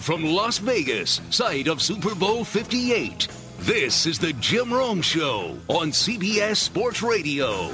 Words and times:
Live 0.00 0.06
from 0.06 0.24
Las 0.24 0.56
Vegas, 0.58 1.20
site 1.28 1.68
of 1.68 1.82
Super 1.82 2.14
Bowl 2.14 2.42
58. 2.42 3.28
This 3.58 4.06
is 4.06 4.18
the 4.18 4.32
Jim 4.34 4.72
Rome 4.72 5.02
Show 5.02 5.58
on 5.68 5.90
CBS 5.90 6.56
Sports 6.56 7.02
Radio. 7.02 7.68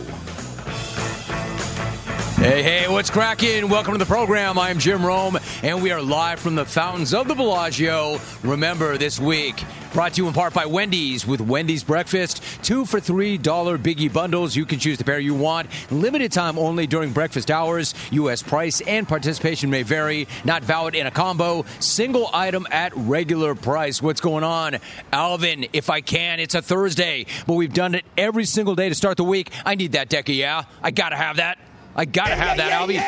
Hey, 2.36 2.62
hey, 2.62 2.88
what's 2.88 3.10
cracking? 3.10 3.68
Welcome 3.68 3.92
to 3.92 3.98
the 3.98 4.06
program. 4.06 4.58
I'm 4.58 4.80
Jim 4.80 5.06
Rome, 5.06 5.38
and 5.62 5.80
we 5.80 5.92
are 5.92 6.02
live 6.02 6.40
from 6.40 6.56
the 6.56 6.64
fountains 6.64 7.14
of 7.14 7.28
the 7.28 7.34
Bellagio. 7.34 8.18
Remember, 8.42 8.98
this 8.98 9.20
week, 9.20 9.62
brought 9.96 10.12
to 10.12 10.20
you 10.20 10.28
in 10.28 10.34
part 10.34 10.52
by 10.52 10.66
Wendy's 10.66 11.26
with 11.26 11.40
Wendy's 11.40 11.82
Breakfast. 11.82 12.42
Two 12.62 12.84
for 12.84 13.00
$3 13.00 13.38
biggie 13.38 14.12
bundles. 14.12 14.54
You 14.54 14.66
can 14.66 14.78
choose 14.78 14.98
the 14.98 15.04
pair 15.04 15.18
you 15.18 15.34
want. 15.34 15.70
Limited 15.90 16.32
time 16.32 16.58
only 16.58 16.86
during 16.86 17.14
breakfast 17.14 17.50
hours. 17.50 17.94
U.S. 18.10 18.42
price 18.42 18.82
and 18.82 19.08
participation 19.08 19.70
may 19.70 19.84
vary. 19.84 20.28
Not 20.44 20.62
valid 20.62 20.94
in 20.94 21.06
a 21.06 21.10
combo. 21.10 21.64
Single 21.80 22.28
item 22.34 22.66
at 22.70 22.92
regular 22.94 23.54
price. 23.54 24.02
What's 24.02 24.20
going 24.20 24.44
on? 24.44 24.76
Alvin, 25.14 25.64
if 25.72 25.88
I 25.88 26.02
can, 26.02 26.40
it's 26.40 26.54
a 26.54 26.60
Thursday, 26.60 27.24
but 27.46 27.54
we've 27.54 27.72
done 27.72 27.94
it 27.94 28.04
every 28.18 28.44
single 28.44 28.74
day 28.74 28.90
to 28.90 28.94
start 28.94 29.16
the 29.16 29.24
week. 29.24 29.50
I 29.64 29.76
need 29.76 29.92
that, 29.92 30.10
Decky, 30.10 30.36
yeah? 30.36 30.64
I 30.82 30.90
gotta 30.90 31.16
have 31.16 31.36
that. 31.36 31.56
I 31.94 32.04
gotta 32.04 32.34
have 32.34 32.58
that, 32.58 32.70
Albie. 32.70 33.00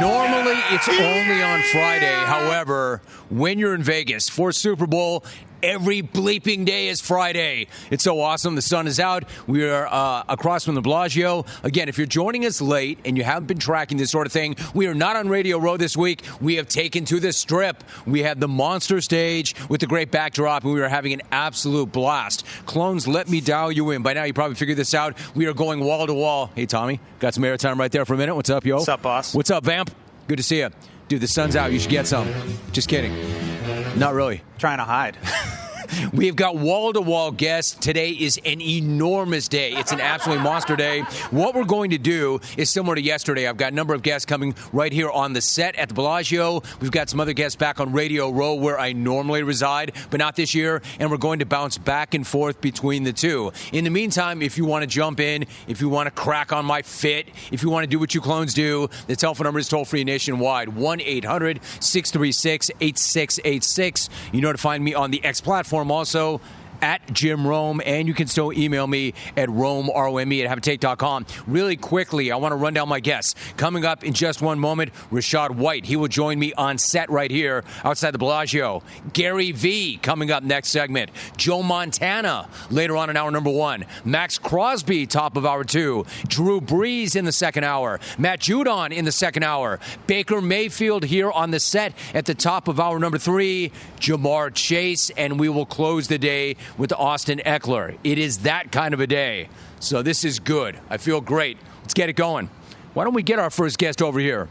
Normally, 0.00 0.56
it's 0.70 0.88
only 0.88 1.42
on 1.42 1.62
Friday. 1.72 2.14
However, 2.26 3.00
when 3.30 3.58
you're 3.58 3.74
in 3.74 3.82
Vegas 3.82 4.28
for 4.28 4.52
Super 4.52 4.86
Bowl, 4.86 5.24
every 5.64 6.02
bleeping 6.02 6.66
day 6.66 6.88
is 6.88 7.00
Friday. 7.00 7.68
It's 7.90 8.04
so 8.04 8.20
awesome. 8.20 8.54
The 8.54 8.62
sun 8.62 8.86
is 8.86 9.00
out. 9.00 9.24
We 9.46 9.64
are 9.64 9.86
uh, 9.86 10.22
across 10.28 10.64
from 10.64 10.74
the 10.74 10.82
Bellagio. 10.82 11.46
Again, 11.62 11.88
if 11.88 11.96
you're 11.96 12.06
joining 12.06 12.44
us 12.44 12.60
late 12.60 12.98
and 13.06 13.16
you 13.16 13.24
haven't 13.24 13.46
been 13.46 13.58
tracking 13.58 13.96
this 13.96 14.10
sort 14.10 14.26
of 14.26 14.32
thing, 14.32 14.56
we 14.74 14.86
are 14.86 14.94
not 14.94 15.16
on 15.16 15.28
Radio 15.28 15.58
Row 15.58 15.78
this 15.78 15.96
week. 15.96 16.22
We 16.40 16.56
have 16.56 16.68
taken 16.68 17.06
to 17.06 17.18
the 17.18 17.32
strip. 17.32 17.82
We 18.06 18.22
had 18.22 18.40
the 18.40 18.48
monster 18.48 19.00
stage 19.00 19.54
with 19.68 19.80
the 19.80 19.86
great 19.86 20.10
backdrop, 20.10 20.64
and 20.64 20.74
we 20.74 20.82
are 20.82 20.88
having 20.88 21.14
an 21.14 21.22
absolute 21.32 21.90
blast. 21.90 22.44
Clones, 22.66 23.08
let 23.08 23.28
me 23.28 23.40
dial 23.40 23.72
you 23.72 23.90
in. 23.90 24.02
By 24.02 24.12
now, 24.12 24.24
you 24.24 24.34
probably 24.34 24.56
figured 24.56 24.76
this 24.76 24.92
out. 24.92 25.16
We 25.34 25.46
are 25.46 25.54
going 25.54 25.80
wall 25.80 26.06
to 26.06 26.14
wall. 26.14 26.50
Hey, 26.54 26.66
Tommy, 26.66 27.00
got 27.20 27.32
some 27.32 27.42
airtime 27.42 27.78
right 27.78 27.90
there 27.90 28.04
for 28.04 28.12
a 28.12 28.18
minute. 28.18 28.34
What's 28.34 28.50
up, 28.50 28.66
yo? 28.66 28.76
What's 28.76 28.88
up, 28.88 29.00
boss? 29.00 29.34
What's 29.34 29.50
up, 29.50 29.64
Vamp? 29.64 29.90
Good 30.28 30.36
to 30.36 30.42
see 30.42 30.58
you. 30.58 30.68
Dude, 31.08 31.22
the 31.22 31.26
sun's 31.26 31.56
out. 31.56 31.72
You 31.72 31.78
should 31.78 31.90
get 31.90 32.06
some. 32.06 32.28
Just 32.72 32.88
kidding. 32.88 33.53
Not 33.96 34.14
really. 34.14 34.42
Trying 34.58 34.78
to 34.78 34.84
hide. 34.84 35.16
We've 36.12 36.36
got 36.36 36.56
wall 36.56 36.92
to 36.92 37.00
wall 37.00 37.30
guests. 37.30 37.74
Today 37.74 38.10
is 38.10 38.40
an 38.44 38.60
enormous 38.60 39.48
day. 39.48 39.72
It's 39.72 39.92
an 39.92 40.00
absolutely 40.00 40.42
monster 40.42 40.76
day. 40.76 41.00
What 41.30 41.54
we're 41.54 41.64
going 41.64 41.90
to 41.90 41.98
do 41.98 42.40
is 42.56 42.70
similar 42.70 42.94
to 42.94 43.02
yesterday. 43.02 43.48
I've 43.48 43.56
got 43.56 43.72
a 43.72 43.74
number 43.74 43.94
of 43.94 44.02
guests 44.02 44.26
coming 44.26 44.54
right 44.72 44.92
here 44.92 45.10
on 45.10 45.32
the 45.32 45.40
set 45.40 45.74
at 45.76 45.88
the 45.88 45.94
Bellagio. 45.94 46.62
We've 46.80 46.90
got 46.90 47.08
some 47.08 47.20
other 47.20 47.32
guests 47.32 47.56
back 47.56 47.80
on 47.80 47.92
Radio 47.92 48.30
Row 48.30 48.54
where 48.54 48.78
I 48.78 48.92
normally 48.92 49.42
reside, 49.42 49.92
but 50.10 50.18
not 50.18 50.36
this 50.36 50.54
year. 50.54 50.82
And 50.98 51.10
we're 51.10 51.16
going 51.16 51.38
to 51.40 51.46
bounce 51.46 51.78
back 51.78 52.14
and 52.14 52.26
forth 52.26 52.60
between 52.60 53.04
the 53.04 53.12
two. 53.12 53.52
In 53.72 53.84
the 53.84 53.90
meantime, 53.90 54.42
if 54.42 54.58
you 54.58 54.64
want 54.64 54.82
to 54.82 54.86
jump 54.86 55.20
in, 55.20 55.46
if 55.68 55.80
you 55.80 55.88
want 55.88 56.06
to 56.06 56.10
crack 56.10 56.52
on 56.52 56.64
my 56.64 56.82
fit, 56.82 57.28
if 57.52 57.62
you 57.62 57.70
want 57.70 57.84
to 57.84 57.88
do 57.88 57.98
what 57.98 58.14
you 58.14 58.20
clones 58.20 58.54
do, 58.54 58.88
the 59.06 59.16
telephone 59.16 59.44
number 59.44 59.60
is 59.60 59.68
toll 59.68 59.84
free 59.84 60.04
nationwide 60.04 60.68
1 60.68 61.00
800 61.00 61.60
636 61.80 62.70
8686. 62.80 64.10
You 64.32 64.40
know 64.40 64.52
to 64.52 64.58
find 64.58 64.82
me 64.82 64.94
on 64.94 65.10
the 65.10 65.24
X 65.24 65.40
platform 65.40 65.83
also 65.90 66.40
at 66.82 67.12
Jim 67.12 67.46
Rome, 67.46 67.80
and 67.84 68.08
you 68.08 68.14
can 68.14 68.26
still 68.26 68.52
email 68.52 68.86
me 68.86 69.14
at 69.36 69.50
Rome, 69.50 69.90
R-O-M-E, 69.94 70.44
at 70.44 70.58
haveatake.com. 70.58 71.26
Really 71.46 71.76
quickly, 71.76 72.32
I 72.32 72.36
want 72.36 72.52
to 72.52 72.56
run 72.56 72.74
down 72.74 72.88
my 72.88 73.00
guests. 73.00 73.34
Coming 73.56 73.84
up 73.84 74.04
in 74.04 74.12
just 74.12 74.42
one 74.42 74.58
moment, 74.58 74.92
Rachaad 75.10 75.50
White. 75.50 75.84
He 75.86 75.96
will 75.96 76.08
join 76.08 76.38
me 76.38 76.52
on 76.54 76.78
set 76.78 77.10
right 77.10 77.30
here 77.30 77.64
outside 77.84 78.12
the 78.12 78.18
Bellagio. 78.18 78.82
Gary 79.12 79.52
Vee 79.52 79.96
coming 79.96 80.30
up 80.30 80.42
next 80.42 80.68
segment. 80.68 81.10
Joe 81.36 81.62
Montana 81.62 82.48
later 82.70 82.96
on 82.96 83.10
in 83.10 83.16
hour 83.16 83.30
number 83.30 83.50
one. 83.50 83.84
Maxx 84.04 84.38
Crosby, 84.38 85.06
top 85.06 85.36
of 85.36 85.46
hour 85.46 85.64
two. 85.64 86.04
Drew 86.26 86.60
Brees 86.60 87.16
in 87.16 87.24
the 87.24 87.32
second 87.32 87.64
hour. 87.64 88.00
Matt 88.18 88.40
Judon 88.40 88.92
in 88.92 89.04
the 89.04 89.12
second 89.12 89.42
hour. 89.42 89.80
Baker 90.06 90.40
Mayfield 90.40 91.04
here 91.04 91.30
on 91.30 91.50
the 91.50 91.60
set 91.60 91.94
at 92.12 92.26
the 92.26 92.34
top 92.34 92.68
of 92.68 92.80
hour 92.80 92.98
number 92.98 93.18
three. 93.18 93.72
Ja'Marr 93.98 94.52
Chase, 94.54 95.10
and 95.10 95.38
we 95.38 95.48
will 95.48 95.66
close 95.66 96.08
the 96.08 96.18
day 96.18 96.56
with 96.76 96.92
Austin 96.92 97.40
Ekeler. 97.44 97.98
It 98.04 98.18
is 98.18 98.38
that 98.38 98.72
kind 98.72 98.94
of 98.94 99.00
a 99.00 99.06
day. 99.06 99.48
So 99.80 100.02
this 100.02 100.24
is 100.24 100.38
good. 100.38 100.78
I 100.90 100.96
feel 100.96 101.20
great. 101.20 101.58
Let's 101.82 101.94
get 101.94 102.08
it 102.08 102.14
going. 102.14 102.50
Why 102.94 103.04
don't 103.04 103.14
we 103.14 103.22
get 103.22 103.38
our 103.38 103.50
first 103.50 103.78
guest 103.78 104.02
over 104.02 104.18
here? 104.20 104.48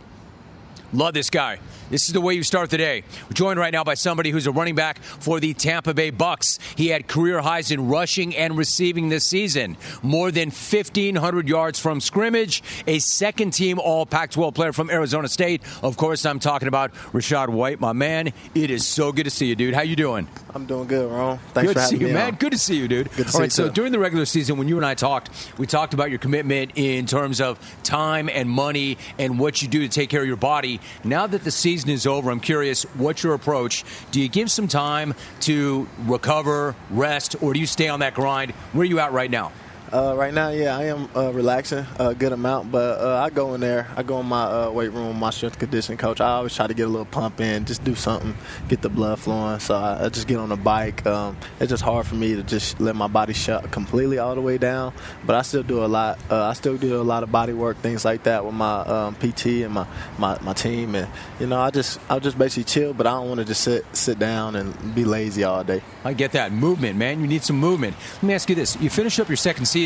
Love 0.94 1.16
this 1.16 1.32
guy. 1.32 1.58
This 1.90 2.08
is 2.08 2.14
the 2.14 2.22
way 2.22 2.36
you 2.36 2.44
start 2.44 2.70
the 2.70 2.78
day. 2.78 3.04
We're 3.24 3.34
joined 3.34 3.60
right 3.60 3.74
now 3.74 3.84
by 3.84 3.96
somebody 3.96 4.30
who's 4.30 4.48
a 4.48 4.52
running 4.52 4.76
back 4.76 5.00
for 5.00 5.40
the 5.40 5.54
Tampa 5.54 5.94
Bay 5.94 6.12
Bucks. 6.12 6.60
He 6.76 6.88
had 6.88 7.08
career 7.08 7.42
highs 7.42 7.72
in 7.72 7.88
rushing 7.88 8.36
and 8.36 8.58
receiving 8.58 9.10
this 9.10 9.26
season. 9.28 9.76
More 10.02 10.32
than 10.32 10.50
1,500 10.50 11.48
yards 11.48 11.80
from 11.80 12.00
scrimmage. 12.00 12.64
A 12.88 13.00
second 13.00 13.52
team 13.52 13.80
All 13.80 14.06
Pac 14.06 14.32
12 14.32 14.54
player 14.54 14.72
from 14.72 14.90
Arizona 14.90 15.28
State. 15.28 15.62
Of 15.82 15.98
course, 15.98 16.26
I'm 16.26 16.40
talking 16.40 16.68
about 16.68 16.94
Rachaad 17.12 17.50
White, 17.50 17.80
my 17.80 17.94
man. 17.94 18.32
It 18.54 18.70
is 18.70 18.86
so 18.86 19.12
good 19.12 19.24
to 19.24 19.32
see 19.32 19.48
you, 19.48 19.56
dude. 19.56 19.74
How 19.74 19.82
you 19.82 19.96
doing? 19.96 20.28
I'm 20.54 20.66
doing 20.66 20.88
good, 20.88 21.12
Ron. 21.12 21.40
Thanks 21.54 21.70
good 21.70 21.74
for 21.74 21.80
having 21.80 21.98
to 21.98 21.98
see 21.98 22.02
you, 22.02 22.08
me 22.08 22.14
man. 22.14 22.34
on. 22.34 22.36
Good 22.36 22.52
to 22.52 22.58
see 22.60 22.76
you, 22.78 22.88
dude. 22.88 23.10
Good 23.12 23.18
to 23.18 23.24
All 23.26 23.32
see 23.32 23.38
right, 23.40 23.46
you, 23.46 23.50
so 23.50 23.68
too. 23.68 23.74
during 23.74 23.92
the 23.92 24.00
regular 24.00 24.26
season, 24.26 24.58
when 24.58 24.68
you 24.68 24.78
and 24.78 24.86
I 24.86 24.94
talked, 24.94 25.30
we 25.58 25.66
talked 25.66 25.96
about 25.96 26.12
your 26.12 26.20
commitment 26.20 26.72
in 26.76 27.08
terms 27.08 27.42
of 27.42 27.60
time 27.84 28.30
and 28.30 28.48
money 28.50 28.98
and 29.18 29.40
what 29.40 29.62
you 29.64 29.68
do 29.68 29.80
to 29.82 29.90
take 29.90 30.10
care 30.10 30.22
of 30.22 30.28
your 30.28 30.38
body. 30.38 30.80
Now 31.04 31.28
that 31.28 31.44
the 31.44 31.52
season 31.52 31.90
is 31.90 32.08
over, 32.08 32.32
I'm 32.32 32.40
curious, 32.40 32.84
what's 32.96 33.24
your 33.24 33.34
approach? 33.34 33.84
Do 34.12 34.22
you 34.22 34.30
give 34.30 34.50
some 34.50 34.68
time 34.68 35.14
to 35.42 35.88
recover, 36.06 36.76
rest, 36.90 37.36
or 37.42 37.54
do 37.54 37.60
you 37.60 37.68
stay 37.68 37.88
on 37.88 38.00
that 38.00 38.14
grind? 38.14 38.52
Where 38.72 38.82
are 38.82 38.86
you 38.86 39.00
at 39.00 39.12
right 39.12 39.32
now? 39.32 39.52
Uh, 39.94 40.16
right 40.18 40.34
now, 40.34 40.50
yeah, 40.50 40.76
I 40.76 40.86
am 40.86 41.08
uh, 41.16 41.32
relaxing 41.32 41.86
a 42.00 42.16
good 42.16 42.32
amount, 42.32 42.72
but 42.72 43.00
uh, 43.00 43.22
I 43.24 43.30
go 43.30 43.54
in 43.54 43.62
there. 43.62 43.88
I 43.96 44.02
go 44.02 44.20
in 44.22 44.26
my 44.26 44.42
uh, 44.44 44.72
weight 44.72 44.92
room, 44.92 45.20
my 45.20 45.30
strength 45.30 45.60
conditioning 45.60 46.00
coach. 46.00 46.20
I 46.20 46.30
always 46.30 46.56
try 46.56 46.66
to 46.66 46.74
get 46.74 46.88
a 46.88 46.90
little 46.90 47.06
pump 47.06 47.40
in, 47.40 47.66
just 47.66 47.84
do 47.84 47.94
something, 47.94 48.36
get 48.68 48.82
the 48.82 48.90
blood 48.90 49.20
flowing. 49.20 49.60
So 49.60 49.76
I, 49.76 50.06
I 50.06 50.10
just 50.10 50.28
get 50.28 50.38
on 50.38 50.50
the 50.50 50.56
bike. 50.56 51.06
Um, 51.06 51.38
it's 51.60 51.70
just 51.70 51.84
hard 51.84 52.08
for 52.08 52.16
me 52.16 52.34
to 52.36 52.42
just 52.42 52.80
let 52.80 52.96
my 52.96 53.06
body 53.06 53.34
shut 53.34 53.70
completely 53.70 54.18
all 54.18 54.34
the 54.34 54.42
way 54.42 54.58
down, 54.58 54.94
but 55.28 55.36
I 55.36 55.44
still 55.44 55.62
do 55.62 55.86
a 55.86 55.88
lot. 55.88 56.18
Uh, 56.28 56.46
I 56.46 56.54
still 56.54 56.76
do 56.76 57.00
a 57.00 57.04
lot 57.04 57.22
of 57.22 57.32
body 57.32 57.54
work, 57.54 57.78
things 57.78 58.04
like 58.04 58.24
that 58.24 58.44
with 58.44 58.56
my 58.56 58.80
um, 58.80 59.14
PT 59.14 59.46
and 59.62 59.76
my, 59.76 59.86
my, 60.18 60.40
my 60.42 60.54
team, 60.54 60.96
and 60.96 61.08
you 61.40 61.46
know, 61.46 61.60
I 61.62 61.70
just 61.70 62.00
I 62.10 62.18
just 62.18 62.40
basically 62.40 62.64
chill, 62.64 62.96
but 62.96 63.06
I 63.06 63.12
don't 63.12 63.28
want 63.28 63.42
to 63.42 63.46
just 63.46 63.62
sit 63.62 63.86
sit 63.96 64.18
down 64.18 64.56
and 64.56 64.96
be 64.96 65.06
lazy 65.06 65.44
all 65.44 65.64
day. 65.64 65.84
I 66.04 66.14
get 66.14 66.32
that. 66.32 66.52
Movement, 66.52 66.98
man. 66.98 67.22
You 67.22 67.28
need 67.28 67.44
some 67.44 67.60
movement. 67.60 67.96
Let 68.16 68.24
me 68.24 68.34
ask 68.34 68.50
you 68.50 68.56
this. 68.56 68.76
You 68.82 68.90
finish 68.90 69.20
up 69.20 69.30
your 69.30 69.38
second 69.38 69.66
season, 69.66 69.83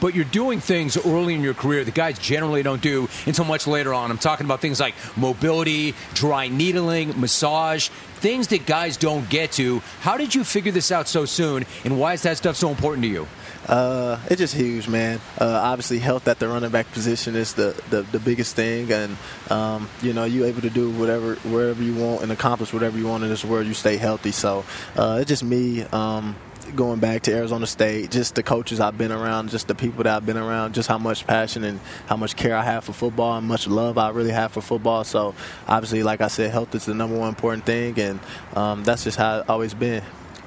but 0.00 0.14
you're 0.14 0.24
doing 0.24 0.60
things 0.60 0.96
early 0.96 1.34
in 1.34 1.40
your 1.40 1.54
career 1.54 1.84
that 1.84 1.94
guys 1.94 2.18
generally 2.18 2.62
don't 2.62 2.80
do 2.80 3.08
until 3.26 3.44
much 3.44 3.66
later 3.66 3.92
on. 3.92 4.10
I'm 4.10 4.18
talking 4.18 4.46
about 4.46 4.60
things 4.60 4.78
like 4.80 4.94
mobility, 5.16 5.94
dry 6.14 6.48
needling, 6.48 7.20
massage, 7.20 7.88
things 7.88 8.48
that 8.48 8.66
guys 8.66 8.96
don't 8.96 9.28
get 9.28 9.52
to. 9.52 9.80
How 10.00 10.16
did 10.16 10.34
you 10.34 10.44
figure 10.44 10.72
this 10.72 10.92
out 10.92 11.08
so 11.08 11.24
soon, 11.24 11.64
and 11.84 11.98
why 11.98 12.12
is 12.12 12.22
that 12.22 12.36
stuff 12.36 12.56
so 12.56 12.70
important 12.70 13.02
to 13.02 13.08
you? 13.08 13.26
Uh, 13.66 14.18
it's 14.26 14.40
just 14.40 14.54
huge, 14.54 14.88
man. 14.88 15.20
Uh, 15.38 15.60
obviously, 15.62 15.98
health 15.98 16.26
at 16.26 16.38
the 16.38 16.48
running 16.48 16.70
back 16.70 16.90
position 16.92 17.36
is 17.36 17.54
the, 17.54 17.80
the, 17.90 18.02
the 18.02 18.18
biggest 18.18 18.56
thing, 18.56 18.90
and 18.92 19.16
um, 19.50 19.88
you 20.02 20.12
know 20.12 20.24
you're 20.24 20.46
able 20.46 20.62
to 20.62 20.70
do 20.70 20.90
whatever 20.90 21.36
wherever 21.36 21.82
you 21.82 21.94
want 21.94 22.22
and 22.22 22.32
accomplish 22.32 22.72
whatever 22.72 22.98
you 22.98 23.06
want 23.06 23.22
in 23.22 23.28
this 23.28 23.44
world. 23.44 23.66
You 23.66 23.74
stay 23.74 23.96
healthy, 23.96 24.32
so 24.32 24.64
uh, 24.96 25.18
it's 25.20 25.28
just 25.28 25.44
me. 25.44 25.82
Um, 25.82 26.36
Going 26.74 27.00
back 27.00 27.22
to 27.22 27.32
Arizona 27.32 27.66
State, 27.66 28.10
just 28.10 28.34
the 28.34 28.42
coaches 28.42 28.80
I've 28.80 28.96
been 28.96 29.12
around, 29.12 29.50
just 29.50 29.68
the 29.68 29.74
people 29.74 30.04
that 30.04 30.16
I've 30.16 30.24
been 30.24 30.38
around, 30.38 30.72
just 30.74 30.88
how 30.88 30.96
much 30.96 31.26
passion 31.26 31.64
and 31.64 31.78
how 32.06 32.16
much 32.16 32.34
care 32.34 32.56
I 32.56 32.62
have 32.62 32.84
for 32.84 32.94
football 32.94 33.36
and 33.36 33.46
much 33.46 33.66
love 33.66 33.98
I 33.98 34.08
really 34.08 34.30
have 34.30 34.52
for 34.52 34.62
football. 34.62 35.04
So, 35.04 35.34
obviously, 35.68 36.02
like 36.02 36.22
I 36.22 36.28
said, 36.28 36.50
health 36.50 36.74
is 36.74 36.86
the 36.86 36.94
number 36.94 37.18
one 37.18 37.28
important 37.28 37.66
thing, 37.66 37.98
and 37.98 38.20
um, 38.54 38.84
that's 38.84 39.04
just 39.04 39.18
how 39.18 39.40
it's 39.40 39.50
always 39.50 39.74
been 39.74 40.02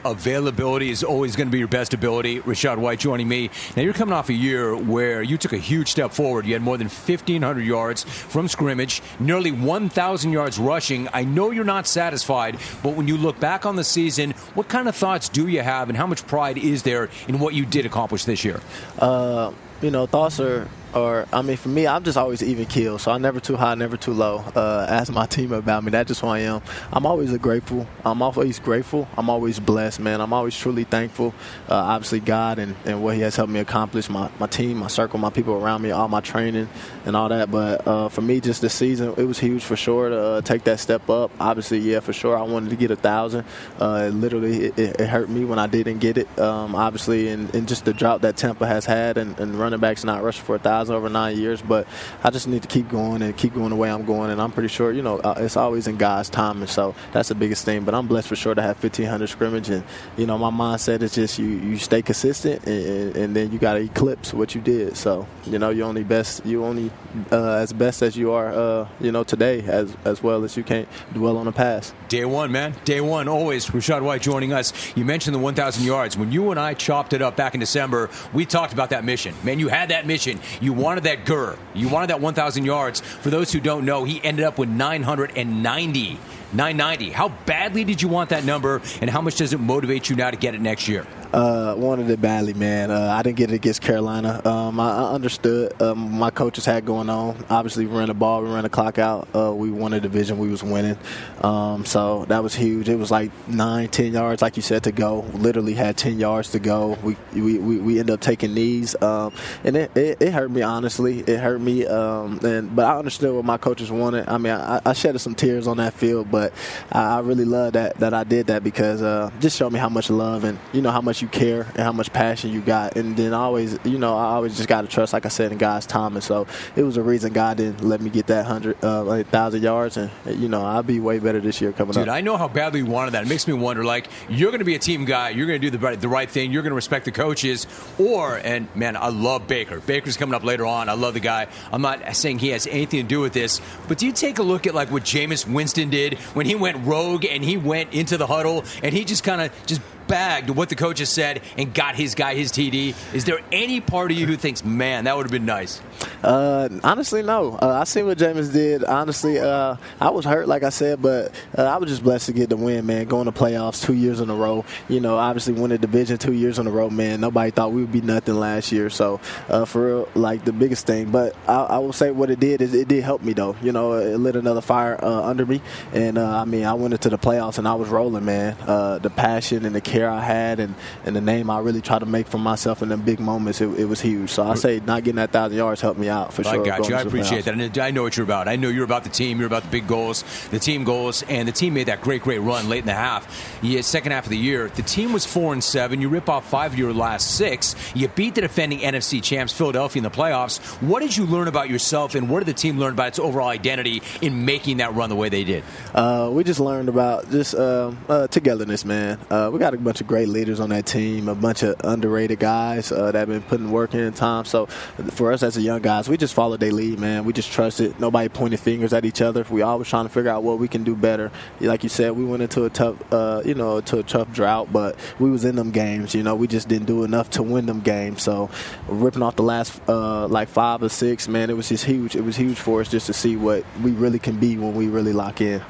availability 0.05 0.89
is 0.89 1.03
always 1.03 1.35
going 1.35 1.47
to 1.47 1.51
be 1.51 1.59
your 1.59 1.67
best 1.67 1.93
ability. 1.93 2.39
Rachaad 2.41 2.77
White 2.77 2.99
joining 2.99 3.27
me. 3.27 3.49
Now, 3.75 3.83
you're 3.83 3.93
coming 3.93 4.13
off 4.13 4.29
a 4.29 4.33
year 4.33 4.75
where 4.75 5.21
you 5.21 5.37
took 5.37 5.53
a 5.53 5.57
huge 5.57 5.89
step 5.89 6.11
forward. 6.11 6.45
You 6.45 6.53
had 6.53 6.61
more 6.61 6.77
than 6.77 6.87
1,500 6.87 7.61
yards 7.61 8.03
from 8.03 8.47
scrimmage, 8.47 9.01
nearly 9.19 9.51
1,000 9.51 10.31
yards 10.31 10.59
rushing. 10.59 11.09
I 11.13 11.23
know 11.23 11.51
you're 11.51 11.63
not 11.63 11.87
satisfied, 11.87 12.57
but 12.83 12.95
when 12.95 13.07
you 13.07 13.17
look 13.17 13.39
back 13.39 13.65
on 13.65 13.75
the 13.75 13.83
season, 13.83 14.31
what 14.53 14.69
kind 14.69 14.87
of 14.87 14.95
thoughts 14.95 15.27
do 15.29 15.47
you 15.47 15.61
have, 15.61 15.89
and 15.89 15.97
how 15.97 16.07
much 16.07 16.25
pride 16.27 16.57
is 16.57 16.83
there 16.83 17.09
in 17.27 17.39
what 17.39 17.53
you 17.53 17.65
did 17.65 17.85
accomplish 17.85 18.25
this 18.25 18.45
year? 18.45 18.61
Uh, 18.99 19.51
you 19.81 19.91
know, 19.91 20.05
thoughts 20.05 20.39
are 20.39 20.67
or 20.95 21.27
I 21.33 21.41
mean, 21.41 21.57
for 21.57 21.69
me, 21.69 21.87
I'm 21.87 22.03
just 22.03 22.17
always 22.17 22.41
even 22.41 22.65
keel. 22.65 22.97
So 22.97 23.11
I'm 23.11 23.21
never 23.21 23.39
too 23.39 23.57
high, 23.57 23.75
never 23.75 23.97
too 23.97 24.13
low. 24.13 24.37
Uh, 24.55 24.85
ask 24.89 25.11
my 25.11 25.25
team 25.35 25.51
about 25.51 25.83
me. 25.83 25.91
That's 25.91 26.07
just 26.07 26.21
who 26.21 26.27
I 26.27 26.39
am. 26.39 26.61
I'm 26.91 27.05
always 27.05 27.33
a 27.33 27.37
grateful. 27.37 27.85
I'm 28.05 28.21
always 28.21 28.59
grateful. 28.59 29.07
I'm 29.17 29.29
always 29.29 29.59
blessed, 29.59 29.99
man. 29.99 30.21
I'm 30.21 30.31
always 30.31 30.57
truly 30.57 30.85
thankful. 30.85 31.33
Uh, 31.69 31.75
obviously, 31.75 32.21
God 32.21 32.59
and, 32.59 32.75
and 32.85 33.03
what 33.03 33.15
He 33.15 33.21
has 33.21 33.35
helped 33.35 33.51
me 33.51 33.59
accomplish. 33.59 34.09
My 34.09 34.31
my 34.39 34.47
team, 34.47 34.77
my 34.77 34.87
circle, 34.87 35.19
my 35.19 35.29
people 35.29 35.53
around 35.53 35.81
me, 35.81 35.91
all 35.91 36.07
my 36.07 36.21
training 36.21 36.69
and 37.05 37.15
all 37.15 37.29
that. 37.29 37.51
But 37.51 37.85
uh, 37.85 38.09
for 38.09 38.21
me, 38.21 38.39
just 38.39 38.61
this 38.61 38.73
season, 38.73 39.13
it 39.17 39.25
was 39.25 39.37
huge 39.37 39.63
for 39.63 39.75
sure 39.75 40.09
to 40.09 40.19
uh, 40.19 40.41
take 40.41 40.63
that 40.63 40.79
step 40.79 41.09
up. 41.09 41.31
Obviously, 41.39 41.79
yeah, 41.79 41.99
for 41.99 42.13
sure, 42.13 42.37
I 42.37 42.43
wanted 42.43 42.69
to 42.69 42.75
get 42.77 42.91
a 42.91 42.95
thousand. 42.95 43.45
Uh, 43.79 44.07
literally, 44.07 44.65
it, 44.67 44.99
it, 44.99 45.09
hurt 45.09 45.29
me 45.29 45.45
when 45.45 45.59
I 45.59 45.67
didn't 45.67 45.99
get 45.99 46.17
it. 46.17 46.39
Um, 46.39 46.73
obviously, 46.73 47.27
and, 47.29 47.53
and, 47.53 47.67
just 47.67 47.85
the 47.85 47.93
drought 47.93 48.21
that 48.21 48.37
Tampa 48.37 48.65
has 48.65 48.85
had, 48.85 49.17
and, 49.17 49.39
and 49.39 49.55
running 49.55 49.79
backs 49.79 50.03
not 50.03 50.23
rushing 50.23 50.43
for 50.43 50.55
a 50.55 50.59
thousand 50.59 50.84
over 50.89 51.09
nine 51.09 51.37
years. 51.37 51.61
But 51.61 51.87
I 52.23 52.29
just 52.29 52.47
need 52.47 52.61
to 52.61 52.67
keep 52.67 52.89
going 52.89 53.21
and 53.21 53.35
keep 53.35 53.53
going 53.53 53.69
the 53.69 53.75
way 53.75 53.89
I'm 53.89 54.05
going. 54.05 54.31
And 54.31 54.41
I'm 54.41 54.51
pretty 54.51 54.69
sure, 54.69 54.91
you 54.91 55.01
know, 55.01 55.19
uh, 55.19 55.35
it's 55.37 55.57
always 55.57 55.87
in 55.87 55.97
God's 55.97 56.29
time, 56.29 56.61
and 56.61 56.69
so 56.69 56.95
that's 57.11 57.29
the 57.29 57.35
biggest 57.35 57.65
thing. 57.65 57.83
But 57.83 57.93
I'm 57.93 58.07
blessed 58.07 58.27
for 58.27 58.35
sure 58.35 58.55
to 58.55 58.61
have 58.61 58.81
1,500 58.81 59.27
scrimmage, 59.27 59.69
and 59.69 59.83
you 60.17 60.25
know, 60.25 60.37
my 60.37 60.51
mindset 60.51 61.01
is 61.01 61.15
just 61.15 61.39
you 61.39 61.47
you 61.47 61.77
stay 61.77 62.01
consistent, 62.01 62.65
and, 62.65 63.15
and 63.15 63.35
then 63.35 63.51
you 63.51 63.59
got 63.59 63.73
to 63.73 63.79
eclipse 63.79 64.33
what 64.33 64.55
you 64.55 64.61
did. 64.61 64.97
So 64.97 65.27
you 65.45 65.59
know, 65.59 65.69
you're 65.69 65.87
only 65.87 66.03
best 66.03 66.45
you 66.45 66.63
only 66.63 66.91
uh, 67.31 67.55
as 67.55 67.73
best 67.73 68.01
as 68.01 68.15
you 68.15 68.31
are, 68.31 68.53
uh, 68.53 68.87
you 68.99 69.11
know, 69.11 69.23
today 69.23 69.61
as 69.61 69.95
as 70.05 70.21
well 70.21 70.43
as 70.43 70.57
you 70.57 70.63
can't 70.63 70.87
dwell 71.13 71.37
on 71.37 71.45
the 71.45 71.51
past. 71.51 71.93
Day 72.07 72.25
one, 72.25 72.51
man. 72.51 72.75
Day 72.85 73.01
one. 73.01 73.27
Always 73.27 73.67
Rachaad 73.67 74.01
White 74.01 74.21
joining 74.21 74.53
us. 74.53 74.73
You 74.95 75.05
mentioned 75.05 75.35
the 75.35 75.39
1,000 75.39 75.83
yards. 75.83 76.17
When 76.17 76.31
you 76.31 76.51
and 76.51 76.59
I 76.59 76.73
chopped 76.73 77.13
it 77.13 77.21
up 77.21 77.35
back 77.35 77.53
in 77.53 77.59
December, 77.59 78.09
we 78.33 78.45
talked 78.45 78.73
about 78.73 78.89
that 78.91 79.03
mission. 79.03 79.33
Man, 79.43 79.59
you 79.59 79.67
had 79.67 79.89
that 79.89 80.05
mission. 80.05 80.39
Wanted 80.73 81.05
that 81.05 81.25
GUR. 81.25 81.57
You 81.73 81.89
wanted 81.89 82.09
that 82.09 82.21
1,000 82.21 82.65
yards. 82.65 83.01
For 83.01 83.29
those 83.29 83.51
who 83.51 83.59
don't 83.59 83.85
know, 83.85 84.03
he 84.03 84.23
ended 84.23 84.45
up 84.45 84.57
with 84.57 84.69
990. 84.69 86.19
990. 86.55 87.11
How 87.11 87.29
badly 87.45 87.83
did 87.83 88.01
you 88.01 88.07
want 88.07 88.29
that 88.29 88.45
number, 88.45 88.81
and 89.01 89.09
how 89.09 89.21
much 89.21 89.35
does 89.35 89.53
it 89.53 89.59
motivate 89.59 90.09
you 90.09 90.15
now 90.15 90.31
to 90.31 90.37
get 90.37 90.55
it 90.55 90.61
next 90.61 90.87
year? 90.87 91.05
Uh, 91.33 91.75
wanted 91.77 92.09
it 92.09 92.21
badly, 92.21 92.53
man. 92.53 92.89
Uh, 92.89 93.09
I 93.09 93.21
didn't 93.21 93.35
get 93.35 93.51
it 93.51 93.55
against 93.55 93.81
Carolina. 93.81 94.41
Um, 94.47 94.79
I, 94.79 94.89
I, 94.89 95.13
understood 95.13 95.81
um, 95.81 96.13
my 96.13 96.29
coaches 96.29 96.65
had 96.65 96.85
going 96.85 97.09
on. 97.09 97.43
Obviously, 97.49 97.85
we 97.85 97.97
ran 97.97 98.07
the 98.07 98.13
ball, 98.13 98.41
we 98.41 98.49
ran 98.49 98.63
the 98.63 98.69
clock 98.69 98.99
out. 98.99 99.27
Uh, 99.35 99.53
we 99.53 99.69
won 99.69 99.91
a 99.91 99.99
division, 99.99 100.37
we 100.37 100.47
was 100.47 100.63
winning. 100.63 100.97
Um, 101.41 101.83
so 101.83 102.23
that 102.29 102.41
was 102.41 102.55
huge. 102.55 102.87
It 102.87 102.95
was 102.95 103.11
like 103.11 103.31
nine, 103.49 103.89
ten 103.89 104.13
yards, 104.13 104.41
like 104.41 104.55
you 104.55 104.63
said, 104.63 104.83
to 104.83 104.93
go. 104.93 105.25
Literally 105.33 105.73
had 105.73 105.97
ten 105.97 106.19
yards 106.19 106.51
to 106.51 106.59
go. 106.59 106.97
We 107.03 107.17
we, 107.33 107.59
we, 107.59 107.77
we 107.79 107.99
ended 107.99 108.13
up 108.13 108.21
taking 108.21 108.53
knees, 108.53 108.95
um, 109.01 109.33
and 109.65 109.75
it, 109.75 109.97
it, 109.97 110.21
it, 110.21 110.31
hurt 110.31 110.51
me 110.51 110.61
honestly. 110.61 111.19
It 111.19 111.41
hurt 111.41 111.59
me, 111.59 111.85
um, 111.85 112.39
and 112.43 112.73
but 112.73 112.85
I 112.85 112.97
understood 112.97 113.35
what 113.35 113.43
my 113.43 113.57
coaches 113.57 113.91
wanted. 113.91 114.29
I 114.29 114.37
mean, 114.37 114.53
I, 114.53 114.79
I 114.85 114.93
shedded 114.93 115.19
some 115.19 115.35
tears 115.35 115.67
on 115.67 115.77
that 115.77 115.93
field, 115.93 116.31
but 116.31 116.44
I, 116.91 117.17
I 117.17 117.19
really 117.19 117.45
love 117.45 117.73
that 117.73 117.97
that 117.97 118.13
I 118.13 118.23
did 118.23 118.47
that 118.47 118.63
because 118.63 119.01
uh, 119.01 119.31
just 119.39 119.57
showed 119.57 119.71
me 119.71 119.79
how 119.79 119.89
much 119.89 120.09
love 120.09 120.43
and 120.43 120.57
you 120.73 120.81
know 120.81 120.91
how 120.91 121.01
much 121.01 121.21
you 121.21 121.27
care 121.27 121.61
and 121.61 121.79
how 121.79 121.91
much 121.91 122.11
passion 122.13 122.51
you 122.51 122.61
got. 122.61 122.95
And 122.97 123.15
then 123.15 123.33
always, 123.33 123.77
you 123.83 123.97
know, 123.97 124.15
I 124.15 124.35
always 124.35 124.55
just 124.55 124.69
got 124.69 124.81
to 124.81 124.87
trust, 124.87 125.13
like 125.13 125.25
I 125.25 125.29
said, 125.29 125.51
in 125.51 125.57
God's 125.57 125.85
time. 125.85 126.15
And 126.15 126.23
so 126.23 126.47
it 126.75 126.83
was 126.83 126.97
a 126.97 127.03
reason 127.03 127.33
God 127.33 127.57
didn't 127.57 127.83
let 127.83 128.01
me 128.01 128.09
get 128.09 128.27
that 128.27 128.45
hundred, 128.45 128.83
uh, 128.83 129.03
like 129.03 129.27
thousand 129.27 129.63
yards. 129.63 129.97
And 129.97 130.11
you 130.25 130.49
know, 130.49 130.63
I'll 130.63 130.83
be 130.83 130.99
way 130.99 131.19
better 131.19 131.39
this 131.39 131.61
year 131.61 131.71
coming 131.71 131.93
Dude, 131.93 132.01
up. 132.01 132.05
Dude, 132.05 132.13
I 132.13 132.21
know 132.21 132.37
how 132.37 132.47
badly 132.47 132.79
you 132.79 132.85
wanted 132.85 133.11
that. 133.11 133.23
It 133.23 133.29
makes 133.29 133.47
me 133.47 133.53
wonder, 133.53 133.83
like, 133.83 134.07
you're 134.29 134.51
going 134.51 134.59
to 134.59 134.65
be 134.65 134.75
a 134.75 134.79
team 134.79 135.05
guy. 135.05 135.29
You're 135.29 135.47
going 135.47 135.61
to 135.61 135.71
do 135.71 135.75
the 135.75 135.83
right, 135.83 135.99
the 135.99 136.07
right 136.07 136.29
thing. 136.29 136.51
You're 136.51 136.63
going 136.63 136.71
to 136.71 136.75
respect 136.75 137.05
the 137.05 137.11
coaches. 137.11 137.67
Or, 137.97 138.37
and 138.37 138.67
man, 138.75 138.95
I 138.95 139.09
love 139.09 139.47
Baker. 139.47 139.79
Baker's 139.79 140.17
coming 140.17 140.35
up 140.35 140.43
later 140.43 140.65
on. 140.65 140.89
I 140.89 140.93
love 140.93 141.13
the 141.13 141.19
guy. 141.19 141.47
I'm 141.71 141.81
not 141.81 142.15
saying 142.15 142.39
he 142.39 142.49
has 142.49 142.67
anything 142.67 143.01
to 143.01 143.07
do 143.07 143.19
with 143.19 143.33
this, 143.33 143.61
but 143.87 143.97
do 143.97 144.05
you 144.05 144.11
take 144.11 144.39
a 144.39 144.43
look 144.43 144.67
at 144.67 144.75
like 144.75 144.91
what 144.91 145.03
Jameis 145.03 145.47
Winston 145.47 145.89
did 145.89 146.17
when 146.33 146.45
he 146.45 146.55
went 146.55 146.85
rogue 146.85 147.25
and 147.25 147.43
he 147.43 147.57
went 147.57 147.93
into 147.93 148.17
the 148.17 148.27
huddle 148.27 148.63
and 148.83 148.93
he 148.93 149.05
just 149.05 149.23
kind 149.23 149.41
of 149.41 149.65
just 149.65 149.81
bagged 150.07 150.49
what 150.49 150.69
the 150.69 150.75
coaches 150.75 151.09
said 151.09 151.41
and 151.57 151.73
got 151.73 151.95
his 151.95 152.15
guy 152.15 152.35
his 152.35 152.51
TD. 152.51 152.95
Is 153.13 153.25
there 153.25 153.39
any 153.51 153.81
part 153.81 154.11
of 154.11 154.17
you 154.17 154.25
who 154.25 154.35
thinks, 154.35 154.63
man, 154.63 155.05
that 155.05 155.15
would 155.15 155.23
have 155.23 155.31
been 155.31 155.45
nice? 155.45 155.81
Uh, 156.23 156.69
honestly, 156.83 157.21
no. 157.21 157.53
Uh, 157.61 157.79
I 157.79 157.83
seen 157.83 158.05
what 158.05 158.17
Jameis 158.17 158.51
did. 158.51 158.83
Honestly, 158.83 159.39
uh, 159.39 159.75
I 159.99 160.09
was 160.09 160.25
hurt, 160.25 160.47
like 160.47 160.63
I 160.63 160.69
said, 160.69 161.01
but 161.01 161.31
uh, 161.57 161.63
I 161.63 161.77
was 161.77 161.89
just 161.89 162.03
blessed 162.03 162.27
to 162.27 162.33
get 162.33 162.49
the 162.49 162.57
win, 162.57 162.85
man. 162.85 163.05
Going 163.05 163.25
to 163.25 163.31
playoffs 163.31 163.85
two 163.85 163.93
years 163.93 164.19
in 164.19 164.29
a 164.29 164.35
row. 164.35 164.65
You 164.89 164.99
know, 164.99 165.17
obviously 165.17 165.53
win 165.53 165.71
a 165.71 165.77
division 165.77 166.17
two 166.17 166.33
years 166.33 166.59
in 166.59 166.67
a 166.67 166.71
row, 166.71 166.89
man. 166.89 167.21
Nobody 167.21 167.51
thought 167.51 167.71
we 167.71 167.81
would 167.81 167.91
be 167.91 168.01
nothing 168.01 168.35
last 168.35 168.71
year. 168.71 168.89
So, 168.89 169.19
uh, 169.49 169.65
for 169.65 169.85
real, 169.85 170.09
like 170.15 170.45
the 170.45 170.53
biggest 170.53 170.85
thing. 170.85 171.11
But 171.11 171.35
I, 171.47 171.63
I, 171.63 171.77
will 171.79 171.93
say 171.93 172.11
what 172.11 172.29
it 172.29 172.39
did 172.39 172.61
is 172.61 172.73
it 172.73 172.87
did 172.87 173.03
help 173.03 173.21
me, 173.21 173.33
though. 173.33 173.55
You 173.61 173.71
know, 173.71 173.93
it 173.93 174.17
lit 174.17 174.35
another 174.35 174.61
fire 174.61 175.03
uh, 175.03 175.23
under 175.23 175.45
me. 175.45 175.61
And 175.93 176.17
I 176.17 176.45
mean, 176.45 176.65
I 176.65 176.73
went 176.73 176.93
into 176.93 177.09
the 177.09 177.17
playoffs 177.17 177.57
and 177.57 177.67
I 177.67 177.75
was 177.75 177.89
rolling, 177.89 178.25
man. 178.25 178.55
the 178.65 179.11
passion 179.15 179.65
and 179.65 179.75
the 179.75 179.81
I 180.03 180.21
had 180.21 180.59
and, 180.59 180.75
and 181.05 181.15
the 181.15 181.21
name 181.21 181.49
I 181.49 181.59
really 181.59 181.81
tried 181.81 181.99
to 181.99 182.05
make 182.05 182.27
for 182.27 182.37
myself 182.37 182.81
in 182.81 182.89
the 182.89 182.97
big 182.97 183.19
moments, 183.19 183.61
it, 183.61 183.67
it 183.79 183.85
was 183.85 184.01
huge. 184.01 184.29
So 184.29 184.43
I 184.43 184.55
say 184.55 184.81
not 184.85 185.03
getting 185.03 185.17
that 185.17 185.31
thousand 185.31 185.57
yards 185.57 185.81
helped 185.81 185.99
me 185.99 186.09
out 186.09 186.33
for 186.33 186.43
sure. 186.43 186.61
I 186.61 186.65
got 186.65 186.89
you. 186.89 186.95
I 186.95 187.01
appreciate 187.01 187.45
that. 187.45 187.53
And 187.53 187.77
I 187.77 187.91
know 187.91 188.03
what 188.03 188.17
you're 188.17 188.25
about. 188.25 188.47
I 188.47 188.55
know 188.55 188.69
you're 188.69 188.83
about 188.83 189.03
the 189.03 189.09
team. 189.09 189.37
You're 189.37 189.47
about 189.47 189.63
the 189.63 189.69
big 189.69 189.87
goals, 189.87 190.23
the 190.49 190.59
team 190.59 190.83
goals, 190.83 191.23
and 191.23 191.47
the 191.47 191.51
team 191.51 191.73
made 191.73 191.87
that 191.87 192.01
great, 192.01 192.21
great 192.23 192.39
run 192.39 192.69
late 192.69 192.79
in 192.79 192.85
the 192.85 192.93
half. 192.93 193.59
Yeah, 193.61 193.81
second 193.81 194.11
half 194.11 194.25
of 194.25 194.29
the 194.29 194.37
year, 194.37 194.69
the 194.69 194.81
team 194.81 195.13
was 195.13 195.25
four 195.25 195.53
and 195.53 195.63
seven. 195.63 196.01
You 196.01 196.09
rip 196.09 196.29
off 196.29 196.49
five 196.49 196.73
of 196.73 196.79
your 196.79 196.93
last 196.93 197.35
six. 197.35 197.75
You 197.95 198.07
beat 198.07 198.35
the 198.35 198.41
defending 198.41 198.79
NFC 198.79 199.21
champs, 199.21 199.53
Philadelphia, 199.53 199.99
in 199.99 200.03
the 200.03 200.09
playoffs. 200.09 200.59
What 200.81 201.01
did 201.01 201.15
you 201.15 201.25
learn 201.25 201.47
about 201.47 201.69
yourself, 201.69 202.15
and 202.15 202.29
what 202.29 202.39
did 202.39 202.47
the 202.47 202.59
team 202.59 202.79
learn 202.79 202.93
about 202.93 203.09
its 203.09 203.19
overall 203.19 203.47
identity 203.47 204.01
in 204.21 204.45
making 204.45 204.77
that 204.77 204.93
run 204.93 205.09
the 205.09 205.15
way 205.15 205.29
they 205.29 205.43
did? 205.43 205.63
Uh, 205.93 206.29
we 206.31 206.43
just 206.43 206.59
learned 206.59 206.89
about 206.89 207.29
just 207.31 207.55
uh, 207.55 207.91
uh, 208.09 208.27
togetherness, 208.27 208.85
man. 208.85 209.19
Uh, 209.29 209.49
we 209.51 209.59
got 209.59 209.73
a 209.73 209.77
bunch 209.85 210.01
of 210.01 210.07
great 210.07 210.27
leaders 210.27 210.59
on 210.59 210.69
that 210.69 210.85
team, 210.85 211.29
a 211.29 211.35
bunch 211.35 211.63
of 211.63 211.75
underrated 211.83 212.39
guys 212.39 212.91
uh, 212.91 213.11
that 213.11 213.19
have 213.19 213.27
been 213.29 213.41
putting 213.43 213.71
work 213.71 213.93
in 213.93 214.11
time. 214.13 214.43
So 214.43 214.65
for 215.11 215.31
us 215.31 215.43
as 215.43 215.55
a 215.55 215.61
young 215.61 215.81
guys, 215.81 216.09
we 216.09 216.17
just 216.17 216.33
followed 216.33 216.59
their 216.59 216.71
lead, 216.71 216.99
man. 216.99 217.23
We 217.23 217.31
just 217.31 217.51
trusted. 217.51 217.99
Nobody 217.99 218.27
pointed 218.27 218.59
fingers 218.59 218.91
at 218.91 219.05
each 219.05 219.21
other. 219.21 219.45
We 219.49 219.61
always 219.61 219.87
trying 219.87 220.05
to 220.05 220.09
figure 220.09 220.31
out 220.31 220.43
what 220.43 220.59
we 220.59 220.67
can 220.67 220.83
do 220.83 220.95
better. 220.95 221.31
Like 221.61 221.83
you 221.83 221.89
said, 221.89 222.13
we 222.13 222.25
went 222.25 222.41
into 222.41 222.65
a 222.65 222.69
tough, 222.69 222.95
uh, 223.13 223.43
you 223.45 223.53
know, 223.53 223.79
to 223.81 223.99
a 223.99 224.03
tough 224.03 224.31
drought, 224.33 224.73
but 224.73 224.97
we 225.19 225.29
was 225.29 225.45
in 225.45 225.55
them 225.55 225.71
games. 225.71 226.15
You 226.15 226.23
know, 226.23 226.35
we 226.35 226.47
just 226.47 226.67
didn't 226.67 226.87
do 226.87 227.03
enough 227.03 227.29
to 227.31 227.43
win 227.43 227.67
them 227.67 227.81
games. 227.81 228.23
So 228.23 228.49
ripping 228.87 229.21
off 229.21 229.35
the 229.35 229.43
last 229.43 229.79
uh, 229.87 230.27
like 230.27 230.49
five 230.49 230.81
or 230.81 230.89
six, 230.89 231.27
man, 231.27 231.49
it 231.49 231.55
was 231.55 231.69
just 231.69 231.85
huge. 231.85 232.15
It 232.15 232.21
was 232.21 232.35
huge 232.35 232.57
for 232.57 232.81
us 232.81 232.89
just 232.89 233.05
to 233.05 233.13
see 233.13 233.35
what 233.37 233.63
we 233.83 233.91
really 233.91 234.19
can 234.19 234.37
be 234.39 234.57
when 234.57 234.73
we 234.73 234.87
really 234.87 235.13
lock 235.13 235.41
in. 235.41 235.61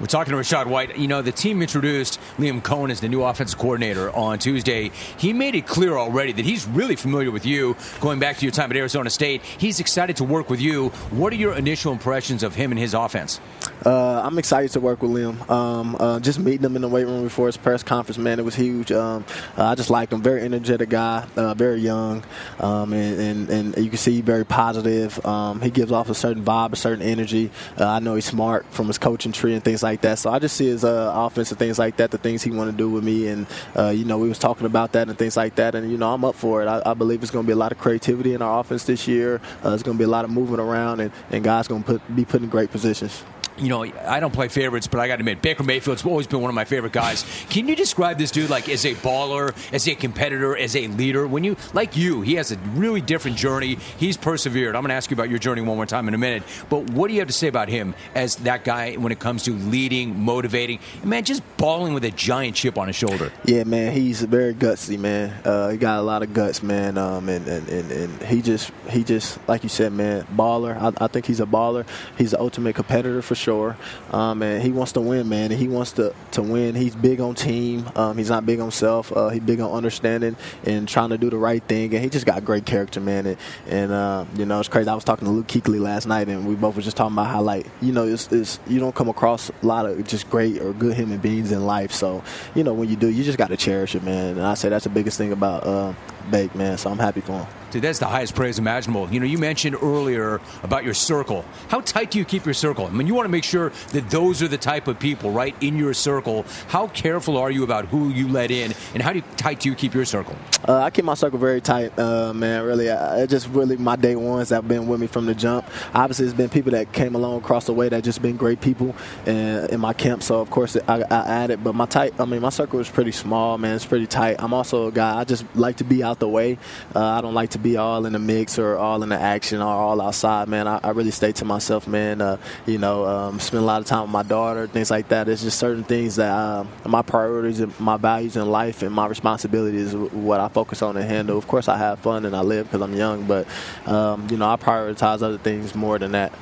We're 0.00 0.06
talking 0.06 0.32
to 0.32 0.38
Rachaad 0.38 0.66
White. 0.66 0.96
You 0.96 1.08
know, 1.08 1.20
the 1.20 1.30
team 1.30 1.60
introduced 1.60 2.18
Liam 2.38 2.62
Coen 2.62 2.90
as 2.90 3.00
the 3.00 3.08
new 3.08 3.22
offensive 3.22 3.58
coordinator 3.58 4.10
on 4.10 4.38
Tuesday. 4.38 4.90
He 5.18 5.34
made 5.34 5.54
it 5.54 5.66
clear 5.66 5.98
already 5.98 6.32
that 6.32 6.44
he's 6.46 6.66
really 6.66 6.96
familiar 6.96 7.30
with 7.30 7.44
you, 7.44 7.76
going 8.00 8.18
back 8.18 8.38
to 8.38 8.46
your 8.46 8.52
time 8.52 8.70
at 8.70 8.78
Arizona 8.78 9.10
State. 9.10 9.42
He's 9.42 9.78
excited 9.78 10.16
to 10.16 10.24
work 10.24 10.48
with 10.48 10.58
you. 10.58 10.88
What 11.10 11.34
are 11.34 11.36
your 11.36 11.52
initial 11.52 11.92
impressions 11.92 12.42
of 12.42 12.54
him 12.54 12.72
and 12.72 12.78
his 12.78 12.94
offense? 12.94 13.40
Uh, 13.84 14.22
I'm 14.22 14.38
excited 14.38 14.70
to 14.72 14.80
work 14.80 15.02
with 15.02 15.10
Liam. 15.10 15.48
Um, 15.50 15.96
uh, 16.00 16.18
just 16.20 16.38
meeting 16.38 16.64
him 16.64 16.76
in 16.76 16.82
the 16.82 16.88
weight 16.88 17.06
room 17.06 17.24
before 17.24 17.46
his 17.46 17.58
press 17.58 17.82
conference, 17.82 18.16
man, 18.16 18.38
it 18.38 18.44
was 18.44 18.54
huge. 18.54 18.92
Um, 18.92 19.26
uh, 19.58 19.66
I 19.66 19.74
just 19.74 19.90
liked 19.90 20.14
him. 20.14 20.22
Very 20.22 20.40
energetic 20.42 20.88
guy, 20.88 21.26
uh, 21.36 21.52
very 21.52 21.80
young, 21.80 22.24
um, 22.58 22.94
and, 22.94 23.20
and, 23.20 23.50
and, 23.50 23.76
you 23.84 23.88
can 23.88 23.98
see 23.98 24.20
very 24.20 24.44
positive. 24.44 25.24
Um, 25.24 25.60
he 25.60 25.70
gives 25.70 25.92
off 25.92 26.08
a 26.08 26.14
certain 26.14 26.44
vibe, 26.44 26.72
a 26.72 26.76
certain 26.76 27.02
energy. 27.02 27.50
Uh, 27.78 27.86
I 27.86 27.98
know 27.98 28.14
he's 28.14 28.26
smart 28.26 28.66
from 28.70 28.86
his 28.86 28.98
coaching 28.98 29.32
tree 29.32 29.54
and 29.54 29.64
things 29.64 29.82
like 29.82 29.89
like 29.90 30.00
that. 30.02 30.18
So 30.18 30.30
I 30.30 30.38
just 30.38 30.56
see 30.56 30.66
his 30.66 30.84
uh, 30.84 31.12
offense 31.14 31.50
and 31.50 31.58
things 31.58 31.78
like 31.78 31.96
that, 31.96 32.10
the 32.10 32.18
things 32.18 32.42
he 32.42 32.50
want 32.50 32.70
to 32.70 32.76
do 32.76 32.90
with 32.90 33.04
me, 33.04 33.28
and 33.28 33.46
uh, 33.76 33.88
you 33.88 34.04
know 34.04 34.18
we 34.18 34.28
was 34.28 34.38
talking 34.38 34.66
about 34.66 34.92
that 34.92 35.08
and 35.08 35.18
things 35.18 35.36
like 35.36 35.56
that, 35.56 35.74
and 35.74 35.90
you 35.90 35.98
know 35.98 36.12
I'm 36.12 36.24
up 36.24 36.34
for 36.34 36.62
it. 36.62 36.66
I, 36.66 36.82
I 36.86 36.94
believe 36.94 37.22
it's 37.22 37.32
going 37.32 37.44
to 37.44 37.46
be 37.46 37.52
a 37.52 37.62
lot 37.64 37.72
of 37.72 37.78
creativity 37.78 38.34
in 38.34 38.42
our 38.42 38.60
offense 38.60 38.84
this 38.84 39.08
year. 39.08 39.40
Uh, 39.64 39.74
it's 39.74 39.82
going 39.82 39.96
to 39.96 39.98
be 39.98 40.04
a 40.04 40.14
lot 40.16 40.24
of 40.24 40.30
moving 40.30 40.60
around, 40.60 41.00
and, 41.00 41.12
and 41.30 41.42
guys 41.42 41.66
going 41.68 41.82
to 41.82 41.98
put, 41.98 42.16
be 42.16 42.24
put 42.24 42.42
in 42.42 42.48
great 42.48 42.70
positions 42.70 43.22
you 43.60 43.68
know, 43.68 43.84
I 43.84 44.20
don't 44.20 44.32
play 44.32 44.48
favorites, 44.48 44.86
but 44.86 45.00
I 45.00 45.06
got 45.06 45.16
to 45.16 45.20
admit, 45.20 45.42
Baker 45.42 45.62
Mayfield's 45.62 46.04
always 46.04 46.26
been 46.26 46.40
one 46.40 46.48
of 46.48 46.54
my 46.54 46.64
favorite 46.64 46.92
guys. 46.92 47.24
Can 47.50 47.68
you 47.68 47.76
describe 47.76 48.18
this 48.18 48.30
dude 48.30 48.50
like 48.50 48.68
as 48.68 48.84
a 48.84 48.94
baller, 48.94 49.54
as 49.72 49.86
a 49.86 49.94
competitor, 49.94 50.56
as 50.56 50.74
a 50.74 50.86
leader? 50.88 51.26
When 51.26 51.44
you, 51.44 51.56
like 51.72 51.96
you, 51.96 52.22
he 52.22 52.34
has 52.34 52.52
a 52.52 52.56
really 52.74 53.00
different 53.00 53.36
journey. 53.36 53.76
He's 53.98 54.16
persevered. 54.16 54.74
I'm 54.74 54.82
going 54.82 54.88
to 54.90 54.94
ask 54.94 55.10
you 55.10 55.14
about 55.14 55.28
your 55.28 55.38
journey 55.38 55.60
one 55.60 55.76
more 55.76 55.86
time 55.86 56.08
in 56.08 56.14
a 56.14 56.18
minute. 56.18 56.42
But 56.68 56.90
what 56.90 57.08
do 57.08 57.14
you 57.14 57.20
have 57.20 57.28
to 57.28 57.34
say 57.34 57.48
about 57.48 57.68
him 57.68 57.94
as 58.14 58.36
that 58.36 58.64
guy 58.64 58.94
when 58.94 59.12
it 59.12 59.18
comes 59.18 59.42
to 59.44 59.52
leading, 59.52 60.18
motivating, 60.18 60.80
man, 61.04 61.24
just 61.24 61.42
balling 61.56 61.92
with 61.92 62.04
a 62.04 62.10
giant 62.10 62.56
chip 62.56 62.78
on 62.78 62.86
his 62.86 62.96
shoulder? 62.96 63.30
Yeah, 63.44 63.64
man, 63.64 63.92
he's 63.92 64.22
very 64.22 64.54
gutsy, 64.54 64.98
man. 64.98 65.30
Uh, 65.44 65.68
he 65.68 65.76
got 65.76 65.98
a 65.98 66.02
lot 66.02 66.22
of 66.22 66.32
guts, 66.32 66.62
man. 66.62 66.96
Um, 66.96 67.28
and, 67.28 67.46
and, 67.46 67.68
and, 67.68 67.90
and, 67.90 68.22
he 68.22 68.42
just, 68.42 68.72
he 68.88 69.04
just, 69.04 69.38
like 69.48 69.62
you 69.62 69.68
said, 69.68 69.92
man, 69.92 70.26
baller. 70.34 70.76
I, 70.76 71.04
I 71.04 71.08
think 71.08 71.26
he's 71.26 71.40
a 71.40 71.46
baller. 71.46 71.86
He's 72.16 72.30
the 72.30 72.40
ultimate 72.40 72.74
competitor 72.74 73.22
for 73.22 73.34
sure 73.34 73.49
sure. 73.50 73.76
Um, 74.12 74.42
and 74.42 74.62
he 74.62 74.70
wants 74.70 74.92
to 74.92 75.00
win, 75.00 75.28
man. 75.28 75.50
And 75.50 75.60
he 75.60 75.66
wants 75.66 75.92
to, 75.92 76.14
to 76.32 76.42
win. 76.42 76.74
He's 76.76 76.94
big 76.94 77.20
on 77.20 77.34
team. 77.34 77.90
Um, 77.96 78.16
he's 78.16 78.30
not 78.30 78.46
big 78.46 78.60
on 78.60 78.70
self. 78.70 79.12
Uh, 79.12 79.30
he's 79.30 79.42
big 79.42 79.60
on 79.60 79.72
understanding 79.72 80.36
and 80.64 80.88
trying 80.88 81.10
to 81.10 81.18
do 81.18 81.30
the 81.30 81.36
right 81.36 81.62
thing. 81.62 81.92
And 81.94 82.02
he 82.02 82.10
just 82.10 82.26
got 82.26 82.44
great 82.44 82.64
character, 82.64 83.00
man. 83.00 83.26
And, 83.26 83.36
and 83.66 83.92
uh, 83.92 84.24
you 84.36 84.46
know, 84.46 84.60
it's 84.60 84.68
crazy. 84.68 84.88
I 84.88 84.94
was 84.94 85.04
talking 85.04 85.26
to 85.26 85.32
Luke 85.32 85.48
Kuechly 85.48 85.80
last 85.80 86.06
night, 86.06 86.28
and 86.28 86.46
we 86.46 86.54
both 86.54 86.76
were 86.76 86.82
just 86.82 86.96
talking 86.96 87.14
about 87.14 87.26
how, 87.26 87.42
like, 87.42 87.66
you 87.82 87.92
know, 87.92 88.06
it's, 88.06 88.30
it's 88.30 88.60
you 88.68 88.78
don't 88.78 88.94
come 88.94 89.08
across 89.08 89.50
a 89.50 89.66
lot 89.66 89.86
of 89.86 90.06
just 90.06 90.30
great 90.30 90.62
or 90.62 90.72
good 90.72 90.96
human 90.96 91.18
beings 91.18 91.50
in 91.50 91.66
life. 91.66 91.90
So, 91.92 92.22
you 92.54 92.62
know, 92.62 92.72
when 92.72 92.88
you 92.88 92.96
do, 92.96 93.08
you 93.08 93.24
just 93.24 93.38
got 93.38 93.48
to 93.48 93.56
cherish 93.56 93.94
it, 93.96 94.04
man. 94.04 94.38
And 94.38 94.46
I 94.46 94.54
say 94.54 94.68
that's 94.68 94.84
the 94.84 94.90
biggest 94.90 95.18
thing 95.18 95.32
about 95.32 95.66
uh, 95.66 95.94
Bake, 96.30 96.54
man. 96.54 96.78
So 96.78 96.90
I'm 96.90 96.98
happy 96.98 97.20
for 97.20 97.32
him. 97.32 97.59
Dude, 97.70 97.82
that's 97.82 97.98
the 97.98 98.06
highest 98.06 98.34
praise 98.34 98.58
imaginable. 98.58 99.08
You 99.10 99.20
know, 99.20 99.26
you 99.26 99.38
mentioned 99.38 99.76
earlier 99.80 100.40
about 100.62 100.84
your 100.84 100.94
circle. 100.94 101.44
How 101.68 101.80
tight 101.80 102.10
do 102.10 102.18
you 102.18 102.24
keep 102.24 102.44
your 102.44 102.54
circle? 102.54 102.86
I 102.86 102.90
mean, 102.90 103.06
you 103.06 103.14
want 103.14 103.26
to 103.26 103.30
make 103.30 103.44
sure 103.44 103.70
that 103.92 104.10
those 104.10 104.42
are 104.42 104.48
the 104.48 104.58
type 104.58 104.88
of 104.88 104.98
people, 104.98 105.30
right, 105.30 105.54
in 105.60 105.76
your 105.76 105.94
circle. 105.94 106.44
How 106.68 106.88
careful 106.88 107.38
are 107.38 107.50
you 107.50 107.62
about 107.62 107.86
who 107.86 108.08
you 108.10 108.28
let 108.28 108.50
in, 108.50 108.74
and 108.94 109.02
how 109.02 109.12
do 109.12 109.20
you, 109.20 109.24
tight 109.36 109.60
do 109.60 109.68
you 109.68 109.74
keep 109.74 109.94
your 109.94 110.04
circle? 110.04 110.36
Uh, 110.66 110.78
I 110.78 110.90
keep 110.90 111.04
my 111.04 111.14
circle 111.14 111.38
very 111.38 111.60
tight, 111.60 111.96
uh, 111.98 112.34
man. 112.34 112.64
Really, 112.64 112.90
I, 112.90 113.26
just 113.26 113.48
really 113.48 113.76
my 113.76 113.96
day 113.96 114.16
ones 114.16 114.48
that 114.48 114.56
have 114.56 114.68
been 114.68 114.88
with 114.88 115.00
me 115.00 115.06
from 115.06 115.26
the 115.26 115.34
jump. 115.34 115.64
Obviously, 115.94 116.26
it's 116.26 116.34
been 116.34 116.48
people 116.48 116.72
that 116.72 116.92
came 116.92 117.14
along 117.14 117.38
across 117.38 117.66
the 117.66 117.72
way 117.72 117.88
that 117.88 118.02
just 118.02 118.20
been 118.20 118.36
great 118.36 118.60
people 118.60 118.94
in, 119.26 119.66
in 119.70 119.80
my 119.80 119.92
camp. 119.92 120.22
So 120.22 120.40
of 120.40 120.50
course, 120.50 120.76
I, 120.88 121.02
I 121.02 121.28
added. 121.28 121.62
But 121.62 121.74
my 121.74 121.86
tight, 121.86 122.14
I 122.18 122.24
mean, 122.24 122.40
my 122.40 122.50
circle 122.50 122.80
is 122.80 122.90
pretty 122.90 123.12
small, 123.12 123.56
man. 123.58 123.76
It's 123.76 123.86
pretty 123.86 124.06
tight. 124.06 124.36
I'm 124.38 124.52
also 124.52 124.88
a 124.88 124.92
guy. 124.92 125.20
I 125.20 125.24
just 125.24 125.44
like 125.54 125.76
to 125.76 125.84
be 125.84 126.02
out 126.02 126.18
the 126.18 126.28
way. 126.28 126.58
Uh, 126.94 127.04
I 127.04 127.20
don't 127.20 127.34
like 127.34 127.50
to 127.50 127.58
be 127.62 127.76
all 127.76 128.06
in 128.06 128.12
the 128.12 128.18
mix 128.18 128.58
or 128.58 128.76
all 128.76 129.02
in 129.02 129.08
the 129.08 129.18
action 129.18 129.60
or 129.60 129.66
all 129.66 130.00
outside, 130.00 130.48
man. 130.48 130.66
I, 130.66 130.80
I 130.82 130.90
really 130.90 131.10
stay 131.10 131.32
to 131.32 131.44
myself, 131.44 131.86
man. 131.86 132.20
Uh, 132.20 132.36
you 132.66 132.78
know, 132.78 133.06
um, 133.06 133.40
spend 133.40 133.62
a 133.62 133.66
lot 133.66 133.80
of 133.80 133.86
time 133.86 134.02
with 134.02 134.10
my 134.10 134.22
daughter, 134.22 134.66
things 134.66 134.90
like 134.90 135.08
that. 135.08 135.28
It's 135.28 135.42
just 135.42 135.58
certain 135.58 135.84
things 135.84 136.16
that 136.16 136.30
uh, 136.30 136.64
my 136.86 137.02
priorities 137.02 137.60
and 137.60 137.78
my 137.80 137.96
values 137.96 138.36
in 138.36 138.50
life 138.50 138.82
and 138.82 138.94
my 138.94 139.06
responsibilities 139.06 139.94
what 139.94 140.40
I 140.40 140.48
focus 140.48 140.82
on 140.82 140.96
and 140.96 141.08
handle. 141.08 141.38
Of 141.38 141.46
course, 141.48 141.68
I 141.68 141.76
have 141.76 141.98
fun 142.00 142.24
and 142.24 142.34
I 142.34 142.40
live 142.40 142.66
because 142.66 142.82
I'm 142.82 142.94
young, 142.94 143.26
but 143.26 143.46
um, 143.86 144.26
you 144.30 144.36
know, 144.36 144.48
I 144.50 144.56
prioritize 144.56 145.22
other 145.22 145.38
things 145.38 145.74
more 145.74 145.98
than 145.98 146.12
that. 146.12 146.32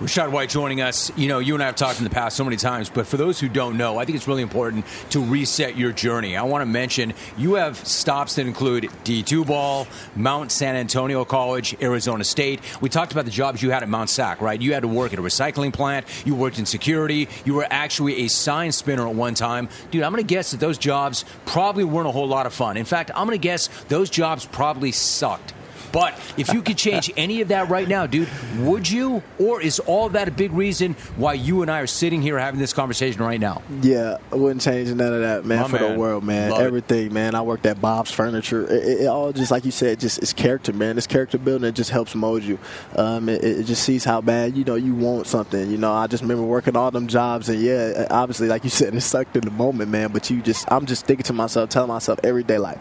Rachaad 0.00 0.30
White 0.30 0.50
joining 0.50 0.82
us. 0.82 1.10
You 1.16 1.26
know, 1.26 1.38
you 1.38 1.54
and 1.54 1.62
I 1.62 1.66
have 1.66 1.76
talked 1.76 1.96
in 1.96 2.04
the 2.04 2.10
past 2.10 2.36
so 2.36 2.44
many 2.44 2.58
times, 2.58 2.90
but 2.90 3.06
for 3.06 3.16
those 3.16 3.40
who 3.40 3.48
don't 3.48 3.78
know, 3.78 3.96
I 3.96 4.04
think 4.04 4.16
it's 4.16 4.28
really 4.28 4.42
important 4.42 4.84
to 5.08 5.24
reset 5.24 5.74
your 5.74 5.90
journey. 5.90 6.36
I 6.36 6.42
want 6.42 6.60
to 6.60 6.66
mention 6.66 7.14
you 7.38 7.54
have 7.54 7.78
stops 7.78 8.34
that 8.34 8.46
include 8.46 8.90
D2 9.04 9.46
ball, 9.46 9.88
Mount 10.14 10.52
San 10.52 10.76
Antonio 10.76 11.24
College, 11.24 11.74
Arizona 11.80 12.24
State. 12.24 12.60
We 12.82 12.90
talked 12.90 13.12
about 13.12 13.24
the 13.24 13.30
jobs 13.30 13.62
you 13.62 13.70
had 13.70 13.82
at 13.82 13.88
Mount 13.88 14.10
Sac, 14.10 14.42
right? 14.42 14.60
You 14.60 14.74
had 14.74 14.82
to 14.82 14.88
work 14.88 15.14
at 15.14 15.18
a 15.18 15.22
recycling 15.22 15.72
plant, 15.72 16.06
you 16.26 16.34
worked 16.34 16.58
in 16.58 16.66
security, 16.66 17.26
you 17.46 17.54
were 17.54 17.66
actually 17.70 18.26
a 18.26 18.28
sign 18.28 18.72
spinner 18.72 19.08
at 19.08 19.14
one 19.14 19.32
time. 19.32 19.70
Dude, 19.90 20.02
I'm 20.02 20.12
going 20.12 20.22
to 20.22 20.28
guess 20.28 20.50
that 20.50 20.60
those 20.60 20.76
jobs 20.76 21.24
probably 21.46 21.84
weren't 21.84 22.08
a 22.08 22.12
whole 22.12 22.28
lot 22.28 22.44
of 22.44 22.52
fun. 22.52 22.76
In 22.76 22.84
fact, 22.84 23.10
I'm 23.14 23.26
going 23.26 23.38
to 23.38 23.42
guess 23.42 23.68
those 23.88 24.10
jobs 24.10 24.44
probably 24.44 24.92
sucked. 24.92 25.54
But 25.92 26.14
if 26.36 26.52
you 26.52 26.62
could 26.62 26.76
change 26.76 27.10
any 27.16 27.40
of 27.40 27.48
that 27.48 27.68
right 27.68 27.88
now, 27.88 28.06
dude, 28.06 28.28
would 28.58 28.88
you? 28.88 29.22
Or 29.38 29.60
is 29.60 29.78
all 29.80 30.08
that 30.10 30.28
a 30.28 30.30
big 30.30 30.52
reason 30.52 30.94
why 31.16 31.34
you 31.34 31.62
and 31.62 31.70
I 31.70 31.80
are 31.80 31.86
sitting 31.86 32.22
here 32.22 32.38
having 32.38 32.60
this 32.60 32.72
conversation 32.72 33.22
right 33.22 33.40
now? 33.40 33.62
Yeah, 33.82 34.18
I 34.32 34.36
wouldn't 34.36 34.62
change 34.62 34.90
none 34.90 35.12
of 35.12 35.20
that, 35.20 35.44
man, 35.44 35.62
My 35.62 35.68
for 35.68 35.78
man. 35.78 35.92
the 35.92 35.98
world, 35.98 36.24
man. 36.24 36.50
Love 36.50 36.60
Everything, 36.60 37.06
it. 37.06 37.12
man. 37.12 37.34
I 37.34 37.42
worked 37.42 37.66
at 37.66 37.80
Bob's 37.80 38.10
Furniture. 38.10 38.66
It, 38.70 39.02
it, 39.02 39.06
all 39.06 39.32
just 39.32 39.50
like 39.50 39.64
you 39.64 39.70
said, 39.70 40.00
just 40.00 40.18
it's 40.18 40.32
character, 40.32 40.72
man. 40.72 40.98
It's 40.98 41.06
character 41.06 41.38
building. 41.38 41.68
It 41.68 41.74
just 41.74 41.90
helps 41.90 42.14
mold 42.14 42.42
you. 42.42 42.58
Um, 42.94 43.28
it, 43.28 43.42
it, 43.42 43.64
just 43.64 43.82
sees 43.82 44.04
how 44.04 44.20
bad 44.20 44.56
you 44.56 44.64
know 44.64 44.74
you 44.74 44.94
want 44.94 45.26
something. 45.26 45.70
You 45.70 45.78
know, 45.78 45.92
I 45.92 46.06
just 46.06 46.22
remember 46.22 46.44
working 46.44 46.76
all 46.76 46.90
them 46.90 47.06
jobs, 47.06 47.48
and 47.48 47.60
yeah, 47.60 48.06
obviously, 48.10 48.48
like 48.48 48.64
you 48.64 48.70
said, 48.70 48.94
it 48.94 49.00
sucked 49.00 49.36
in 49.36 49.42
the 49.42 49.50
moment, 49.50 49.90
man. 49.90 50.12
But 50.12 50.30
you 50.30 50.40
just, 50.42 50.70
I'm 50.70 50.86
just 50.86 51.06
thinking 51.06 51.24
to 51.24 51.32
myself, 51.32 51.70
telling 51.70 51.88
myself 51.88 52.20
every 52.22 52.44
day, 52.44 52.58
like 52.58 52.78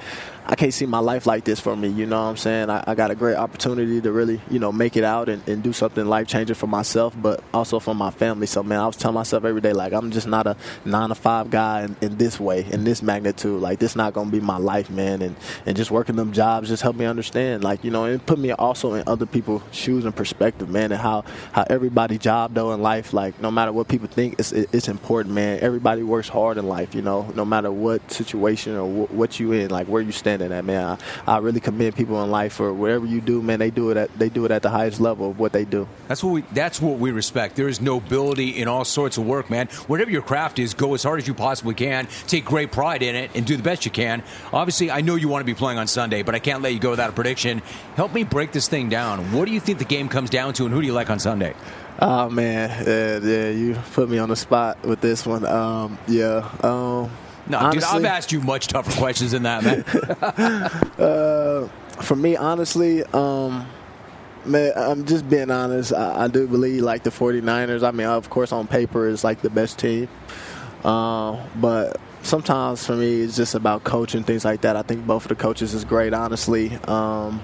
I 0.48 0.56
can't 0.56 0.74
see 0.74 0.86
my 0.86 1.00
life 1.00 1.26
like 1.26 1.44
this 1.44 1.60
for 1.60 1.76
me. 1.76 1.88
You 1.88 2.06
know 2.06 2.22
what 2.22 2.30
I'm 2.30 2.38
saying? 2.38 2.70
I, 2.70 2.84
I 2.86 2.94
got 2.94 3.10
a 3.10 3.16
great 3.16 3.36
opportunity 3.36 4.00
to 4.00 4.12
really, 4.12 4.40
you 4.50 4.60
know, 4.60 4.72
make 4.72 4.96
it 4.96 5.04
out 5.04 5.28
and, 5.28 5.48
and 5.48 5.64
do 5.64 5.74
something 5.74 6.06
life 6.06 6.28
changing 6.28 6.56
for 6.56 6.68
myself, 6.68 7.16
but 7.20 7.44
also 7.52 7.80
for 7.80 7.96
my 7.96 8.12
family. 8.12 8.46
So, 8.46 8.62
man, 8.62 8.80
I 8.80 8.86
was 8.86 8.96
telling 8.96 9.16
myself 9.16 9.44
every 9.44 9.62
day, 9.62 9.74
like, 9.74 9.92
I'm 9.92 10.12
just 10.12 10.28
not 10.28 10.46
a 10.46 10.56
nine 10.86 11.10
to 11.10 11.16
five 11.16 11.50
guy 11.50 11.84
in, 11.84 11.96
in 12.02 12.18
this 12.18 12.40
way, 12.40 12.64
in 12.72 12.84
this 12.84 13.02
magnitude. 13.02 13.60
Like, 13.60 13.80
this 13.80 13.96
not 13.96 14.14
going 14.14 14.28
to 14.28 14.32
be 14.32 14.40
my 14.40 14.58
life, 14.58 14.90
man. 14.92 15.24
And, 15.24 15.36
and 15.66 15.76
just 15.76 15.90
working 15.90 16.16
them 16.16 16.32
jobs 16.32 16.70
just 16.70 16.84
helped 16.84 17.00
me 17.00 17.06
understand, 17.06 17.64
like, 17.64 17.84
you 17.84 17.90
know, 17.90 18.06
and 18.06 18.24
put 18.24 18.38
me 18.38 18.52
also 18.52 18.94
in 18.94 19.04
other 19.08 19.26
people's 19.26 19.64
shoes 19.72 20.06
and 20.06 20.16
perspective, 20.16 20.70
man, 20.70 20.92
and 20.92 21.02
how, 21.02 21.24
how 21.54 21.66
everybody 21.72 22.20
job, 22.20 22.54
though, 22.54 22.72
in 22.72 22.84
life, 22.84 23.14
like, 23.14 23.42
no 23.42 23.50
matter 23.50 23.72
what 23.72 23.88
people 23.88 24.08
think, 24.08 24.36
it's, 24.38 24.52
it's 24.52 24.88
important, 24.88 25.34
man. 25.34 25.60
Everybody 25.62 26.04
works 26.04 26.30
hard 26.30 26.60
in 26.60 26.68
life, 26.68 26.94
you 26.94 27.02
know, 27.02 27.32
no 27.36 27.46
matter 27.46 27.72
what 27.72 28.12
situation 28.12 28.76
or 28.76 29.08
what 29.08 29.40
you 29.40 29.52
in, 29.52 29.72
like, 29.72 29.88
where 29.88 30.04
you 30.04 30.12
stand 30.12 30.35
in 30.42 30.50
that, 30.50 30.66
man. 30.66 30.98
I, 31.28 31.36
I, 31.36 31.38
really 31.40 31.60
commend 31.60 31.96
people 31.96 32.24
in 32.24 32.32
life 32.32 32.54
for 32.54 32.74
whatever 32.74 33.06
you 33.06 33.22
do, 33.22 33.42
man. 33.42 33.60
They 33.60 33.72
do 33.72 33.92
it 33.92 33.98
at 33.98 34.18
they 34.18 34.30
do 34.30 34.46
it 34.46 34.52
at 34.52 34.62
the 34.62 34.70
highest 34.70 35.00
level 35.00 35.32
of 35.32 35.40
what 35.40 35.52
they 35.52 35.66
do. 35.66 35.88
That's 36.08 36.24
what 36.24 36.32
we 36.32 36.42
that's 36.54 36.82
what 36.82 37.00
we 37.00 37.12
respect. 37.12 37.56
There 37.56 37.68
is 37.68 37.82
nobility 37.82 38.50
in 38.50 38.68
all 38.68 38.86
sorts 38.86 39.18
of 39.18 39.26
work, 39.26 39.50
man. 39.50 39.68
Whatever 39.88 40.12
your 40.12 40.22
craft 40.22 40.60
is, 40.60 40.74
go 40.74 40.94
as 40.94 41.04
hard 41.04 41.20
as 41.20 41.28
you 41.28 41.34
possibly 41.34 41.74
can. 41.74 42.08
Take 42.28 42.46
great 42.46 42.72
pride 42.72 43.04
in 43.04 43.16
it 43.16 43.32
and 43.36 43.46
do 43.46 43.58
the 43.58 43.64
best 43.64 43.86
you 43.86 43.92
can. 43.92 44.24
Obviously, 44.54 44.92
I 44.92 45.02
know 45.02 45.16
you 45.16 45.28
want 45.28 45.42
to 45.42 45.46
be 45.46 45.56
playing 45.56 45.80
on 45.80 45.88
Sunday, 45.88 46.24
but 46.24 46.36
I 46.36 46.40
can't 46.40 46.62
let 46.62 46.74
you 46.74 46.80
go 46.80 46.92
without 46.92 47.10
a 47.10 47.14
prediction. 47.14 47.62
Help 47.96 48.14
me 48.14 48.24
break 48.24 48.52
this 48.52 48.68
thing 48.68 48.90
down. 48.90 49.32
What 49.32 49.46
do 49.46 49.52
you 49.52 49.60
think 49.60 49.80
the 49.80 49.86
game 49.86 50.10
comes 50.10 50.30
down 50.30 50.54
to, 50.54 50.66
and 50.66 50.74
who 50.74 50.82
do 50.82 50.88
you 50.88 50.94
like 50.94 51.10
on 51.10 51.20
Sunday? 51.20 51.54
Oh 51.98 52.30
man, 52.30 52.70
yeah, 52.86 53.20
yeah, 53.20 53.50
you 53.52 53.76
put 53.94 54.10
me 54.10 54.18
on 54.18 54.28
the 54.28 54.36
spot 54.36 54.84
with 54.84 55.00
this 55.00 55.26
one. 55.26 55.46
Um, 55.46 55.98
yeah, 56.10 56.50
um, 56.62 57.10
no, 57.48 57.58
honestly, 57.60 57.80
dude, 57.80 58.06
I've 58.06 58.06
asked 58.06 58.32
you 58.32 58.42
much 58.42 58.68
tougher 58.68 58.92
questions 59.00 59.32
than 59.32 59.44
that, 59.44 59.64
man. 59.64 59.84
uh, 61.06 61.68
for 62.02 62.16
me, 62.16 62.36
honestly, 62.36 63.04
um, 63.06 63.68
man, 64.46 64.72
I'm 64.76 65.06
just 65.06 65.30
being 65.30 65.52
honest. 65.52 65.94
I, 65.94 66.24
I, 66.24 66.28
do 66.28 66.48
believe 66.48 66.82
like 66.82 67.04
the 67.04 67.10
49ers. 67.10 67.88
I 67.88 67.92
mean, 67.92 68.08
of 68.08 68.30
course, 68.30 68.52
on 68.52 68.68
paper 68.68 69.08
is 69.08 69.24
like 69.24 69.42
the 69.42 69.50
best 69.50 69.80
team, 69.80 70.08
uh, 70.84 71.40
but 71.56 72.00
sometimes 72.24 72.86
for 72.86 72.96
me, 72.96 73.22
it's 73.22 73.36
just 73.36 73.56
about 73.56 73.84
coaching 73.84 74.24
things 74.24 74.44
like 74.46 74.62
that. 74.62 74.76
I 74.76 74.82
think 74.82 75.06
both 75.06 75.26
of 75.26 75.30
the 75.30 75.36
coaches 75.36 75.74
is 75.74 75.86
great, 75.86 76.14
honestly. 76.14 76.76
Um, 76.88 77.42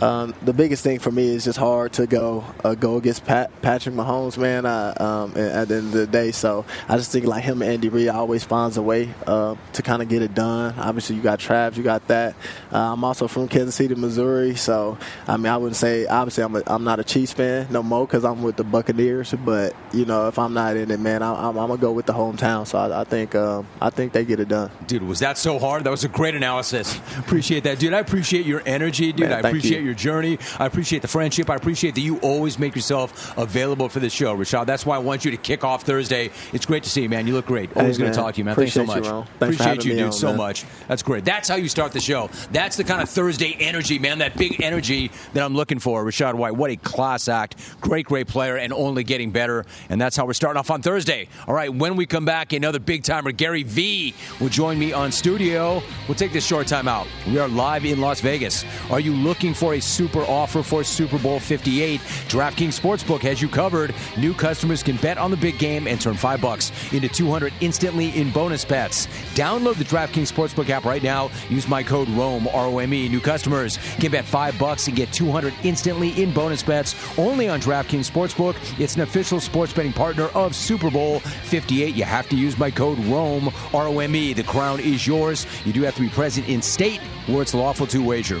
um, 0.00 0.34
the 0.42 0.52
biggest 0.52 0.82
thing 0.82 0.98
for 0.98 1.10
me 1.10 1.28
is 1.34 1.44
just 1.44 1.58
hard 1.58 1.92
to 1.94 2.06
go 2.06 2.44
uh, 2.64 2.74
go 2.74 2.96
against 2.96 3.24
Pat, 3.24 3.50
Patrick 3.62 3.94
Mahomes, 3.94 4.36
man. 4.38 4.66
Uh, 4.66 4.94
um, 4.98 5.30
at 5.36 5.68
the 5.68 5.76
end 5.76 5.86
of 5.86 5.92
the 5.92 6.06
day, 6.06 6.32
so 6.32 6.64
I 6.88 6.96
just 6.96 7.12
think 7.12 7.26
like 7.26 7.44
him 7.44 7.62
and 7.62 7.70
Andy 7.70 7.88
Reid 7.88 8.08
always 8.08 8.44
finds 8.44 8.76
a 8.76 8.82
way 8.82 9.12
uh, 9.26 9.54
to 9.74 9.82
kind 9.82 10.02
of 10.02 10.08
get 10.08 10.22
it 10.22 10.34
done. 10.34 10.74
Obviously, 10.78 11.16
you 11.16 11.22
got 11.22 11.38
Trav, 11.38 11.76
you 11.76 11.82
got 11.82 12.06
that. 12.08 12.34
Uh, 12.72 12.92
I'm 12.92 13.04
also 13.04 13.28
from 13.28 13.48
Kansas 13.48 13.74
City, 13.74 13.94
Missouri, 13.94 14.54
so 14.54 14.98
I 15.28 15.36
mean, 15.36 15.46
I 15.46 15.56
wouldn't 15.56 15.76
say 15.76 16.06
obviously 16.06 16.44
I'm 16.44 16.56
a, 16.56 16.62
I'm 16.66 16.84
not 16.84 17.00
a 17.00 17.04
Chiefs 17.04 17.32
fan 17.32 17.68
no 17.70 17.82
more 17.82 18.06
because 18.06 18.24
I'm 18.24 18.42
with 18.42 18.56
the 18.56 18.64
Buccaneers. 18.64 19.32
But 19.44 19.74
you 19.92 20.04
know, 20.04 20.28
if 20.28 20.38
I'm 20.38 20.54
not 20.54 20.76
in 20.76 20.90
it, 20.90 21.00
man, 21.00 21.22
I, 21.22 21.48
am 21.48 21.54
gonna 21.54 21.76
go 21.76 21.92
with 21.92 22.06
the 22.06 22.12
hometown. 22.12 22.66
So 22.66 22.78
I, 22.78 23.02
I 23.02 23.04
think 23.04 23.34
um, 23.34 23.66
I 23.80 23.90
think 23.90 24.12
they 24.12 24.24
get 24.24 24.40
it 24.40 24.48
done. 24.48 24.70
Dude, 24.86 25.02
was 25.02 25.20
that 25.20 25.38
so 25.38 25.58
hard? 25.58 25.84
That 25.84 25.90
was 25.90 26.04
a 26.04 26.08
great 26.08 26.34
analysis. 26.34 26.98
appreciate 27.18 27.64
that, 27.64 27.78
dude. 27.78 27.92
I 27.92 27.98
appreciate 27.98 28.46
your 28.46 28.62
energy, 28.66 29.12
dude. 29.12 29.28
Man, 29.28 29.44
I 29.44 29.48
appreciate 29.48 29.82
you. 29.82 29.83
Your 29.84 29.94
journey. 29.94 30.38
I 30.58 30.66
appreciate 30.66 31.02
the 31.02 31.08
friendship. 31.08 31.50
I 31.50 31.56
appreciate 31.56 31.94
that 31.94 32.00
you 32.00 32.18
always 32.18 32.58
make 32.58 32.74
yourself 32.74 33.36
available 33.38 33.88
for 33.88 34.00
the 34.00 34.10
show, 34.10 34.36
Rachaad. 34.36 34.66
That's 34.66 34.86
why 34.86 34.96
I 34.96 34.98
want 34.98 35.24
you 35.24 35.30
to 35.30 35.36
kick 35.36 35.64
off 35.64 35.82
Thursday. 35.82 36.30
It's 36.52 36.66
great 36.66 36.82
to 36.84 36.90
see 36.90 37.02
you, 37.02 37.08
man. 37.08 37.26
You 37.26 37.34
look 37.34 37.46
great. 37.46 37.76
Always 37.76 37.96
hey, 37.96 38.02
going 38.02 38.12
to 38.12 38.18
talk 38.18 38.34
to 38.34 38.38
you, 38.38 38.44
man. 38.44 38.52
Appreciate 38.52 38.86
Thanks 38.86 39.06
so 39.06 39.14
much. 39.14 39.26
You, 39.26 39.32
Thanks 39.38 39.60
appreciate 39.60 39.84
you, 39.84 39.92
dude, 39.94 40.06
on, 40.06 40.12
so 40.12 40.28
man. 40.28 40.36
much. 40.36 40.64
That's 40.88 41.02
great. 41.02 41.24
That's 41.24 41.48
how 41.48 41.56
you 41.56 41.68
start 41.68 41.92
the 41.92 42.00
show. 42.00 42.30
That's 42.52 42.76
the 42.76 42.84
kind 42.84 43.02
of 43.02 43.08
Thursday 43.08 43.56
energy, 43.60 43.98
man. 43.98 44.18
That 44.18 44.36
big 44.36 44.62
energy 44.62 45.10
that 45.32 45.42
I'm 45.42 45.54
looking 45.54 45.78
for. 45.78 46.04
Rachaad 46.04 46.34
White, 46.34 46.56
what 46.56 46.70
a 46.70 46.76
class 46.76 47.28
act. 47.28 47.56
Great, 47.80 48.06
great 48.06 48.26
player, 48.26 48.56
and 48.56 48.72
only 48.72 49.04
getting 49.04 49.30
better. 49.30 49.64
And 49.88 50.00
that's 50.00 50.16
how 50.16 50.26
we're 50.26 50.32
starting 50.32 50.58
off 50.58 50.70
on 50.70 50.82
Thursday. 50.82 51.28
All 51.46 51.54
right, 51.54 51.72
when 51.72 51.96
we 51.96 52.06
come 52.06 52.24
back, 52.24 52.52
another 52.52 52.78
big 52.78 53.04
timer, 53.04 53.32
Gary 53.32 53.62
Vee, 53.62 54.14
will 54.40 54.48
join 54.48 54.78
me 54.78 54.92
on 54.92 55.12
studio. 55.12 55.82
We'll 56.08 56.14
take 56.14 56.32
this 56.32 56.46
short 56.46 56.66
time 56.66 56.88
out. 56.88 57.06
We 57.26 57.38
are 57.38 57.48
live 57.48 57.84
in 57.84 58.00
Las 58.00 58.20
Vegas. 58.20 58.64
Are 58.90 59.00
you 59.00 59.12
looking 59.12 59.54
for 59.54 59.73
a 59.74 59.80
super 59.80 60.22
offer 60.22 60.62
for 60.62 60.82
Super 60.82 61.18
Bowl 61.18 61.38
58? 61.38 62.00
DraftKings 62.28 62.78
Sportsbook 62.78 63.20
has 63.20 63.42
you 63.42 63.48
covered. 63.48 63.94
New 64.16 64.32
customers 64.32 64.82
can 64.82 64.96
bet 64.96 65.18
on 65.18 65.30
the 65.30 65.36
big 65.36 65.58
game 65.58 65.86
and 65.86 66.00
turn 66.00 66.14
five 66.14 66.40
bucks 66.40 66.72
into 66.92 67.08
200 67.08 67.52
instantly 67.60 68.10
in 68.10 68.30
bonus 68.30 68.64
bets. 68.64 69.06
Download 69.34 69.76
the 69.76 69.84
DraftKings 69.84 70.32
Sportsbook 70.32 70.70
app 70.70 70.84
right 70.84 71.02
now. 71.02 71.30
Use 71.48 71.68
my 71.68 71.82
code 71.82 72.08
ROME, 72.10 72.48
R 72.48 72.66
O 72.66 72.78
M 72.78 72.94
E. 72.94 73.08
New 73.08 73.20
customers 73.20 73.78
can 73.98 74.10
bet 74.10 74.24
five 74.24 74.58
bucks 74.58 74.86
and 74.86 74.96
get 74.96 75.12
200 75.12 75.52
instantly 75.64 76.10
in 76.22 76.32
bonus 76.32 76.62
bets 76.62 76.94
only 77.18 77.48
on 77.48 77.60
DraftKings 77.60 78.10
Sportsbook. 78.10 78.56
It's 78.80 78.94
an 78.94 79.02
official 79.02 79.40
sports 79.40 79.72
betting 79.72 79.92
partner 79.92 80.24
of 80.34 80.54
Super 80.54 80.90
Bowl 80.90 81.20
58. 81.20 81.94
You 81.94 82.04
have 82.04 82.28
to 82.28 82.36
use 82.36 82.56
my 82.58 82.70
code 82.70 82.98
ROME, 83.06 83.52
R 83.72 83.88
O 83.88 83.98
M 83.98 84.14
E. 84.14 84.32
The 84.32 84.44
crown 84.44 84.80
is 84.80 85.06
yours. 85.06 85.46
You 85.64 85.72
do 85.72 85.82
have 85.82 85.94
to 85.96 86.00
be 86.00 86.08
present 86.08 86.48
in 86.48 86.62
state 86.62 87.00
where 87.26 87.42
it's 87.42 87.54
lawful 87.54 87.86
to 87.88 88.04
wager. 88.04 88.40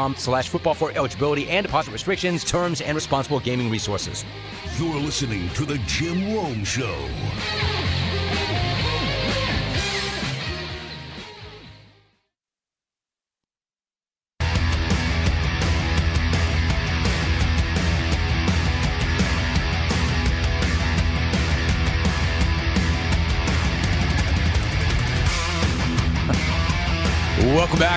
slash 0.15 0.49
football 0.49 0.73
for 0.73 0.91
eligibility 0.91 1.47
and 1.49 1.65
deposit 1.65 1.91
restrictions, 1.91 2.43
terms, 2.43 2.81
and 2.81 2.95
responsible 2.95 3.39
gaming 3.39 3.69
resources. 3.69 4.25
You're 4.77 4.99
listening 4.99 5.49
to 5.49 5.65
The 5.65 5.77
Jim 5.85 6.33
Rome 6.35 6.63
Show. 6.63 6.95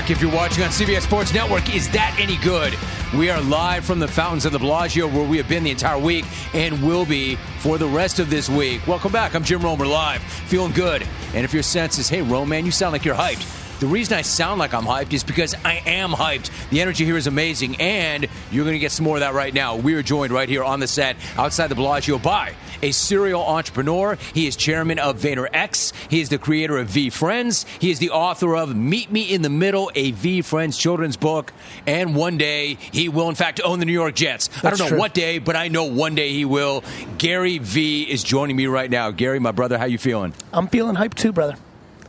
Back. 0.05 0.11
If 0.11 0.21
you're 0.21 0.33
watching 0.33 0.65
on 0.65 0.71
CBS 0.71 1.03
Sports 1.03 1.33
Network, 1.33 1.75
is 1.75 1.89
that 1.91 2.17
any 2.19 2.37
good? 2.39 2.75
We 3.17 3.31
are 3.31 3.41
live 3.43 3.85
from 3.85 3.99
the 3.99 4.09
Fountains 4.09 4.45
of 4.45 4.53
the 4.53 4.59
Bellagio, 4.59 5.07
where 5.07 5.27
we 5.27 5.37
have 5.37 5.49
been 5.49 5.65
the 5.65 5.71
entire 5.71 5.99
week 5.99 6.25
and 6.53 6.83
will 6.83 7.07
be 7.07 7.37
for 7.59 7.79
the 7.79 7.87
rest 7.87 8.19
of 8.19 8.31
this 8.31 8.49
week. 8.49 8.87
Welcome 8.87 9.13
back. 9.13 9.35
I'm 9.35 9.45
Jim 9.45 9.63
Romer 9.63 9.87
live, 9.87 10.23
feeling 10.23 10.73
good. 10.73 11.07
And 11.35 11.45
if 11.45 11.55
your 11.55 11.63
sense 11.63 11.99
is, 11.99 12.09
hey, 12.09 12.23
Rome, 12.23 12.49
man, 12.49 12.65
you 12.65 12.73
sound 12.73 12.93
like 12.93 13.05
you're 13.05 13.15
hyped. 13.15 13.64
The 13.85 13.91
reason 13.91 14.17
I 14.17 14.23
sound 14.23 14.59
like 14.59 14.73
I'm 14.73 14.87
hyped 14.87 15.13
is 15.13 15.23
because 15.23 15.55
I 15.63 15.75
am 15.85 16.13
hyped. 16.13 16.49
The 16.71 16.81
energy 16.81 17.05
here 17.05 17.19
is 17.19 17.27
amazing, 17.27 17.77
and 17.83 18.27
you're 18.51 18.65
going 18.65 18.73
to 18.73 18.79
get 18.79 18.93
some 18.93 19.05
more 19.05 19.17
of 19.17 19.21
that 19.21 19.35
right 19.35 19.53
now. 19.53 19.77
We 19.77 19.93
are 19.93 20.03
joined 20.03 20.33
right 20.33 20.49
here 20.49 20.65
on 20.65 20.81
the 20.81 20.87
set 20.87 21.17
outside 21.37 21.67
the 21.67 21.75
Bellagio 21.75 22.19
by 22.19 22.55
a 22.81 22.93
serial 22.93 23.43
entrepreneur. 23.43 24.17
He 24.33 24.47
is 24.47 24.57
chairman 24.57 24.99
of 24.99 25.19
VaynerX. 25.19 25.93
He 26.11 26.23
is 26.23 26.31
the 26.31 26.39
creator 26.39 26.79
of 26.79 26.89
VeeFriends. 26.89 27.67
He 27.79 27.91
is 27.91 27.99
the 27.99 28.09
author 28.09 28.57
of 28.57 28.75
Meet 28.75 29.13
Me 29.13 29.21
in 29.21 29.43
the 29.43 29.51
Middle, 29.51 29.91
a 29.95 30.13
VeeFriends 30.13 30.81
children's 30.81 31.19
book. 31.19 31.53
And 31.87 32.17
one 32.17 32.39
day 32.39 32.79
he 32.91 33.11
will, 33.11 33.29
in 33.29 33.35
fact, 33.35 33.61
own 33.63 33.81
the 33.81 33.85
New 33.85 33.93
York 33.93 34.15
Jets. 34.15 34.49
I 34.65 34.71
don't 34.71 34.79
know 34.79 34.89
true. 34.89 34.99
what 34.99 35.13
day, 35.13 35.41
but 35.41 35.57
I 35.57 35.69
know 35.69 35.85
one 35.85 36.15
day 36.15 36.33
he 36.33 36.47
will. 36.47 36.85
Gary 37.19 37.59
Vee 37.59 38.05
is 38.05 38.25
joining 38.25 38.57
me 38.57 38.67
right 38.67 38.89
now. 38.89 39.11
Gary, 39.11 39.41
my 39.41 39.53
brother, 39.53 39.77
how 39.77 39.85
you 39.85 39.99
feeling? 39.99 40.33
I'm 40.55 40.69
feeling 40.69 40.97
hyped 40.97 41.17
too, 41.17 41.35
brother. 41.35 41.59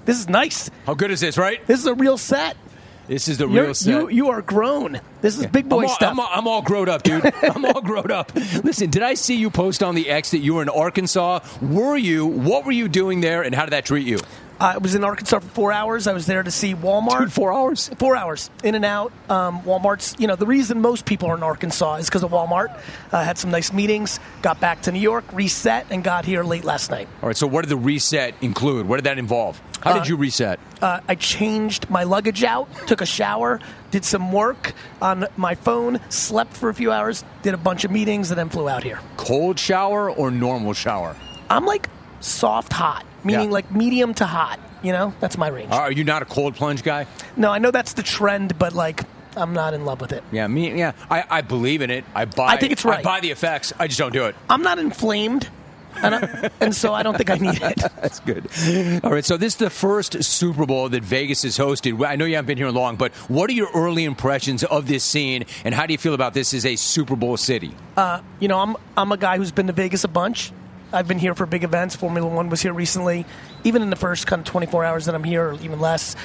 This 0.05 0.19
is 0.19 0.29
nice. 0.29 0.69
How 0.85 0.93
good 0.93 1.11
is 1.11 1.19
this, 1.19 1.37
right? 1.37 1.65
This 1.67 1.79
is 1.79 1.85
a 1.87 1.95
real 1.95 2.17
set. 2.17 2.55
This 3.07 3.27
is 3.27 3.37
the 3.37 3.47
You're, 3.47 3.65
real 3.65 3.73
set. 3.73 3.89
You 3.89 4.09
you 4.09 4.29
are 4.29 4.41
grown. 4.41 4.99
This 5.21 5.37
is 5.37 5.45
big 5.47 5.69
boy 5.69 5.83
I'm 5.83 5.89
all, 5.89 5.95
stuff. 5.95 6.11
I'm 6.11 6.19
all, 6.19 6.29
I'm 6.31 6.47
all 6.47 6.61
grown 6.61 6.89
up, 6.89 7.03
dude. 7.03 7.23
I'm 7.43 7.65
all 7.65 7.81
grown 7.81 8.09
up. 8.11 8.33
Listen, 8.63 8.89
did 8.89 9.03
I 9.03 9.13
see 9.13 9.35
you 9.35 9.49
post 9.49 9.83
on 9.83 9.93
the 9.93 10.09
X 10.09 10.31
that 10.31 10.39
you 10.39 10.55
were 10.55 10.61
in 10.61 10.69
Arkansas? 10.69 11.39
Were 11.61 11.97
you? 11.97 12.25
What 12.25 12.65
were 12.65 12.71
you 12.71 12.87
doing 12.87 13.21
there, 13.21 13.43
and 13.43 13.53
how 13.53 13.65
did 13.65 13.73
that 13.73 13.85
treat 13.85 14.07
you? 14.07 14.19
I 14.59 14.77
was 14.77 14.95
in 14.95 15.03
Arkansas 15.03 15.39
for 15.39 15.47
four 15.49 15.71
hours. 15.71 16.07
I 16.07 16.13
was 16.13 16.25
there 16.25 16.41
to 16.41 16.51
see 16.51 16.73
Walmart. 16.73 17.19
Dude, 17.19 17.33
four 17.33 17.53
hours. 17.53 17.89
Four 17.97 18.15
hours 18.15 18.49
in 18.63 18.75
and 18.75 18.85
out. 18.85 19.11
Um, 19.29 19.61
Walmart's. 19.61 20.15
You 20.17 20.27
know 20.27 20.35
the 20.35 20.45
reason 20.45 20.81
most 20.81 21.05
people 21.05 21.29
are 21.29 21.35
in 21.35 21.43
Arkansas 21.43 21.95
is 21.95 22.07
because 22.07 22.23
of 22.23 22.31
Walmart. 22.31 22.79
I 23.11 23.23
had 23.23 23.37
some 23.37 23.51
nice 23.51 23.73
meetings. 23.73 24.19
Got 24.41 24.59
back 24.59 24.81
to 24.83 24.91
New 24.91 24.99
York, 24.99 25.25
reset, 25.33 25.87
and 25.89 26.03
got 26.03 26.25
here 26.25 26.43
late 26.43 26.63
last 26.63 26.89
night. 26.89 27.07
All 27.21 27.27
right. 27.27 27.37
So, 27.37 27.47
what 27.47 27.63
did 27.63 27.69
the 27.69 27.77
reset 27.77 28.33
include? 28.41 28.87
What 28.87 28.97
did 28.97 29.05
that 29.05 29.17
involve? 29.17 29.61
How 29.81 29.93
did 29.93 30.07
you 30.07 30.15
reset? 30.15 30.59
Uh, 30.81 30.99
I 31.07 31.13
changed 31.13 31.89
my 31.91 32.03
luggage 32.03 32.43
out, 32.43 32.67
took 32.87 33.01
a 33.01 33.05
shower, 33.05 33.59
did 33.91 34.03
some 34.03 34.31
work 34.31 34.73
on 34.99 35.27
my 35.37 35.53
phone, 35.53 35.99
slept 36.09 36.57
for 36.57 36.69
a 36.69 36.73
few 36.73 36.91
hours, 36.91 37.23
did 37.43 37.53
a 37.53 37.57
bunch 37.57 37.83
of 37.85 37.91
meetings, 37.91 38.31
and 38.31 38.37
then 38.37 38.49
flew 38.49 38.67
out 38.67 38.83
here. 38.83 38.99
Cold 39.17 39.59
shower 39.59 40.09
or 40.09 40.31
normal 40.31 40.73
shower? 40.73 41.15
I'm 41.51 41.65
like 41.65 41.87
soft 42.19 42.73
hot, 42.73 43.05
meaning 43.25 43.47
Yeah. 43.47 43.53
like 43.53 43.71
medium 43.71 44.13
to 44.15 44.25
hot. 44.25 44.59
You 44.83 44.91
know, 44.91 45.13
that's 45.19 45.37
my 45.37 45.47
range. 45.47 45.71
Are 45.71 45.91
you 45.91 46.03
not 46.03 46.21
a 46.21 46.25
cold 46.25 46.55
plunge 46.55 46.83
guy? 46.83 47.07
No, 47.35 47.51
I 47.51 47.57
know 47.57 47.71
that's 47.71 47.93
the 47.93 48.03
trend, 48.03 48.57
but 48.59 48.73
like 48.73 49.01
I'm 49.35 49.51
not 49.53 49.73
in 49.73 49.83
love 49.83 49.99
with 49.99 50.13
it. 50.13 50.23
Yeah, 50.31 50.47
me. 50.47 50.77
Yeah, 50.77 50.91
I, 51.09 51.23
I 51.29 51.41
believe 51.41 51.81
in 51.81 51.89
it. 51.89 52.05
I 52.13 52.25
buy. 52.25 52.47
I 52.53 52.57
think 52.57 52.71
it's 52.71 52.85
right. 52.85 52.99
I 52.99 53.01
buy 53.03 53.19
the 53.19 53.31
effects. 53.31 53.73
I 53.79 53.87
just 53.87 53.99
don't 53.99 54.13
do 54.13 54.25
it. 54.25 54.35
I'm 54.49 54.61
not 54.61 54.77
inflamed, 54.79 55.49
and, 56.01 56.51
and 56.61 56.75
so 56.75 56.93
I 56.93 57.03
don't 57.03 57.17
think 57.17 57.29
I 57.31 57.35
need 57.37 57.61
it. 57.61 57.75
That's 58.01 58.19
good. 58.21 58.47
All 59.03 59.11
right, 59.11 59.25
so 59.25 59.35
this 59.37 59.53
is 59.53 59.57
the 59.59 59.69
first 59.69 60.23
Super 60.23 60.65
Bowl 60.65 60.87
that 60.89 61.03
Vegas 61.03 61.41
has 61.43 61.57
hosted. 61.57 62.05
I 62.05 62.15
know 62.15 62.25
you 62.25 62.35
haven't 62.35 62.47
been 62.47 62.57
here 62.57 62.69
long, 62.69 62.95
but 62.95 63.11
what 63.27 63.49
are 63.49 63.53
your 63.53 63.69
early 63.73 64.05
impressions 64.05 64.63
of 64.63 64.87
this 64.87 65.03
scene, 65.03 65.45
and 65.65 65.73
how 65.73 65.85
do 65.85 65.93
you 65.93 65.97
feel 65.97 66.13
about 66.13 66.33
this 66.33 66.53
as 66.53 66.65
a 66.65 66.75
Super 66.75 67.15
Bowl 67.15 67.35
city? 67.37 67.73
Uh, 67.97 68.21
you 68.39 68.47
know, 68.47 68.59
I'm 68.59 68.75
I'm 68.95 69.11
a 69.11 69.17
guy 69.17 69.37
who's 69.37 69.51
been 69.51 69.67
to 69.67 69.73
Vegas 69.73 70.03
a 70.03 70.07
bunch. 70.09 70.51
I've 70.95 71.07
been 71.07 71.19
here 71.19 71.35
for 71.35 71.45
big 71.45 71.63
events. 71.63 71.95
Formula 71.95 72.27
One 72.27 72.49
was 72.49 72.61
here 72.61 72.73
recently. 72.73 73.25
Even 73.65 73.81
in 73.81 73.89
the 73.89 73.97
first 73.97 74.27
kind 74.27 74.39
of 74.39 74.45
24 74.45 74.85
hours 74.85 75.05
that 75.05 75.15
I'm 75.15 75.25
here, 75.25 75.49
or 75.49 75.53
even 75.55 75.79
less, 75.79 76.15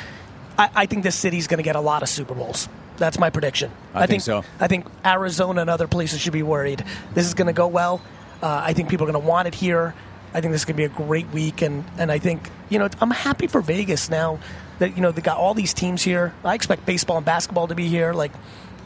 I, 0.57 0.71
I 0.75 0.87
think 0.87 1.03
this 1.03 1.17
city's 1.17 1.49
going 1.49 1.59
to 1.59 1.65
get 1.65 1.75
a 1.75 1.81
lot 1.81 2.03
of 2.03 2.09
Super 2.09 2.35
Bowls. 2.35 2.69
That's 2.97 3.19
my 3.19 3.31
prediction. 3.31 3.73
I 3.95 4.07
think 4.07 4.23
so. 4.23 4.45
I 4.61 4.69
think 4.69 4.87
Arizona 5.05 5.63
and 5.63 5.71
other 5.71 5.89
places 5.89 6.21
should 6.21 6.33
be 6.33 6.43
worried. 6.43 6.85
This 7.15 7.27
is 7.27 7.35
going 7.35 7.49
to 7.49 7.53
go 7.53 7.67
well. 7.67 8.01
Uh, 8.43 8.63
I 8.65 8.73
think 8.73 8.89
people 8.89 9.09
are 9.09 9.11
going 9.11 9.23
to 9.23 9.29
want 9.29 9.49
it 9.49 9.55
here. 9.55 9.95
I 10.33 10.41
think 10.41 10.53
this 10.53 10.61
is 10.61 10.65
going 10.65 10.77
to 10.77 10.81
be 10.81 10.85
a 10.85 11.07
great 11.07 11.29
week, 11.31 11.63
and, 11.63 11.85
and 11.99 12.13
I 12.13 12.19
think 12.19 12.49
you 12.69 12.79
know 12.79 12.89
I'm 13.01 13.11
happy 13.11 13.49
for 13.49 13.61
Vegas 13.61 14.09
now 14.09 14.39
that 14.79 14.95
you 14.95 15.03
know 15.03 15.11
they 15.11 15.23
got 15.23 15.39
all 15.39 15.55
these 15.55 15.75
teams 15.75 16.03
here. 16.03 16.33
I 16.45 16.55
expect 16.55 16.87
baseball 16.87 17.17
and 17.17 17.27
basketball 17.27 17.67
to 17.67 17.75
be 17.75 17.89
here. 17.89 18.13
Like 18.13 18.31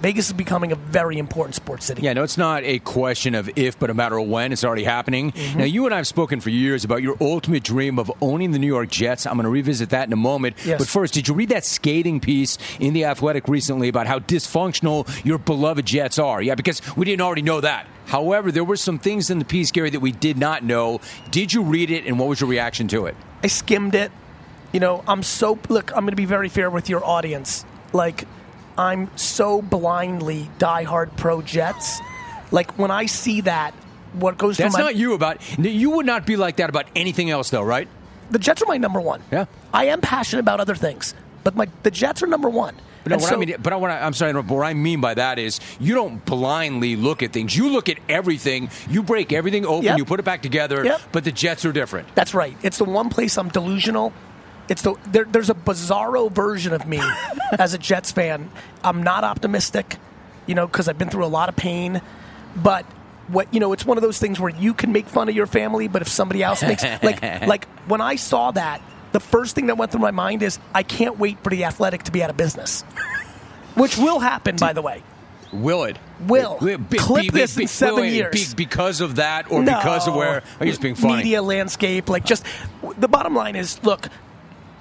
Vegas 0.01 0.27
is 0.27 0.33
becoming 0.33 0.73
a 0.73 0.75
very 0.75 1.19
important 1.19 1.55
sports 1.55 1.87
city. 1.87 2.03
Yeah, 2.03 2.13
no, 2.13 2.23
it's 2.23 2.37
not 2.37 2.63
a 2.65 2.79
question 2.81 3.35
of 3.35 3.51
if, 3.57 3.79
but 3.79 3.91
a 3.91 3.95
matter 3.95 4.19
of 4.19 4.29
when. 4.29 4.53
It's 4.53 4.65
already 4.65 4.85
happening. 4.85 5.33
Mm-hmm. 5.33 5.59
Now, 5.59 5.65
you 5.65 5.87
and 5.87 5.95
I 5.95 5.99
have 5.99 6.07
spoken 6.07 6.41
for 6.41 6.51
years 6.51 6.85
about 6.85 7.03
your 7.03 7.17
ultimate 7.21 7.63
dream 7.63 7.99
of 7.99 8.13
owning 8.21 8.51
the 8.51 8.59
New 8.59 8.67
York 8.67 8.91
Jets. 8.91 9.27
I'm 9.27 9.35
going 9.35 9.45
to 9.45 9.51
revisit 9.51 9.91
that 9.91 10.07
in 10.07 10.13
a 10.13 10.17
moment. 10.17 10.57
Yes. 10.65 10.79
But 10.79 10.89
first, 10.89 11.15
did 11.15 11.29
you 11.29 11.35
read 11.35 11.49
that 11.49 11.65
skating 11.65 12.21
piece 12.21 12.59
in 12.79 12.93
The 12.93 13.05
Athletic 13.05 13.49
recently 13.49 13.89
about 13.89 14.07
how 14.07 14.19
dysfunctional 14.19 15.09
your 15.25 15.39
beloved 15.39 15.87
Jets 15.87 16.19
are? 16.19 16.43
Yeah, 16.43 16.55
because 16.55 16.83
we 16.97 17.05
didn't 17.05 17.23
already 17.23 17.43
know 17.43 17.61
that. 17.61 17.87
However, 18.07 18.53
there 18.53 18.65
were 18.65 18.77
some 18.77 18.99
things 18.99 19.31
in 19.31 19.39
the 19.39 19.45
piece, 19.45 19.71
Gary, 19.71 19.91
that 19.91 20.01
we 20.01 20.13
did 20.13 20.37
not 20.37 20.63
know. 20.63 21.01
Did 21.31 21.53
you 21.53 21.63
read 21.63 21.91
it, 21.91 22.05
and 22.05 22.19
what 22.19 22.29
was 22.29 22.41
your 22.41 22.51
reaction 22.51 22.89
to 22.89 23.07
it? 23.07 23.17
I 23.43 23.47
skimmed 23.47 23.95
it. 23.95 24.13
You 24.73 24.81
know, 24.81 25.03
I'm 25.07 25.23
so 25.23 25.59
look. 25.69 25.91
I'm 25.93 26.03
going 26.03 26.11
to 26.11 26.17
be 26.17 26.27
very 26.27 26.49
fair 26.49 26.69
with 26.69 26.91
your 26.91 27.05
audience. 27.05 27.65
Like, 27.93 28.27
I'm 28.77 29.11
so 29.17 29.63
blindly 29.63 30.51
diehard 30.59 31.17
pro 31.17 31.43
Jets. 31.43 32.01
Like 32.51 32.79
when 32.79 32.91
I 32.91 33.07
see 33.07 33.43
that, 33.43 33.73
what 34.15 34.39
goes 34.39 34.57
That's 34.57 34.75
through 34.75 34.85
my 34.85 34.91
not 34.91 34.97
you 34.97 35.15
about. 35.15 35.41
You 35.59 35.91
would 35.91 36.07
not 36.07 36.27
be 36.27 36.37
like 36.37 36.57
that 36.57 36.71
about 36.71 36.87
anything 36.95 37.31
else, 37.31 37.51
though, 37.51 37.63
right? 37.63 37.89
the 38.31 38.39
Jets 38.39 38.63
are 38.63 38.67
my 38.67 38.79
number 38.79 39.01
one. 39.01 39.23
Yeah. 39.31 39.45
I 39.73 39.87
am 39.87 40.01
passionate 40.01 40.41
about 40.41 40.59
other 40.61 40.75
things, 40.75 41.15
but 41.45 41.55
my 41.55 41.69
the 41.83 41.91
Jets 41.91 42.23
are 42.23 42.27
number 42.27 42.49
one. 42.49 42.75
But 43.05 43.11
no, 43.11 43.17
what 43.17 43.29
so- 43.29 43.37
I 43.37 43.39
mean, 43.39 43.55
but 43.63 43.73
I, 43.73 43.77
what 43.77 43.91
I, 43.91 44.01
I'm 44.01 44.15
sorry, 44.15 44.33
but 44.33 44.47
what 44.47 44.65
I 44.65 44.73
mean 44.73 45.01
by 45.01 45.15
that 45.15 45.39
is 45.39 45.61
you 45.79 45.95
don't 45.95 46.25
blindly 46.25 46.97
look 46.97 47.23
at 47.23 47.33
things. 47.33 47.55
You 47.55 47.69
look 47.69 47.89
at 47.89 47.99
everything. 48.09 48.71
You 48.89 49.03
break 49.03 49.33
everything 49.33 49.67
open. 49.67 49.85
Yep. 49.85 49.99
You 49.99 50.05
put 50.07 50.21
it 50.21 50.25
back 50.25 50.41
together. 50.41 50.85
Yep. 50.85 51.01
But 51.13 51.25
the 51.25 51.33
Jets 51.33 51.65
are 51.67 51.73
different. 51.73 52.13
That's 52.15 52.33
right. 52.33 52.57
It's 52.63 52.79
the 52.79 52.85
one 52.85 53.11
place 53.11 53.37
I'm 53.37 53.51
delusional. 53.51 54.13
It's 54.69 54.83
the 54.83 54.95
there, 55.07 55.25
there's 55.25 55.51
a 55.51 55.55
bizarro 55.55 56.31
version 56.31 56.73
of 56.73 56.87
me 56.87 57.01
as 57.59 57.75
a 57.75 57.79
Jets 57.79 58.13
fan. 58.13 58.51
I'm 58.83 59.03
not 59.03 59.25
optimistic, 59.25 59.97
you 60.47 60.55
know, 60.55 60.67
because 60.67 60.89
I've 60.89 60.99
been 60.99 61.11
through 61.11 61.25
a 61.25 61.29
lot 61.29 61.49
of 61.49 61.57
pain. 61.57 62.01
But 62.57 62.85
what 63.29 63.53
you 63.53 63.61
know, 63.61 63.73
it's 63.73 63.85
one 63.85 63.99
of 63.99 64.03
those 64.03 64.19
things 64.19 64.41
where 64.41 64.51
you 64.51 64.75
can 64.75 64.93
make 64.93 65.07
fun 65.07 65.29
of 65.29 65.35
your 65.35 65.47
family, 65.47 65.89
but 65.89 66.03
if 66.03 66.09
somebody 66.09 66.43
else 66.43 66.63
makes 66.63 66.83
like 67.03 67.21
like 67.47 67.67
when 67.87 68.01
I 68.01 68.17
saw 68.17 68.51
that, 68.53 68.81
the 69.13 69.21
first 69.21 69.55
thing 69.55 69.67
that 69.67 69.77
went 69.77 69.93
through 69.93 70.01
my 70.01 70.11
mind 70.13 70.43
is 70.43 70.59
I 70.75 70.83
can't 70.83 71.19
wait 71.19 71.39
for 71.45 71.51
the 71.51 71.65
Athletic 71.65 72.05
to 72.05 72.13
be 72.13 72.23
out 72.23 72.31
of 72.31 72.37
business, 72.37 72.83
which 73.75 73.97
will 73.99 74.19
happen, 74.21 74.57
by 74.57 74.73
the 74.73 74.83
way. 74.83 75.03
Will 75.53 75.85
it? 75.85 75.97
Will. 76.27 76.59
Be- 76.59 76.77
be- 76.77 76.97
Clip 76.99 77.23
be- 77.23 77.29
this 77.31 77.57
in 77.57 77.69
seven 77.69 78.05
years. 78.07 78.55
be- 78.55 78.65
because 78.65 79.01
of 79.01 79.17
that, 79.17 79.53
or 79.53 79.63
No. 79.63 79.77
because 79.77 80.09
of 80.09 80.15
where? 80.17 80.43
You 80.61 80.67
just 80.67 80.81
being 80.81 80.97
funny? 80.97 81.19
Media 81.19 81.43
landscape, 81.43 82.09
like 82.09 82.25
just 82.25 82.45
the 82.99 83.07
bottom 83.07 83.37
line 83.37 83.55
is, 83.55 83.81
look, 83.85 84.09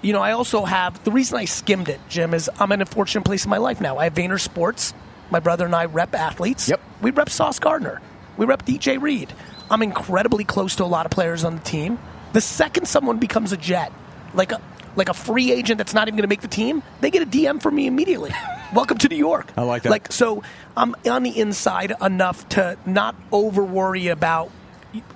you 0.03 0.13
know, 0.13 0.21
I 0.21 0.33
also 0.33 0.65
have 0.65 1.03
the 1.03 1.11
reason 1.11 1.37
I 1.37 1.45
skimmed 1.45 1.89
it, 1.89 1.99
Jim, 2.09 2.33
is 2.33 2.49
I'm 2.59 2.71
in 2.71 2.81
a 2.81 2.85
fortunate 2.85 3.23
place 3.23 3.45
in 3.45 3.49
my 3.49 3.57
life 3.57 3.81
now. 3.81 3.97
I 3.97 4.03
have 4.03 4.13
VaynerSports. 4.13 4.93
My 5.31 5.39
brother 5.39 5.65
and 5.65 5.73
I 5.73 5.85
rep 5.85 6.13
athletes. 6.13 6.69
Yep. 6.69 6.81
We 7.01 7.11
rep 7.11 7.29
Sauce 7.29 7.57
Gardner. 7.57 8.01
We 8.37 8.45
rep 8.45 8.65
DJ 8.65 9.01
Reed. 9.01 9.33
I'm 9.71 9.81
incredibly 9.81 10.43
close 10.43 10.75
to 10.75 10.83
a 10.83 10.85
lot 10.85 11.05
of 11.05 11.11
players 11.11 11.43
on 11.43 11.55
the 11.55 11.61
team. 11.61 11.97
The 12.33 12.41
second 12.41 12.87
someone 12.87 13.17
becomes 13.17 13.53
a 13.53 13.57
Jet, 13.57 13.91
like 14.33 14.51
a 14.51 14.61
like 14.95 15.09
a 15.09 15.13
free 15.13 15.51
agent 15.51 15.77
that's 15.77 15.93
not 15.93 16.07
even 16.07 16.17
going 16.17 16.23
to 16.23 16.29
make 16.29 16.41
the 16.41 16.47
team, 16.47 16.83
they 17.01 17.09
get 17.09 17.23
a 17.23 17.25
DM 17.25 17.59
from 17.61 17.75
me 17.75 17.87
immediately. 17.87 18.31
Welcome 18.73 18.97
to 18.99 19.09
New 19.09 19.15
York. 19.15 19.51
I 19.57 19.63
like 19.63 19.83
that. 19.83 19.89
Like 19.89 20.11
so, 20.11 20.43
I'm 20.75 20.95
on 21.09 21.23
the 21.23 21.39
inside 21.39 21.93
enough 22.01 22.47
to 22.49 22.77
not 22.85 23.15
over 23.31 23.63
worry 23.63 24.07
about 24.07 24.51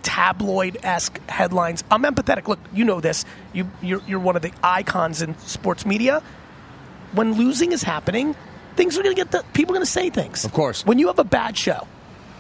tabloid 0.04 0.78
esque 0.84 1.20
headlines. 1.30 1.84
I'm 1.92 2.04
empathetic. 2.04 2.48
Look, 2.48 2.60
you 2.74 2.86
know 2.86 3.00
this. 3.00 3.26
You 3.54 3.70
you're, 3.82 4.02
you're 4.08 4.20
one 4.20 4.36
of 4.36 4.42
the 4.42 4.52
icons 4.64 5.22
in 5.22 5.38
sports 5.40 5.86
media. 5.86 6.24
When 7.14 7.34
losing 7.34 7.72
is 7.72 7.84
happening, 7.84 8.36
things 8.76 8.98
are 8.98 9.04
going 9.04 9.16
to 9.16 9.20
get 9.20 9.32
the 9.32 9.44
people 9.54 9.74
are 9.74 9.78
going 9.78 9.86
to 9.86 9.92
say 9.92 10.10
things. 10.10 10.46
Of 10.46 10.54
course. 10.54 10.86
When 10.86 11.00
you 11.00 11.08
have 11.08 11.20
a 11.20 11.24
bad 11.24 11.58
show. 11.58 11.88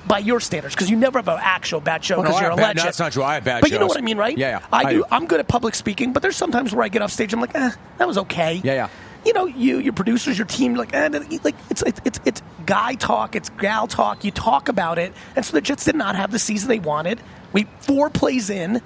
By 0.05 0.19
your 0.19 0.39
standards, 0.39 0.73
because 0.73 0.89
you 0.89 0.95
never 0.95 1.19
have 1.19 1.27
an 1.27 1.39
actual 1.41 1.81
bad 1.81 2.01
show 2.01 2.15
Oh, 2.15 2.21
no, 2.21 2.29
because 2.29 2.39
you're 2.39 2.51
a 2.51 2.55
legend. 2.55 2.77
no, 2.77 2.83
that's 2.85 2.97
not 2.97 3.11
true. 3.11 3.23
I 3.23 3.33
have 3.33 3.43
bad 3.43 3.59
But 3.59 3.71
you 3.71 3.77
know 3.77 3.87
what 3.87 3.97
I 3.97 4.01
mean, 4.01 4.17
right? 4.17 4.37
Yeah, 4.37 4.59
yeah. 4.59 4.67
I, 4.71 4.83
I 4.85 4.93
do. 4.93 4.99
do. 4.99 5.05
I'm 5.11 5.27
good 5.27 5.41
at 5.41 5.49
public 5.49 5.75
speaking, 5.75 6.13
but 6.13 6.21
there's 6.21 6.37
sometimes 6.37 6.73
where 6.73 6.85
I 6.85 6.87
get 6.87 7.01
off 7.01 7.11
stage, 7.11 7.33
I'm 7.33 7.41
like, 7.41 7.53
eh, 7.53 7.71
that 7.97 8.07
was 8.07 8.17
okay. 8.19 8.61
Yeah, 8.63 8.73
yeah. 8.73 8.89
You 9.27 9.33
know, 9.33 9.45
you, 9.45 9.79
your 9.79 9.91
producers, 9.91 10.37
your 10.37 10.47
team, 10.47 10.75
like, 10.75 10.93
eh, 10.93 11.09
like 11.43 11.55
it's, 11.69 11.81
it's 11.81 11.99
it's 12.05 12.19
it's 12.23 12.41
guy 12.65 12.93
talk, 12.93 13.35
it's 13.35 13.49
gal 13.49 13.85
talk. 13.85 14.23
You 14.23 14.31
talk 14.31 14.69
about 14.69 14.97
it, 14.97 15.11
and 15.35 15.43
so 15.43 15.51
the 15.51 15.59
Jets 15.59 15.83
did 15.83 15.97
not 15.97 16.15
have 16.15 16.31
the 16.31 16.39
season 16.39 16.69
they 16.69 16.79
wanted. 16.79 17.19
We 17.51 17.67
four 17.81 18.09
plays 18.09 18.49
in, 18.49 18.81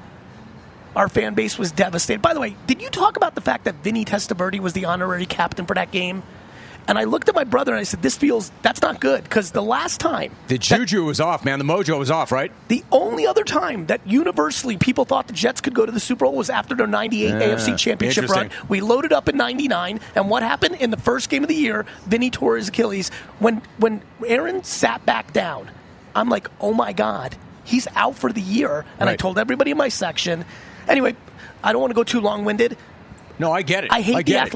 our 0.95 1.09
fan 1.09 1.35
base 1.35 1.59
was 1.59 1.71
devastated. 1.71 2.23
By 2.23 2.33
the 2.33 2.39
way, 2.39 2.55
did 2.65 2.81
you 2.81 2.89
talk 2.89 3.17
about 3.17 3.35
the 3.35 3.41
fact 3.41 3.65
that 3.65 3.75
Vinny 3.83 4.03
Testaverde 4.03 4.59
was 4.59 4.73
the 4.73 4.85
honorary 4.85 5.27
captain 5.27 5.67
for 5.67 5.75
that 5.75 5.91
game? 5.91 6.23
And 6.87 6.97
I 6.97 7.03
looked 7.05 7.29
at 7.29 7.35
my 7.35 7.43
brother 7.43 7.71
and 7.71 7.79
I 7.79 7.83
said, 7.83 8.01
"This 8.01 8.17
feels 8.17 8.51
that's 8.63 8.81
not 8.81 8.99
good 8.99 9.23
because 9.23 9.51
the 9.51 9.61
last 9.61 9.99
time 9.99 10.31
The 10.47 10.57
juju 10.57 11.05
was 11.05 11.21
off, 11.21 11.45
man. 11.45 11.59
The 11.59 11.65
mojo 11.65 11.97
was 11.99 12.09
off, 12.11 12.31
right? 12.31 12.51
the 12.67 12.83
only 12.91 13.25
other 13.27 13.43
time 13.43 13.85
that 13.85 14.01
universally 14.05 14.77
people 14.77 15.05
thought 15.05 15.27
the 15.27 15.33
Jets 15.33 15.61
could 15.61 15.73
go 15.73 15.85
to 15.85 15.91
the 15.91 15.99
Super 15.99 16.25
Bowl 16.25 16.35
was 16.35 16.49
after 16.49 16.75
their 16.75 16.87
98 16.87 17.27
Yeah, 17.29 17.39
AFC 17.39 17.77
Championship 17.77 18.27
run. 18.29 18.49
We 18.67 18.81
loaded 18.81 19.13
up 19.13 19.29
in 19.29 19.37
99, 19.37 19.99
and 20.15 20.29
what 20.29 20.43
happened 20.43 20.75
in 20.75 20.89
the 20.91 20.97
first 20.97 21.29
game 21.29 21.43
of 21.43 21.49
the 21.49 21.55
year? 21.55 21.85
Vinny 22.07 22.29
tore 22.29 22.57
his 22.57 22.69
Achilles. 22.69 23.09
When, 23.39 23.61
when 23.77 24.01
Aaron 24.25 24.63
sat 24.63 25.05
back 25.05 25.33
down, 25.33 25.69
I'm 26.15 26.29
like, 26.29 26.49
oh 26.59 26.73
my 26.73 26.93
God, 26.93 27.35
he's 27.63 27.87
out 27.95 28.15
for 28.15 28.31
the 28.33 28.41
year. 28.41 28.85
And 28.99 29.09
I 29.09 29.15
told 29.15 29.37
everybody 29.37 29.71
in 29.71 29.77
my 29.77 29.89
section. 29.89 30.45
Anyway, 30.87 31.15
I 31.63 31.71
don't 31.71 31.81
want 31.81 31.91
to 31.91 31.95
go 31.95 32.03
too 32.03 32.21
long 32.21 32.43
winded. 32.43 32.77
No, 33.39 33.51
I 33.51 33.61
get 33.61 33.83
it. 33.85 33.91
I 33.93 34.01
hate 34.01 34.15
the 34.17 34.23
get 34.23 34.47
it. 34.47 34.53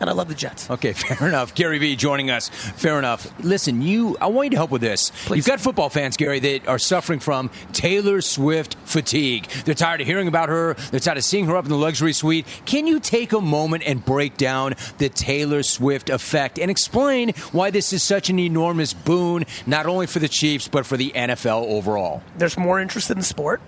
Athletic, 0.00 0.10
and 0.10 0.10
I 0.10 0.12
love 0.12 0.28
the 0.28 0.34
Jets. 0.34 0.70
Okay, 0.70 0.92
fair 0.94 1.28
enough. 1.28 1.54
Gary 1.54 1.78
Vee 1.78 1.96
joining 1.96 2.30
us. 2.30 2.48
Fair 2.48 2.98
enough. 2.98 3.32
Listen, 3.44 3.82
you. 3.82 4.16
I 4.20 4.26
want 4.26 4.46
you 4.46 4.50
to 4.50 4.56
help 4.56 4.70
with 4.70 4.82
this. 4.82 5.10
Please. 5.24 5.38
You've 5.38 5.46
got 5.46 5.60
football 5.60 5.90
fans, 5.90 6.16
Gary, 6.16 6.38
that 6.40 6.66
are 6.68 6.78
suffering 6.78 7.20
from 7.20 7.50
Taylor 7.72 8.20
Swift 8.20 8.76
fatigue. 8.84 9.46
They're 9.64 9.74
tired 9.74 10.00
of 10.00 10.06
hearing 10.06 10.28
about 10.28 10.48
her. 10.48 10.74
They're 10.90 11.00
tired 11.00 11.18
of 11.18 11.24
seeing 11.24 11.46
her 11.46 11.56
up 11.56 11.64
in 11.64 11.70
the 11.70 11.76
luxury 11.76 12.12
suite. 12.12 12.46
Can 12.64 12.86
you 12.86 13.00
take 13.00 13.32
a 13.32 13.40
moment 13.40 13.84
and 13.86 14.04
break 14.04 14.36
down 14.36 14.74
the 14.98 15.08
Taylor 15.08 15.62
Swift 15.62 16.10
effect 16.10 16.58
and 16.58 16.70
explain 16.70 17.30
why 17.52 17.70
this 17.70 17.92
is 17.92 18.02
such 18.02 18.30
an 18.30 18.38
enormous 18.38 18.92
boon, 18.92 19.44
not 19.66 19.86
only 19.86 20.06
for 20.06 20.18
the 20.18 20.28
Chiefs 20.28 20.68
but 20.68 20.86
for 20.86 20.96
the 20.96 21.10
NFL 21.14 21.66
overall? 21.66 22.22
There's 22.36 22.56
more 22.56 22.80
interest 22.80 23.10
in 23.10 23.18
the 23.18 23.24
sport. 23.24 23.60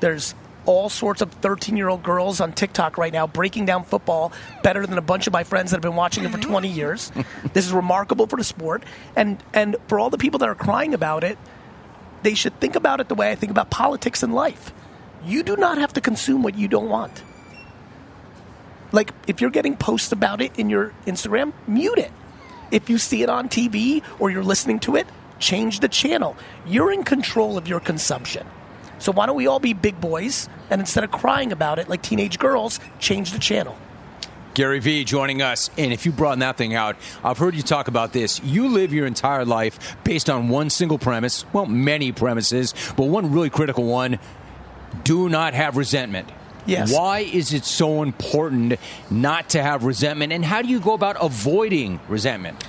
There's 0.00 0.34
all 0.66 0.88
sorts 0.88 1.22
of 1.22 1.32
13 1.32 1.76
year 1.76 1.88
old 1.88 2.02
girls 2.02 2.40
on 2.40 2.52
TikTok 2.52 2.98
right 2.98 3.12
now 3.12 3.26
breaking 3.26 3.64
down 3.64 3.84
football 3.84 4.32
better 4.62 4.86
than 4.86 4.98
a 4.98 5.02
bunch 5.02 5.26
of 5.26 5.32
my 5.32 5.44
friends 5.44 5.70
that 5.70 5.76
have 5.76 5.82
been 5.82 5.96
watching 5.96 6.24
it 6.24 6.30
for 6.30 6.38
20 6.38 6.68
years. 6.68 7.10
this 7.52 7.66
is 7.66 7.72
remarkable 7.72 8.26
for 8.26 8.36
the 8.36 8.44
sport. 8.44 8.82
And, 9.14 9.42
and 9.54 9.76
for 9.88 9.98
all 9.98 10.10
the 10.10 10.18
people 10.18 10.38
that 10.40 10.48
are 10.48 10.54
crying 10.54 10.94
about 10.94 11.24
it, 11.24 11.38
they 12.22 12.34
should 12.34 12.58
think 12.60 12.76
about 12.76 13.00
it 13.00 13.08
the 13.08 13.14
way 13.14 13.30
I 13.30 13.34
think 13.34 13.50
about 13.50 13.70
politics 13.70 14.22
and 14.22 14.34
life. 14.34 14.72
You 15.24 15.42
do 15.42 15.56
not 15.56 15.78
have 15.78 15.92
to 15.94 16.00
consume 16.00 16.42
what 16.42 16.56
you 16.56 16.68
don't 16.68 16.88
want. 16.88 17.22
Like, 18.92 19.12
if 19.26 19.40
you're 19.40 19.50
getting 19.50 19.76
posts 19.76 20.12
about 20.12 20.40
it 20.40 20.52
in 20.58 20.70
your 20.70 20.92
Instagram, 21.06 21.52
mute 21.66 21.98
it. 21.98 22.12
If 22.70 22.88
you 22.88 22.98
see 22.98 23.22
it 23.22 23.30
on 23.30 23.48
TV 23.48 24.02
or 24.18 24.30
you're 24.30 24.44
listening 24.44 24.78
to 24.80 24.96
it, 24.96 25.06
change 25.38 25.80
the 25.80 25.88
channel. 25.88 26.36
You're 26.66 26.92
in 26.92 27.04
control 27.04 27.58
of 27.58 27.68
your 27.68 27.80
consumption. 27.80 28.46
So 28.98 29.12
why 29.12 29.26
don't 29.26 29.36
we 29.36 29.46
all 29.46 29.60
be 29.60 29.72
big 29.72 30.00
boys 30.00 30.48
and 30.70 30.80
instead 30.80 31.04
of 31.04 31.10
crying 31.10 31.52
about 31.52 31.78
it 31.78 31.88
like 31.88 32.02
teenage 32.02 32.38
girls, 32.38 32.80
change 32.98 33.32
the 33.32 33.38
channel? 33.38 33.76
Gary 34.54 34.78
Vee 34.78 35.04
joining 35.04 35.42
us. 35.42 35.68
And 35.76 35.92
if 35.92 36.06
you 36.06 36.12
broaden 36.12 36.38
that 36.38 36.56
thing 36.56 36.74
out, 36.74 36.96
I've 37.22 37.36
heard 37.36 37.54
you 37.54 37.62
talk 37.62 37.88
about 37.88 38.14
this. 38.14 38.42
You 38.42 38.68
live 38.68 38.92
your 38.92 39.06
entire 39.06 39.44
life 39.44 39.96
based 40.02 40.30
on 40.30 40.48
one 40.48 40.70
single 40.70 40.98
premise, 40.98 41.44
well, 41.52 41.66
many 41.66 42.10
premises, 42.10 42.72
but 42.96 43.04
one 43.04 43.32
really 43.32 43.50
critical 43.50 43.84
one 43.84 44.18
do 45.04 45.28
not 45.28 45.52
have 45.52 45.76
resentment. 45.76 46.30
Yes. 46.64 46.92
Why 46.92 47.20
is 47.20 47.52
it 47.52 47.64
so 47.64 48.02
important 48.02 48.80
not 49.10 49.50
to 49.50 49.62
have 49.62 49.84
resentment? 49.84 50.32
And 50.32 50.44
how 50.44 50.62
do 50.62 50.68
you 50.68 50.80
go 50.80 50.94
about 50.94 51.16
avoiding 51.20 52.00
resentment? 52.08 52.64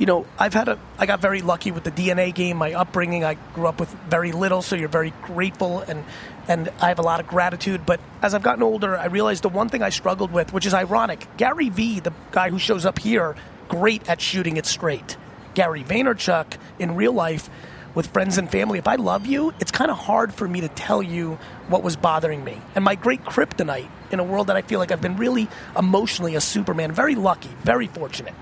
You 0.00 0.06
know, 0.06 0.24
I've 0.38 0.54
had 0.54 0.68
a, 0.68 0.78
I 0.98 1.04
got 1.04 1.20
very 1.20 1.42
lucky 1.42 1.70
with 1.72 1.84
the 1.84 1.90
DNA 1.90 2.34
game, 2.34 2.56
my 2.56 2.72
upbringing. 2.72 3.22
I 3.22 3.34
grew 3.54 3.66
up 3.66 3.78
with 3.78 3.90
very 4.08 4.32
little, 4.32 4.62
so 4.62 4.74
you're 4.74 4.88
very 4.88 5.12
grateful, 5.22 5.80
and 5.80 6.04
and 6.48 6.70
I 6.80 6.88
have 6.88 6.98
a 6.98 7.02
lot 7.02 7.20
of 7.20 7.26
gratitude. 7.26 7.84
But 7.84 8.00
as 8.22 8.32
I've 8.32 8.42
gotten 8.42 8.62
older, 8.62 8.96
I 8.96 9.06
realized 9.06 9.42
the 9.42 9.50
one 9.50 9.68
thing 9.68 9.82
I 9.82 9.90
struggled 9.90 10.32
with, 10.32 10.54
which 10.54 10.64
is 10.64 10.72
ironic. 10.72 11.26
Gary 11.36 11.68
Vee, 11.68 12.00
the 12.00 12.14
guy 12.32 12.48
who 12.48 12.58
shows 12.58 12.86
up 12.86 12.98
here, 12.98 13.36
great 13.68 14.08
at 14.08 14.22
shooting 14.22 14.56
it 14.56 14.64
straight. 14.64 15.18
Gary 15.52 15.84
Vaynerchuk 15.84 16.56
in 16.78 16.96
real 16.96 17.12
life. 17.12 17.50
With 17.92 18.06
friends 18.06 18.38
and 18.38 18.48
family, 18.48 18.78
if 18.78 18.86
I 18.86 18.94
love 18.94 19.26
you, 19.26 19.52
it's 19.58 19.72
kind 19.72 19.90
of 19.90 19.98
hard 19.98 20.32
for 20.32 20.46
me 20.46 20.60
to 20.60 20.68
tell 20.68 21.02
you 21.02 21.40
what 21.66 21.82
was 21.82 21.96
bothering 21.96 22.44
me. 22.44 22.56
And 22.76 22.84
my 22.84 22.94
great 22.94 23.24
kryptonite 23.24 23.90
in 24.12 24.20
a 24.20 24.24
world 24.24 24.46
that 24.46 24.56
I 24.56 24.62
feel 24.62 24.78
like 24.78 24.92
I've 24.92 25.00
been 25.00 25.16
really 25.16 25.48
emotionally 25.76 26.36
a 26.36 26.40
Superman, 26.40 26.92
very 26.92 27.16
lucky, 27.16 27.50
very 27.64 27.88
fortunate 27.88 28.34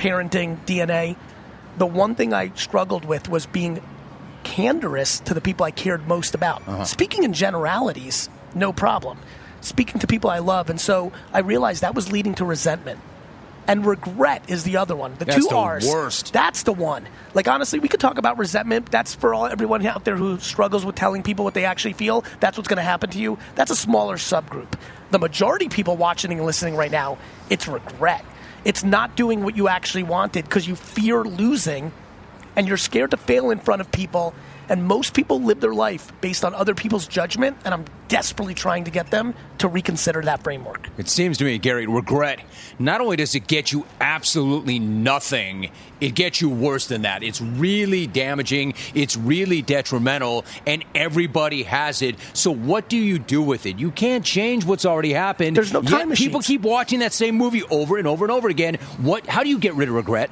parenting, 0.00 0.64
DNA. 0.64 1.14
The 1.76 1.86
one 1.86 2.14
thing 2.14 2.32
I 2.32 2.52
struggled 2.54 3.04
with 3.04 3.28
was 3.28 3.44
being 3.44 3.82
candorous 4.42 5.20
to 5.20 5.34
the 5.34 5.42
people 5.42 5.66
I 5.66 5.70
cared 5.70 6.08
most 6.08 6.34
about. 6.34 6.66
Uh-huh. 6.66 6.84
Speaking 6.84 7.22
in 7.22 7.34
generalities, 7.34 8.30
no 8.54 8.72
problem. 8.72 9.18
Speaking 9.60 10.00
to 10.00 10.06
people 10.06 10.30
I 10.30 10.38
love. 10.38 10.70
And 10.70 10.80
so 10.80 11.12
I 11.34 11.40
realized 11.40 11.82
that 11.82 11.94
was 11.94 12.10
leading 12.10 12.34
to 12.36 12.46
resentment. 12.46 13.00
And 13.66 13.84
regret 13.84 14.42
is 14.48 14.64
the 14.64 14.78
other 14.78 14.96
one. 14.96 15.14
The 15.18 15.26
That's 15.26 15.36
two 15.36 15.48
the 15.50 15.56
R's. 15.56 15.86
worst. 15.86 16.32
That's 16.32 16.62
the 16.62 16.72
one. 16.72 17.06
Like 17.34 17.46
honestly, 17.46 17.78
we 17.78 17.86
could 17.88 18.00
talk 18.00 18.16
about 18.16 18.38
resentment. 18.38 18.90
That's 18.90 19.14
for 19.14 19.34
all 19.34 19.46
everyone 19.46 19.84
out 19.86 20.04
there 20.06 20.16
who 20.16 20.38
struggles 20.38 20.84
with 20.84 20.96
telling 20.96 21.22
people 21.22 21.44
what 21.44 21.52
they 21.52 21.66
actually 21.66 21.92
feel. 21.92 22.24
That's 22.40 22.56
what's 22.56 22.68
going 22.68 22.78
to 22.78 22.82
happen 22.82 23.10
to 23.10 23.18
you. 23.18 23.38
That's 23.54 23.70
a 23.70 23.76
smaller 23.76 24.16
subgroup. 24.16 24.72
The 25.10 25.18
majority 25.18 25.66
of 25.66 25.72
people 25.72 25.96
watching 25.96 26.32
and 26.32 26.44
listening 26.44 26.74
right 26.74 26.90
now, 26.90 27.18
it's 27.50 27.68
regret. 27.68 28.24
It's 28.64 28.84
not 28.84 29.16
doing 29.16 29.42
what 29.42 29.56
you 29.56 29.68
actually 29.68 30.02
wanted 30.02 30.44
because 30.44 30.68
you 30.68 30.76
fear 30.76 31.24
losing 31.24 31.92
and 32.56 32.68
you're 32.68 32.76
scared 32.76 33.10
to 33.12 33.16
fail 33.16 33.50
in 33.50 33.58
front 33.58 33.80
of 33.80 33.90
people. 33.90 34.34
And 34.70 34.84
most 34.84 35.14
people 35.14 35.42
live 35.42 35.60
their 35.60 35.74
life 35.74 36.12
based 36.20 36.44
on 36.44 36.54
other 36.54 36.76
people's 36.76 37.08
judgment, 37.08 37.56
and 37.64 37.74
I'm 37.74 37.84
desperately 38.06 38.54
trying 38.54 38.84
to 38.84 38.90
get 38.92 39.10
them 39.10 39.34
to 39.58 39.66
reconsider 39.66 40.22
that 40.22 40.44
framework. 40.44 40.88
It 40.96 41.08
seems 41.08 41.38
to 41.38 41.44
me, 41.44 41.58
Gary, 41.58 41.88
regret, 41.88 42.40
not 42.78 43.00
only 43.00 43.16
does 43.16 43.34
it 43.34 43.48
get 43.48 43.72
you 43.72 43.84
absolutely 44.00 44.78
nothing, 44.78 45.72
it 46.00 46.14
gets 46.14 46.40
you 46.40 46.48
worse 46.48 46.86
than 46.86 47.02
that. 47.02 47.24
It's 47.24 47.40
really 47.40 48.06
damaging, 48.06 48.74
it's 48.94 49.16
really 49.16 49.60
detrimental, 49.60 50.44
and 50.68 50.84
everybody 50.94 51.64
has 51.64 52.00
it. 52.00 52.14
So, 52.32 52.52
what 52.52 52.88
do 52.88 52.96
you 52.96 53.18
do 53.18 53.42
with 53.42 53.66
it? 53.66 53.76
You 53.76 53.90
can't 53.90 54.24
change 54.24 54.64
what's 54.64 54.86
already 54.86 55.12
happened. 55.12 55.56
There's 55.56 55.72
no 55.72 55.82
time 55.82 56.12
People 56.12 56.42
keep 56.42 56.62
watching 56.62 57.00
that 57.00 57.12
same 57.12 57.34
movie 57.34 57.64
over 57.70 57.98
and 57.98 58.06
over 58.06 58.24
and 58.24 58.30
over 58.30 58.48
again. 58.48 58.76
What? 58.98 59.26
How 59.26 59.42
do 59.42 59.48
you 59.48 59.58
get 59.58 59.74
rid 59.74 59.88
of 59.88 59.96
regret? 59.96 60.30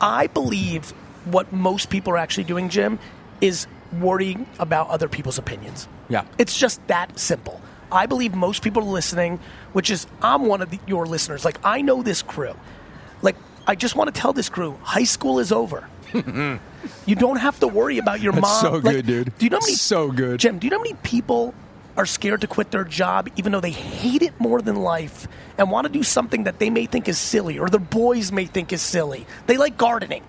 I 0.00 0.28
believe 0.28 0.90
what 1.24 1.52
most 1.52 1.90
people 1.90 2.12
are 2.12 2.18
actually 2.18 2.44
doing, 2.44 2.68
Jim, 2.68 2.98
is 3.42 3.66
worrying 3.92 4.46
about 4.58 4.88
other 4.88 5.08
people's 5.08 5.36
opinions. 5.36 5.86
Yeah. 6.08 6.24
It's 6.38 6.56
just 6.56 6.86
that 6.86 7.18
simple. 7.18 7.60
I 7.90 8.06
believe 8.06 8.34
most 8.34 8.62
people 8.62 8.82
are 8.82 8.90
listening, 8.90 9.38
which 9.74 9.90
is 9.90 10.06
I'm 10.22 10.46
one 10.46 10.62
of 10.62 10.70
the, 10.70 10.78
your 10.86 11.04
listeners. 11.04 11.44
Like 11.44 11.58
I 11.62 11.82
know 11.82 12.02
this 12.02 12.22
crew. 12.22 12.54
Like 13.20 13.36
I 13.66 13.74
just 13.74 13.96
want 13.96 14.14
to 14.14 14.18
tell 14.18 14.32
this 14.32 14.48
crew, 14.48 14.78
high 14.82 15.04
school 15.04 15.38
is 15.38 15.52
over. 15.52 15.88
you 16.14 17.14
don't 17.14 17.36
have 17.36 17.58
to 17.60 17.68
worry 17.68 17.98
about 17.98 18.20
your 18.20 18.32
That's 18.32 18.42
mom. 18.42 18.60
so 18.60 18.72
Like, 18.72 18.82
good, 18.96 19.06
dude. 19.06 19.38
Do 19.38 19.44
you 19.44 19.50
know 19.50 19.58
how 19.58 19.66
many 19.66 19.74
So 19.74 20.10
good. 20.10 20.40
Jim? 20.40 20.58
Do 20.58 20.66
you 20.66 20.70
know 20.70 20.78
how 20.78 20.84
many 20.84 20.96
people 21.02 21.52
are 21.96 22.06
scared 22.06 22.40
to 22.40 22.46
quit 22.46 22.70
their 22.70 22.84
job 22.84 23.28
even 23.36 23.52
though 23.52 23.60
they 23.60 23.70
hate 23.70 24.22
it 24.22 24.38
more 24.40 24.62
than 24.62 24.76
life 24.76 25.28
and 25.58 25.70
want 25.70 25.86
to 25.86 25.92
do 25.92 26.02
something 26.02 26.44
that 26.44 26.58
they 26.58 26.70
may 26.70 26.86
think 26.86 27.06
is 27.08 27.18
silly 27.18 27.58
or 27.58 27.68
their 27.68 27.80
boys 27.80 28.32
may 28.32 28.46
think 28.46 28.72
is 28.72 28.80
silly? 28.80 29.26
They 29.46 29.58
like 29.58 29.76
gardening 29.76 30.22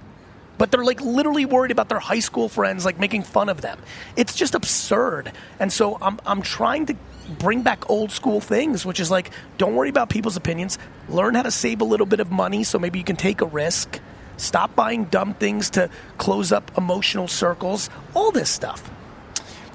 but 0.57 0.71
they're 0.71 0.83
like 0.83 1.01
literally 1.01 1.45
worried 1.45 1.71
about 1.71 1.89
their 1.89 1.99
high 1.99 2.19
school 2.19 2.49
friends 2.49 2.85
like 2.85 2.99
making 2.99 3.23
fun 3.23 3.49
of 3.49 3.61
them. 3.61 3.79
It's 4.15 4.35
just 4.35 4.55
absurd. 4.55 5.31
And 5.59 5.71
so 5.71 5.97
I'm 6.01 6.19
I'm 6.25 6.41
trying 6.41 6.85
to 6.87 6.95
bring 7.39 7.61
back 7.61 7.89
old 7.89 8.11
school 8.11 8.41
things, 8.41 8.85
which 8.85 8.99
is 8.99 9.09
like 9.09 9.31
don't 9.57 9.75
worry 9.75 9.89
about 9.89 10.09
people's 10.09 10.37
opinions. 10.37 10.77
Learn 11.09 11.35
how 11.35 11.43
to 11.43 11.51
save 11.51 11.81
a 11.81 11.85
little 11.85 12.05
bit 12.05 12.19
of 12.19 12.31
money 12.31 12.63
so 12.63 12.79
maybe 12.79 12.99
you 12.99 13.05
can 13.05 13.15
take 13.15 13.41
a 13.41 13.45
risk. 13.45 13.99
Stop 14.37 14.75
buying 14.75 15.05
dumb 15.05 15.33
things 15.35 15.69
to 15.71 15.89
close 16.17 16.51
up 16.51 16.71
emotional 16.77 17.27
circles. 17.27 17.89
All 18.15 18.31
this 18.31 18.49
stuff. 18.49 18.89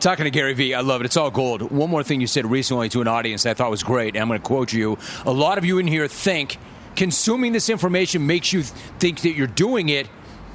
Talking 0.00 0.24
to 0.24 0.30
Gary 0.30 0.54
Vee, 0.54 0.74
I 0.74 0.80
love 0.80 1.00
it. 1.00 1.06
It's 1.06 1.16
all 1.16 1.30
gold. 1.30 1.72
One 1.72 1.90
more 1.90 2.04
thing 2.04 2.20
you 2.20 2.28
said 2.28 2.46
recently 2.46 2.88
to 2.90 3.00
an 3.00 3.08
audience 3.08 3.46
I 3.46 3.54
thought 3.54 3.70
was 3.70 3.82
great, 3.82 4.14
and 4.14 4.22
I'm 4.22 4.28
going 4.28 4.40
to 4.40 4.46
quote 4.46 4.72
you. 4.72 4.96
A 5.26 5.32
lot 5.32 5.58
of 5.58 5.64
you 5.64 5.78
in 5.78 5.88
here 5.88 6.06
think 6.06 6.56
consuming 6.94 7.52
this 7.52 7.68
information 7.68 8.24
makes 8.24 8.52
you 8.52 8.62
think 8.62 9.22
that 9.22 9.32
you're 9.32 9.48
doing 9.48 9.88
it. 9.88 10.08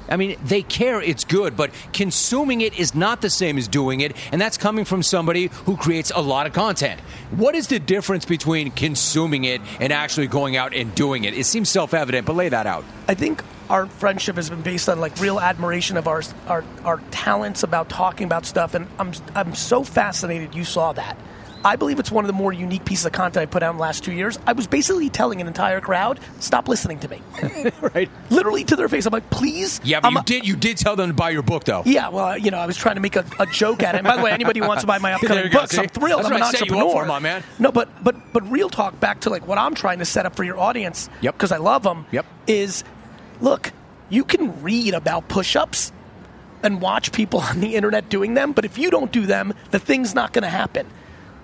I 0.08 0.16
mean, 0.16 0.36
they 0.44 0.62
care, 0.62 1.00
it's 1.00 1.24
good, 1.24 1.56
but 1.56 1.70
consuming 1.92 2.60
it 2.60 2.78
is 2.78 2.94
not 2.94 3.20
the 3.20 3.30
same 3.30 3.58
as 3.58 3.68
doing 3.68 4.00
it, 4.00 4.16
and 4.32 4.40
that's 4.40 4.56
coming 4.56 4.84
from 4.84 5.02
somebody 5.02 5.46
who 5.64 5.76
creates 5.76 6.12
a 6.14 6.20
lot 6.20 6.46
of 6.46 6.52
content. 6.52 7.00
What 7.30 7.54
is 7.54 7.68
the 7.68 7.78
difference 7.78 8.24
between 8.24 8.70
consuming 8.70 9.44
it 9.44 9.60
and 9.80 9.92
actually 9.92 10.26
going 10.26 10.56
out 10.56 10.74
and 10.74 10.94
doing 10.94 11.24
it? 11.24 11.34
It 11.34 11.44
seems 11.44 11.68
self 11.68 11.94
evident, 11.94 12.26
but 12.26 12.36
lay 12.36 12.48
that 12.48 12.66
out. 12.66 12.84
I 13.08 13.14
think 13.14 13.42
our 13.70 13.86
friendship 13.86 14.36
has 14.36 14.50
been 14.50 14.62
based 14.62 14.88
on 14.88 15.00
like 15.00 15.18
real 15.20 15.40
admiration 15.40 15.96
of 15.96 16.06
our 16.06 16.22
our, 16.46 16.64
our 16.84 16.98
talents 17.10 17.62
about 17.62 17.88
talking 17.88 18.26
about 18.26 18.46
stuff, 18.46 18.74
and 18.74 18.88
I'm 18.98 19.12
I'm 19.34 19.54
so 19.54 19.84
fascinated 19.84 20.54
you 20.54 20.64
saw 20.64 20.92
that. 20.92 21.16
I 21.64 21.76
believe 21.76 21.98
it's 21.98 22.10
one 22.10 22.24
of 22.24 22.26
the 22.26 22.34
more 22.34 22.52
unique 22.52 22.84
pieces 22.84 23.06
of 23.06 23.12
content 23.12 23.42
I 23.42 23.46
put 23.46 23.62
out 23.62 23.70
in 23.70 23.76
the 23.76 23.82
last 23.82 24.04
two 24.04 24.12
years. 24.12 24.38
I 24.46 24.52
was 24.52 24.66
basically 24.66 25.08
telling 25.08 25.40
an 25.40 25.46
entire 25.46 25.80
crowd, 25.80 26.20
"Stop 26.38 26.68
listening 26.68 26.98
to 27.00 27.08
me." 27.08 27.22
right. 27.94 28.10
Literally 28.30 28.64
to 28.64 28.76
their 28.76 28.88
face. 28.88 29.06
I'm 29.06 29.12
like, 29.12 29.30
"Please." 29.30 29.80
Yeah, 29.82 30.00
but 30.00 30.08
I'm 30.08 30.14
you 30.14 30.20
a- 30.20 30.24
did 30.24 30.46
you 30.46 30.56
did 30.56 30.76
tell 30.76 30.94
them 30.94 31.08
to 31.08 31.14
buy 31.14 31.30
your 31.30 31.42
book 31.42 31.64
though. 31.64 31.82
Yeah, 31.86 32.10
well, 32.10 32.36
you 32.36 32.50
know, 32.50 32.58
I 32.58 32.66
was 32.66 32.76
trying 32.76 32.96
to 32.96 33.00
make 33.00 33.16
a, 33.16 33.24
a 33.38 33.46
joke 33.46 33.82
at 33.82 33.94
it. 33.94 33.98
And 33.98 34.06
by 34.06 34.16
the 34.16 34.22
way, 34.22 34.30
anybody 34.32 34.60
who 34.60 34.66
wants 34.68 34.82
to 34.82 34.86
buy 34.86 34.98
my 34.98 35.12
upcoming 35.14 35.44
you 35.44 35.50
go, 35.50 35.60
books, 35.60 35.72
see? 35.72 35.82
I'm 35.82 35.88
thrilled. 35.88 36.20
That's 36.20 36.28
I'm 36.28 36.34
an 36.34 36.40
what 36.40 36.54
I 36.54 36.58
set 36.58 36.66
you 36.66 36.74
up 36.74 36.82
entrepreneur, 36.82 37.02
for, 37.02 37.06
my 37.08 37.18
man. 37.18 37.42
No, 37.58 37.72
but 37.72 37.88
but 38.04 38.16
but 38.32 38.50
real 38.50 38.68
talk. 38.68 39.00
Back 39.00 39.20
to 39.20 39.30
like 39.30 39.46
what 39.48 39.56
I'm 39.58 39.74
trying 39.74 40.00
to 40.00 40.04
set 40.04 40.26
up 40.26 40.36
for 40.36 40.44
your 40.44 40.58
audience. 40.58 41.08
Yep. 41.22 41.34
Because 41.34 41.52
I 41.52 41.56
love 41.58 41.82
them. 41.82 42.06
Yep. 42.12 42.26
Is 42.46 42.84
look, 43.40 43.72
you 44.10 44.24
can 44.24 44.62
read 44.62 44.92
about 44.92 45.28
push-ups 45.28 45.92
and 46.62 46.80
watch 46.80 47.12
people 47.12 47.40
on 47.50 47.60
the 47.60 47.74
internet 47.74 48.08
doing 48.10 48.34
them, 48.34 48.52
but 48.52 48.64
if 48.64 48.76
you 48.76 48.90
don't 48.90 49.10
do 49.10 49.26
them, 49.26 49.54
the 49.70 49.78
thing's 49.78 50.14
not 50.14 50.32
going 50.32 50.42
to 50.42 50.48
happen. 50.50 50.86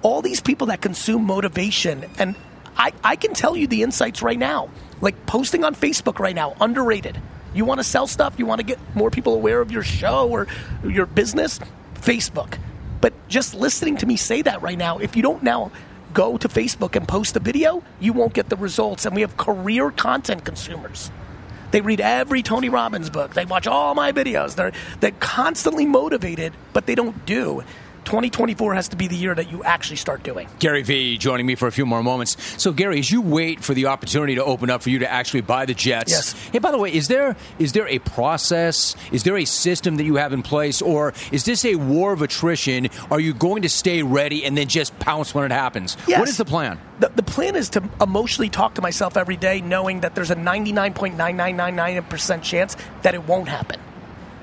All 0.02 0.22
these 0.22 0.40
people 0.40 0.68
that 0.68 0.80
consume 0.80 1.24
motivation, 1.24 2.06
and 2.18 2.34
I, 2.76 2.92
I 3.04 3.16
can 3.16 3.34
tell 3.34 3.56
you 3.56 3.66
the 3.66 3.82
insights 3.82 4.22
right 4.22 4.38
now. 4.38 4.70
Like 5.00 5.26
posting 5.26 5.64
on 5.64 5.74
Facebook 5.74 6.18
right 6.18 6.34
now, 6.34 6.54
underrated. 6.60 7.20
You 7.54 7.64
want 7.64 7.80
to 7.80 7.84
sell 7.84 8.06
stuff, 8.06 8.34
you 8.38 8.46
want 8.46 8.60
to 8.60 8.66
get 8.66 8.78
more 8.94 9.10
people 9.10 9.34
aware 9.34 9.60
of 9.60 9.72
your 9.72 9.82
show 9.82 10.28
or 10.28 10.46
your 10.84 11.06
business, 11.06 11.58
Facebook. 11.94 12.58
But 13.00 13.12
just 13.28 13.54
listening 13.54 13.96
to 13.98 14.06
me 14.06 14.16
say 14.16 14.42
that 14.42 14.62
right 14.62 14.78
now, 14.78 14.98
if 14.98 15.16
you 15.16 15.22
don't 15.22 15.42
now 15.42 15.72
go 16.12 16.36
to 16.38 16.48
Facebook 16.48 16.96
and 16.96 17.06
post 17.06 17.36
a 17.36 17.40
video, 17.40 17.82
you 17.98 18.12
won't 18.12 18.34
get 18.34 18.48
the 18.48 18.56
results. 18.56 19.06
And 19.06 19.14
we 19.14 19.22
have 19.22 19.36
career 19.36 19.90
content 19.90 20.44
consumers. 20.44 21.10
They 21.70 21.80
read 21.80 22.00
every 22.00 22.42
Tony 22.42 22.68
Robbins 22.68 23.10
book. 23.10 23.34
They 23.34 23.44
watch 23.44 23.66
all 23.66 23.94
my 23.94 24.12
videos. 24.12 24.56
They're 24.56 24.72
they're 24.98 25.12
constantly 25.12 25.86
motivated, 25.86 26.52
but 26.72 26.86
they 26.86 26.94
don't 26.94 27.24
do. 27.26 27.62
2024 28.04 28.74
has 28.74 28.88
to 28.88 28.96
be 28.96 29.08
the 29.08 29.16
year 29.16 29.34
that 29.34 29.50
you 29.50 29.62
actually 29.64 29.96
start 29.96 30.22
doing. 30.22 30.48
Gary 30.58 30.82
Vee 30.82 31.18
joining 31.18 31.46
me 31.46 31.54
for 31.54 31.68
a 31.68 31.72
few 31.72 31.86
more 31.86 32.02
moments. 32.02 32.36
So, 32.60 32.72
Gary, 32.72 32.98
as 32.98 33.10
you 33.10 33.20
wait 33.20 33.62
for 33.62 33.74
the 33.74 33.86
opportunity 33.86 34.34
to 34.34 34.44
open 34.44 34.70
up 34.70 34.82
for 34.82 34.90
you 34.90 34.98
to 35.00 35.10
actually 35.10 35.42
buy 35.42 35.66
the 35.66 35.74
Jets, 35.74 36.10
Yes. 36.10 36.32
Hey, 36.50 36.58
by 36.58 36.70
the 36.70 36.78
way, 36.78 36.92
is 36.92 37.08
there 37.08 37.36
is 37.58 37.72
there 37.72 37.88
a 37.88 37.98
process? 38.00 38.96
Is 39.12 39.22
there 39.24 39.36
a 39.36 39.44
system 39.44 39.96
that 39.96 40.04
you 40.04 40.16
have 40.16 40.32
in 40.32 40.42
place, 40.42 40.82
or 40.82 41.12
is 41.30 41.44
this 41.44 41.64
a 41.64 41.76
war 41.76 42.12
of 42.12 42.22
attrition? 42.22 42.88
Are 43.10 43.20
you 43.20 43.34
going 43.34 43.62
to 43.62 43.68
stay 43.68 44.02
ready 44.02 44.44
and 44.44 44.56
then 44.56 44.68
just 44.68 44.98
pounce 44.98 45.34
when 45.34 45.44
it 45.44 45.52
happens? 45.52 45.96
Yes. 46.06 46.18
What 46.18 46.28
is 46.28 46.36
the 46.36 46.44
plan? 46.44 46.78
The, 47.00 47.10
the 47.14 47.22
plan 47.22 47.56
is 47.56 47.68
to 47.70 47.82
emotionally 48.00 48.50
talk 48.50 48.74
to 48.74 48.82
myself 48.82 49.16
every 49.16 49.36
day, 49.36 49.60
knowing 49.60 50.00
that 50.00 50.14
there's 50.14 50.30
a 50.30 50.36
99.9999% 50.36 52.42
chance 52.42 52.76
that 53.02 53.14
it 53.14 53.26
won't 53.26 53.48
happen. 53.48 53.80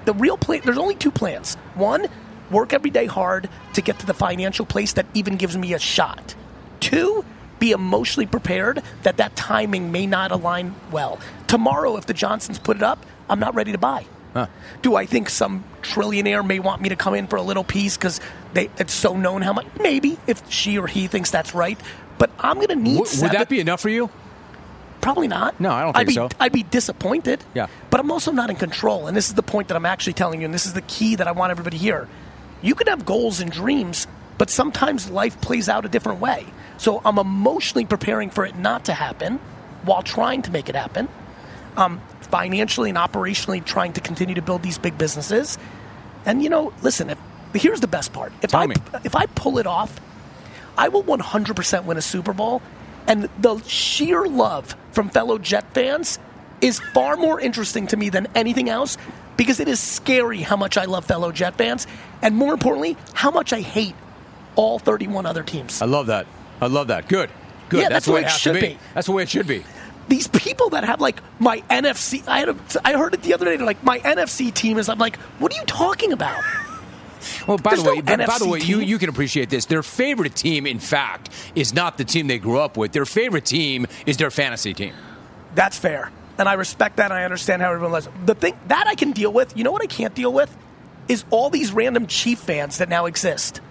The 0.06 0.14
real 0.14 0.38
plan, 0.38 0.62
there's 0.64 0.78
only 0.78 0.96
two 0.96 1.12
plans. 1.12 1.56
One, 1.76 2.08
work 2.52 2.74
every 2.74 2.90
day 2.90 3.06
hard 3.06 3.50
to 3.74 3.82
get 3.82 4.00
to 4.00 4.06
the 4.06 4.14
financial 4.14 4.66
place 4.66 4.94
that 4.94 5.06
even 5.14 5.36
gives 5.36 5.58
me 5.58 5.74
a 5.74 5.80
shot. 5.80 6.36
Two, 6.80 7.26
be 7.60 7.72
emotionally 7.72 8.28
prepared 8.28 8.84
that 9.04 9.18
that 9.18 9.36
timing 9.36 9.92
may 9.92 10.06
not 10.06 10.32
align 10.32 10.76
well. 10.92 11.20
Tomorrow, 11.48 11.98
if 11.98 12.06
the 12.06 12.14
Johnsons 12.14 12.60
put 12.60 12.78
it 12.78 12.84
up, 12.84 13.06
I'm 13.30 13.40
not 13.40 13.56
ready 13.56 13.72
to 13.72 13.78
buy. 13.78 14.06
Do 14.84 14.96
I 14.96 15.08
think 15.08 15.30
some 15.30 15.64
trillionaire 15.82 16.46
may 16.46 16.60
want 16.60 16.80
me 16.80 16.90
to 16.90 16.96
come 16.96 17.16
in 17.16 17.26
for 17.26 17.38
a 17.38 17.42
little 17.42 17.64
piece 17.64 17.98
because 17.98 18.22
it's 18.54 18.94
so 18.94 19.18
known 19.18 19.42
how 19.42 19.52
much? 19.52 19.66
Maybe 19.82 20.20
if 20.28 20.48
she 20.52 20.78
or 20.78 20.86
he 20.86 21.08
thinks 21.08 21.32
that's 21.32 21.56
right. 21.56 21.80
But 22.20 22.30
I'm 22.38 22.58
going 22.58 22.68
to 22.68 22.76
need. 22.76 23.00
W- 23.00 23.22
would 23.24 23.32
that 23.32 23.50
be 23.50 23.60
enough 23.60 23.82
for 23.82 23.90
you? 23.90 24.12
Probably 25.02 25.28
not. 25.28 25.60
No, 25.60 25.72
I 25.72 25.82
don't 25.82 25.98
I'd 25.98 26.06
think 26.06 26.10
be, 26.10 26.14
so. 26.14 26.30
I'd 26.40 26.52
be 26.52 26.62
disappointed. 26.62 27.44
Yeah. 27.56 27.66
But 27.90 28.00
I'm 28.00 28.12
also 28.12 28.32
not 28.32 28.52
in 28.52 28.58
control. 28.58 29.08
And 29.08 29.18
this 29.18 29.28
is 29.28 29.34
the 29.34 29.42
point 29.42 29.70
that 29.70 29.76
I'm 29.76 29.88
actually 29.88 30.14
telling 30.14 30.42
you, 30.42 30.46
and 30.46 30.54
this 30.54 30.68
is 30.68 30.74
the 30.74 30.82
key 30.84 31.16
that 31.16 31.28
I 31.28 31.32
want 31.32 31.50
everybody 31.50 31.78
to 31.78 31.84
hear. 31.84 32.08
You 32.62 32.76
can 32.76 32.88
have 32.88 33.06
goals 33.06 33.40
and 33.40 33.52
dreams, 33.52 34.08
but 34.38 34.50
sometimes 34.50 35.10
life 35.10 35.40
plays 35.42 35.70
out 35.70 35.86
a 35.86 35.90
different 35.90 36.20
way. 36.20 36.46
So 36.78 37.02
I'm 37.04 37.18
emotionally 37.18 37.86
preparing 37.86 38.30
for 38.30 38.46
it 38.46 38.56
not 38.56 38.86
to 38.86 38.94
happen 38.94 39.40
while 39.84 40.04
trying 40.04 40.42
to 40.44 40.52
make 40.52 40.70
it 40.70 40.76
happen. 40.76 41.08
Um, 41.76 42.02
financially 42.22 42.90
and 42.90 42.98
operationally 42.98 43.64
trying 43.64 43.94
to 43.94 44.02
continue 44.02 44.36
to 44.36 44.42
build 44.42 44.64
these 44.64 44.78
big 44.78 44.98
businesses. 44.98 45.58
And 46.26 46.44
you 46.44 46.50
know, 46.50 46.74
listen, 46.82 47.10
if, 47.10 47.20
here's 47.54 47.80
the 47.80 47.88
best 47.88 48.14
part. 48.14 48.34
If 48.42 48.52
Tell 48.52 48.62
I 48.62 48.68
me. 48.68 48.76
if 49.04 49.16
I 49.16 49.28
pull 49.28 49.58
it 49.60 49.68
off, 49.68 50.00
I 50.78 50.90
will 50.90 51.04
100% 51.04 51.86
win 51.86 51.98
a 51.98 52.02
Super 52.02 52.34
Bowl. 52.34 52.62
And 53.08 53.30
the 53.40 53.60
sheer 53.64 54.26
love 54.26 54.76
from 54.92 55.10
fellow 55.10 55.38
Jet 55.38 55.74
fans 55.74 56.20
is 56.60 56.80
far 56.80 57.16
more 57.16 57.40
interesting 57.40 57.88
to 57.88 57.98
me 57.98 58.10
than 58.10 58.28
anything 58.36 58.70
else 58.70 58.98
because 59.38 59.60
it 59.60 59.68
is 59.68 59.80
scary 59.80 60.42
how 60.42 60.58
much 60.58 60.78
I 60.78 60.86
love 60.86 61.06
fellow 61.06 61.32
Jet 61.32 61.56
fans. 61.56 61.88
And 62.22 62.36
more 62.36 62.54
importantly, 62.54 62.98
how 63.14 63.32
much 63.32 63.54
I 63.54 63.62
hate 63.62 63.96
all 64.56 64.80
31 64.80 65.26
other 65.26 65.44
teams. 65.44 65.82
I 65.82 65.86
love 65.86 66.08
that. 66.08 66.28
I 66.60 66.68
love 66.68 66.88
that. 66.88 67.08
Good. 67.08 67.30
Good. 67.70 67.82
Yeah, 67.82 67.90
that's 67.90 68.06
the 68.06 68.12
way 68.14 68.22
it 68.22 68.26
it 68.26 68.32
should 68.32 68.56
be. 68.56 68.60
be. 68.62 68.80
That's 68.94 69.08
the 69.08 69.14
way 69.14 69.24
it 69.24 69.30
should 69.30 69.48
be. 69.48 69.64
These 70.10 70.28
people 70.28 70.70
that 70.72 70.84
have 70.84 71.00
like 71.00 71.22
my 71.40 71.60
NFC, 71.70 72.28
I, 72.28 72.40
had 72.40 72.50
a, 72.50 72.56
I 72.84 72.94
heard 72.94 73.14
it 73.14 73.22
the 73.22 73.34
other 73.34 73.46
day, 73.46 73.58
they're 73.58 73.66
like, 73.66 73.84
my 73.84 74.00
NFC 74.00 74.54
team 74.54 74.78
is, 74.78 74.90
I'm 74.90 74.98
like, 75.00 75.18
what 75.40 75.54
are 75.54 75.58
you 75.58 75.66
talking 75.66 76.12
about? 76.12 76.44
Well, 77.46 77.58
by 77.58 77.72
There's 77.72 77.84
the 77.84 77.90
way, 77.90 77.96
no 77.98 78.18
by, 78.18 78.26
by 78.26 78.38
the 78.38 78.48
way, 78.48 78.60
you, 78.60 78.80
you 78.80 78.98
can 78.98 79.10
appreciate 79.10 79.50
this. 79.50 79.66
Their 79.66 79.84
favorite 79.84 80.36
team, 80.36 80.66
in 80.66 80.80
fact, 80.80 81.30
is 81.56 81.74
not 81.74 81.98
the 81.98 82.06
team 82.06 82.28
they 82.28 82.40
grew 82.40 82.60
up 82.60 82.78
with. 82.78 82.92
Their 82.92 83.06
favorite 83.06 83.46
team 83.46 83.88
is 84.06 84.18
their 84.18 84.32
fantasy 84.32 84.74
team. 84.74 84.94
That's 85.56 85.78
fair. 85.78 86.12
And 86.38 86.48
I 86.48 86.54
respect 86.54 86.98
that 86.98 87.06
and 87.06 87.14
I 87.14 87.24
understand 87.24 87.62
how 87.62 87.72
everyone 87.72 87.94
lives. 87.94 88.10
The 88.26 88.36
thing 88.36 88.58
that 88.68 88.88
I 88.88 88.96
can 88.96 89.12
deal 89.12 89.32
with, 89.34 89.58
you 89.58 89.64
know 89.64 89.72
what 89.72 89.82
I 89.82 89.88
can't 89.88 90.14
deal 90.14 90.32
with? 90.32 90.56
Is 91.08 91.24
all 91.30 91.50
these 91.50 91.72
random 91.72 92.08
Chief 92.08 92.40
fans 92.40 92.78
that 92.78 92.90
now 92.90 93.06
exist 93.06 93.62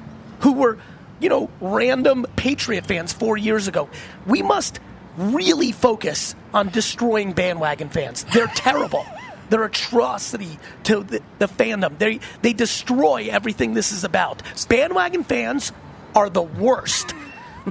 who 0.41 0.55
were, 0.55 0.79
you 1.21 1.29
know, 1.29 1.51
random 1.61 2.27
Patriot 2.37 2.87
fans 2.87 3.13
four 3.13 3.37
years 3.37 3.69
ago. 3.69 3.89
We 4.27 4.43
must 4.43 4.81
really 5.17 5.73
focus 5.73 6.35
on 6.53 6.69
destroying 6.69 7.33
bandwagon 7.33 7.89
fans. 7.89 8.25
They're 8.33 8.47
terrible. 8.49 9.07
They're 9.49 9.65
atrocity 9.65 10.59
to 10.85 11.05
the, 11.05 11.23
the 11.39 11.47
fandom. 11.47 11.99
They 11.99 12.19
they 12.43 12.53
destroy 12.53 13.29
everything 13.31 13.75
this 13.75 13.93
is 13.93 14.03
about. 14.03 14.43
Bandwagon 14.69 15.23
fans 15.23 15.73
are 16.17 16.29
the 16.29 16.43
worst. 16.43 17.15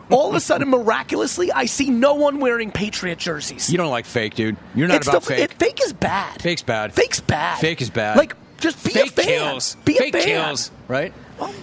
All 0.09 0.29
of 0.29 0.35
a 0.35 0.39
sudden, 0.39 0.69
miraculously, 0.69 1.51
I 1.51 1.65
see 1.65 1.89
no 1.89 2.15
one 2.15 2.39
wearing 2.39 2.71
Patriot 2.71 3.17
jerseys. 3.17 3.69
You 3.69 3.77
don't 3.77 3.89
like 3.91 4.05
fake, 4.05 4.35
dude. 4.35 4.57
You're 4.75 4.87
not 4.87 4.97
It's 4.97 5.07
about 5.07 5.21
the- 5.23 5.27
fake. 5.27 5.39
It, 5.43 5.53
fake 5.53 5.79
is 5.83 5.93
bad. 5.93 6.41
Fake's 6.41 6.61
bad. 6.63 6.93
Fake's 6.93 7.19
bad. 7.21 7.59
Fake 7.59 7.81
is 7.81 7.89
bad. 7.89 8.17
Like, 8.17 8.35
just 8.59 8.83
be 8.83 8.91
fake 8.91 9.11
a 9.11 9.11
fan. 9.11 9.25
kills. 9.25 9.75
Be 9.85 9.93
fake 9.97 10.15
a 10.15 10.19
fan. 10.19 10.27
kills, 10.27 10.71
right? 10.87 11.13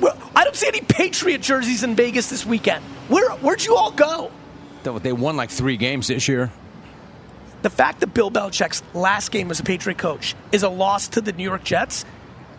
Well, 0.01 0.16
I 0.37 0.45
don't 0.45 0.57
see 0.57 0.68
any 0.68 0.81
Patriot 0.81 1.40
jerseys 1.42 1.83
in 1.83 1.95
Vegas 1.95 2.31
this 2.31 2.45
weekend. 2.47 2.85
Where, 3.09 3.31
where'd 3.37 3.64
you 3.64 3.75
all 3.77 3.90
go? 3.90 4.31
They- 4.83 4.99
They 4.99 5.12
won 5.12 5.37
like 5.37 5.51
three 5.51 5.77
games 5.77 6.09
this 6.09 6.27
year. 6.29 6.51
The 7.62 7.71
fact 7.71 8.01
that 8.01 8.09
Bill 8.12 8.31
Belichick's 8.31 8.83
last 8.92 9.31
game 9.31 9.51
as 9.51 9.61
a 9.61 9.62
Patriot 9.62 9.97
coach 9.99 10.35
is 10.51 10.62
a 10.64 10.68
loss 10.68 11.07
to 11.09 11.21
the 11.21 11.33
New 11.33 11.45
York 11.45 11.62
Jets 11.64 12.05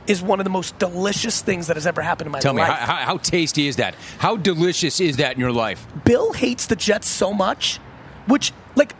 is 0.07 0.21
one 0.21 0.39
of 0.39 0.43
the 0.43 0.49
most 0.49 0.77
delicious 0.79 1.41
things 1.41 1.67
that 1.67 1.75
has 1.75 1.87
ever 1.87 2.01
happened 2.01 2.27
in 2.27 2.31
my 2.31 2.39
Tell 2.39 2.53
me, 2.53 2.61
life. 2.61 2.77
how, 2.77 2.95
how, 2.95 3.05
how 3.05 3.17
tasty 3.17 3.67
is 3.67 3.77
that? 3.77 3.95
How 4.17 4.37
delicious 4.37 4.99
is 4.99 5.17
that 5.17 5.33
in 5.33 5.39
your 5.39 5.51
life? 5.51 5.85
Bill 6.05 6.33
hates 6.33 6.67
the 6.67 6.75
Jets 6.75 7.07
so 7.07 7.33
much, 7.33 7.77
which, 8.27 8.51
like, 8.75 8.95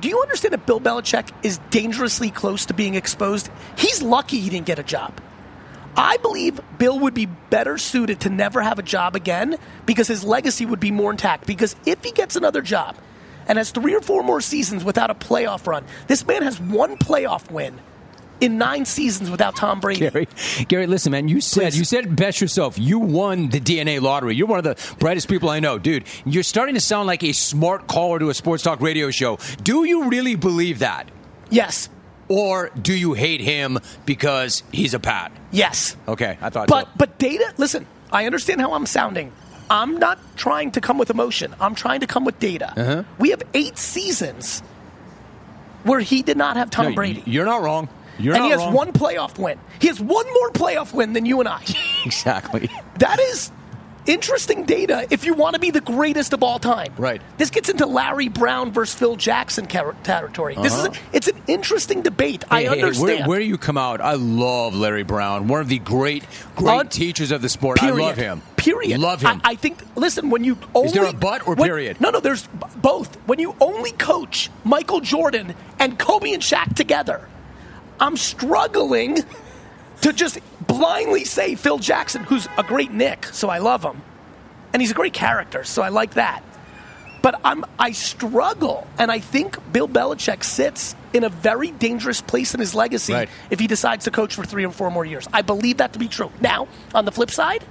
do 0.00 0.08
you 0.08 0.20
understand 0.22 0.52
that 0.52 0.66
Bill 0.66 0.80
Belichick 0.80 1.30
is 1.42 1.58
dangerously 1.70 2.30
close 2.30 2.66
to 2.66 2.74
being 2.74 2.94
exposed? 2.94 3.50
He's 3.76 4.02
lucky 4.02 4.40
he 4.40 4.50
didn't 4.50 4.66
get 4.66 4.78
a 4.78 4.82
job. 4.82 5.20
I 5.96 6.16
believe 6.16 6.58
Bill 6.78 6.98
would 7.00 7.14
be 7.14 7.26
better 7.26 7.76
suited 7.76 8.20
to 8.20 8.30
never 8.30 8.62
have 8.62 8.78
a 8.78 8.82
job 8.82 9.14
again 9.14 9.56
because 9.84 10.08
his 10.08 10.24
legacy 10.24 10.64
would 10.64 10.80
be 10.80 10.90
more 10.90 11.10
intact. 11.10 11.46
Because 11.46 11.76
if 11.84 12.02
he 12.02 12.12
gets 12.12 12.34
another 12.34 12.62
job 12.62 12.96
and 13.46 13.58
has 13.58 13.70
three 13.70 13.94
or 13.94 14.00
four 14.00 14.22
more 14.22 14.40
seasons 14.40 14.84
without 14.84 15.10
a 15.10 15.14
playoff 15.14 15.66
run, 15.66 15.84
this 16.06 16.26
man 16.26 16.42
has 16.42 16.58
one 16.58 16.96
playoff 16.96 17.50
win 17.50 17.78
in 18.42 18.58
nine 18.58 18.84
seasons 18.84 19.30
without 19.30 19.56
Tom 19.56 19.80
Brady. 19.80 20.10
Gary, 20.10 20.28
Gary, 20.68 20.86
listen, 20.86 21.12
man. 21.12 21.28
You 21.28 21.40
said 21.40 21.72
Please. 21.72 21.78
you 21.78 21.84
said 21.84 22.14
best 22.16 22.40
yourself. 22.40 22.78
You 22.78 22.98
won 22.98 23.48
the 23.48 23.60
DNA 23.60 24.00
lottery. 24.00 24.34
You're 24.34 24.46
one 24.48 24.58
of 24.58 24.64
the 24.64 24.94
brightest 24.98 25.28
people 25.28 25.48
I 25.48 25.60
know, 25.60 25.78
dude. 25.78 26.04
You're 26.24 26.42
starting 26.42 26.74
to 26.74 26.80
sound 26.80 27.06
like 27.06 27.22
a 27.22 27.32
smart 27.32 27.86
caller 27.86 28.18
to 28.18 28.30
a 28.30 28.34
sports 28.34 28.62
talk 28.62 28.80
radio 28.80 29.10
show. 29.10 29.38
Do 29.62 29.84
you 29.84 30.08
really 30.08 30.34
believe 30.34 30.80
that, 30.80 31.10
Yes, 31.50 31.88
or 32.28 32.70
do 32.70 32.94
you 32.94 33.12
hate 33.12 33.40
him 33.40 33.78
because 34.06 34.62
he's 34.72 34.94
a 34.94 34.98
pat? 35.00 35.32
yes. 35.50 35.96
Okay, 36.08 36.38
I 36.40 36.50
thought 36.50 36.68
But 36.68 36.84
so. 36.86 36.90
but 36.96 37.18
data. 37.18 37.52
Listen, 37.58 37.86
I 38.10 38.26
understand 38.26 38.60
how 38.60 38.72
I'm 38.72 38.86
sounding. 38.86 39.32
I'm 39.70 39.98
not 39.98 40.18
trying 40.36 40.72
to 40.72 40.80
come 40.80 40.98
with 40.98 41.08
emotion. 41.10 41.54
I'm 41.60 41.74
trying 41.74 42.00
to 42.00 42.06
come 42.06 42.24
with 42.24 42.38
data. 42.38 42.72
Uh-huh. 42.76 43.04
We 43.18 43.30
have 43.30 43.42
eight 43.54 43.78
seasons 43.78 44.62
where 45.84 46.00
he 46.00 46.22
did 46.22 46.36
not 46.36 46.56
have 46.56 46.70
Tom 46.70 46.86
No, 46.90 46.94
Brady. 46.94 47.22
You're 47.26 47.44
not 47.46 47.62
wrong. 47.62 47.88
You're 48.18 48.34
and 48.34 48.44
he 48.44 48.50
has 48.50 48.58
wrong. 48.58 48.72
one 48.74 48.92
playoff 48.92 49.38
win. 49.38 49.58
He 49.80 49.88
has 49.88 50.00
one 50.00 50.26
more 50.34 50.50
playoff 50.50 50.92
win 50.92 51.12
than 51.12 51.26
you 51.26 51.40
and 51.40 51.48
I. 51.48 51.62
exactly. 52.04 52.68
That 52.98 53.18
is 53.20 53.50
interesting 54.04 54.64
data 54.64 55.06
if 55.10 55.24
you 55.24 55.32
want 55.32 55.54
to 55.54 55.60
be 55.60 55.70
the 55.70 55.80
greatest 55.80 56.32
of 56.32 56.42
all 56.42 56.58
time. 56.58 56.92
Right. 56.98 57.22
This 57.38 57.50
gets 57.50 57.68
into 57.68 57.86
Larry 57.86 58.26
Brown 58.28 58.72
versus 58.72 58.94
Phil 58.98 59.14
Jackson 59.16 59.66
ter- 59.66 59.94
territory. 60.02 60.56
This 60.60 60.74
is 60.76 60.86
a, 60.86 60.90
uh-huh. 60.90 61.00
it's 61.12 61.28
an 61.28 61.40
interesting 61.46 62.02
debate. 62.02 62.42
I 62.50 62.62
Hey, 62.62 62.68
hey, 62.68 62.74
hey, 62.76 62.82
understand. 62.82 63.08
where, 63.20 63.28
where 63.28 63.38
do 63.38 63.44
you 63.44 63.56
come 63.58 63.78
out? 63.78 64.00
I 64.00 64.14
love 64.14 64.74
Larry 64.74 65.04
Brown, 65.04 65.46
one 65.46 65.60
of 65.60 65.68
the 65.68 65.78
great, 65.78 66.24
great 66.56 66.68
Un- 66.80 66.88
teachers 66.88 67.30
of 67.30 67.42
the 67.42 67.48
sport. 67.48 67.78
Period. 67.78 67.96
I 68.02 68.06
love 68.08 68.16
him. 68.16 68.42
Period. 68.56 69.00
Love 69.00 69.22
him. 69.22 69.40
I, 69.44 69.52
I 69.52 69.54
think. 69.54 69.78
Listen, 69.96 70.30
when 70.30 70.42
you 70.44 70.58
only 70.74 70.88
is 70.88 70.94
there 70.94 71.04
a 71.04 71.12
but 71.12 71.46
or 71.46 71.54
when- 71.54 71.68
period? 71.68 72.00
No, 72.00 72.10
no. 72.10 72.18
There's 72.20 72.46
b- 72.48 72.58
both. 72.76 73.14
When 73.26 73.38
you 73.38 73.54
only 73.60 73.92
coach 73.92 74.50
Michael 74.64 75.00
Jordan 75.00 75.54
and 75.78 75.96
Kobe 75.98 76.32
and 76.32 76.42
Shaq 76.42 76.74
together, 76.74 77.28
I'm 78.02 78.16
struggling 78.16 79.18
to 80.02 80.12
just 80.12 80.38
blindly 80.66 81.24
say 81.24 81.54
Phil 81.54 81.78
Jackson, 81.78 82.24
who's 82.24 82.48
a 82.58 82.64
great 82.64 82.90
Knick, 82.90 83.26
so 83.26 83.48
I 83.48 83.58
love 83.58 83.84
him, 83.84 84.02
and 84.72 84.82
he's 84.82 84.90
a 84.90 84.94
great 84.94 85.12
character, 85.12 85.62
so 85.62 85.82
I 85.82 85.88
like 85.90 86.14
that. 86.14 86.42
But 87.22 87.40
I'm 87.44 87.64
I 87.78 87.92
struggle, 87.92 88.88
and 88.98 89.12
I 89.12 89.20
think 89.20 89.56
Bill 89.72 89.86
Belichick 89.86 90.42
sits 90.42 90.96
in 91.12 91.22
a 91.22 91.28
very 91.28 91.70
dangerous 91.70 92.20
place 92.20 92.52
in 92.54 92.58
his 92.58 92.74
legacy 92.74 93.12
Right. 93.12 93.28
if 93.50 93.60
he 93.60 93.68
decides 93.68 94.04
to 94.06 94.10
coach 94.10 94.34
for 94.34 94.44
three 94.44 94.66
or 94.66 94.72
four 94.72 94.90
more 94.90 95.04
years. 95.04 95.28
I 95.32 95.42
believe 95.42 95.76
that 95.76 95.92
to 95.92 96.00
be 96.00 96.08
true. 96.08 96.32
Now, 96.40 96.66
on 96.92 97.04
the 97.04 97.12
flip 97.12 97.30
side, 97.30 97.64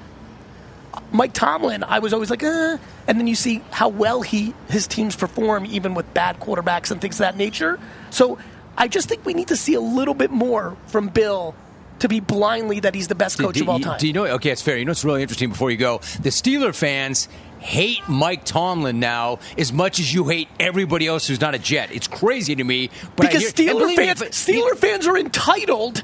Mike 1.12 1.34
Tomlin, 1.34 1.84
I 1.84 2.00
was 2.00 2.14
always 2.14 2.30
like, 2.30 2.44
eh. 2.44 2.78
and 3.08 3.20
then 3.20 3.28
you 3.28 3.36
see 3.36 3.62
how 3.72 3.90
well 3.90 4.22
he 4.22 4.54
his 4.70 4.88
teams 4.88 5.18
perform, 5.18 5.66
even 5.66 5.96
with 5.96 6.14
bad 6.14 6.40
quarterbacks 6.40 6.90
and 6.90 7.02
things 7.02 7.16
of 7.16 7.20
that 7.26 7.36
nature. 7.36 7.78
So 8.10 8.38
I 8.78 8.88
just 8.88 9.08
think 9.10 9.26
we 9.26 9.34
need 9.34 9.50
to 9.50 9.56
see 9.56 9.74
a 9.74 9.82
little 9.82 10.14
bit 10.14 10.32
more 10.32 10.76
from 10.88 11.10
Bill 11.10 11.56
to 12.00 12.08
be 12.08 12.20
blindly 12.20 12.80
that 12.80 12.96
he's 12.96 13.08
the 13.08 13.16
best 13.16 13.38
coach 13.38 13.56
do, 13.56 13.62
of 13.62 13.70
all 13.70 13.80
time. 13.80 14.00
Do 14.00 14.08
you 14.08 14.14
know? 14.14 14.26
Okay, 14.26 14.50
it's 14.50 14.62
fair. 14.62 14.78
You 14.78 14.86
know 14.86 14.92
what's 14.92 15.06
really 15.06 15.22
interesting 15.22 15.50
before 15.50 15.70
you 15.70 15.78
go? 15.78 16.00
The 16.22 16.30
Steeler 16.30 16.74
fans 16.74 17.28
hate 17.60 18.02
Mike 18.10 18.44
Tomlin 18.44 19.00
now 19.00 19.40
as 19.58 19.72
much 19.72 20.00
as 20.00 20.12
you 20.12 20.28
hate 20.28 20.50
everybody 20.60 21.06
else 21.06 21.28
who's 21.28 21.40
not 21.40 21.54
a 21.54 21.60
Jet. 21.60 21.92
It's 21.92 22.08
crazy 22.08 22.56
to 22.56 22.64
me. 22.64 22.90
But 23.16 23.28
because 23.28 23.42
hear- 23.42 23.52
Steeler 23.52 23.88
me, 23.88 23.96
fans, 23.96 24.22
if- 24.22 24.32
Steeler 24.32 24.76
fans 24.76 25.08
are 25.08 25.18
entitled. 25.18 26.04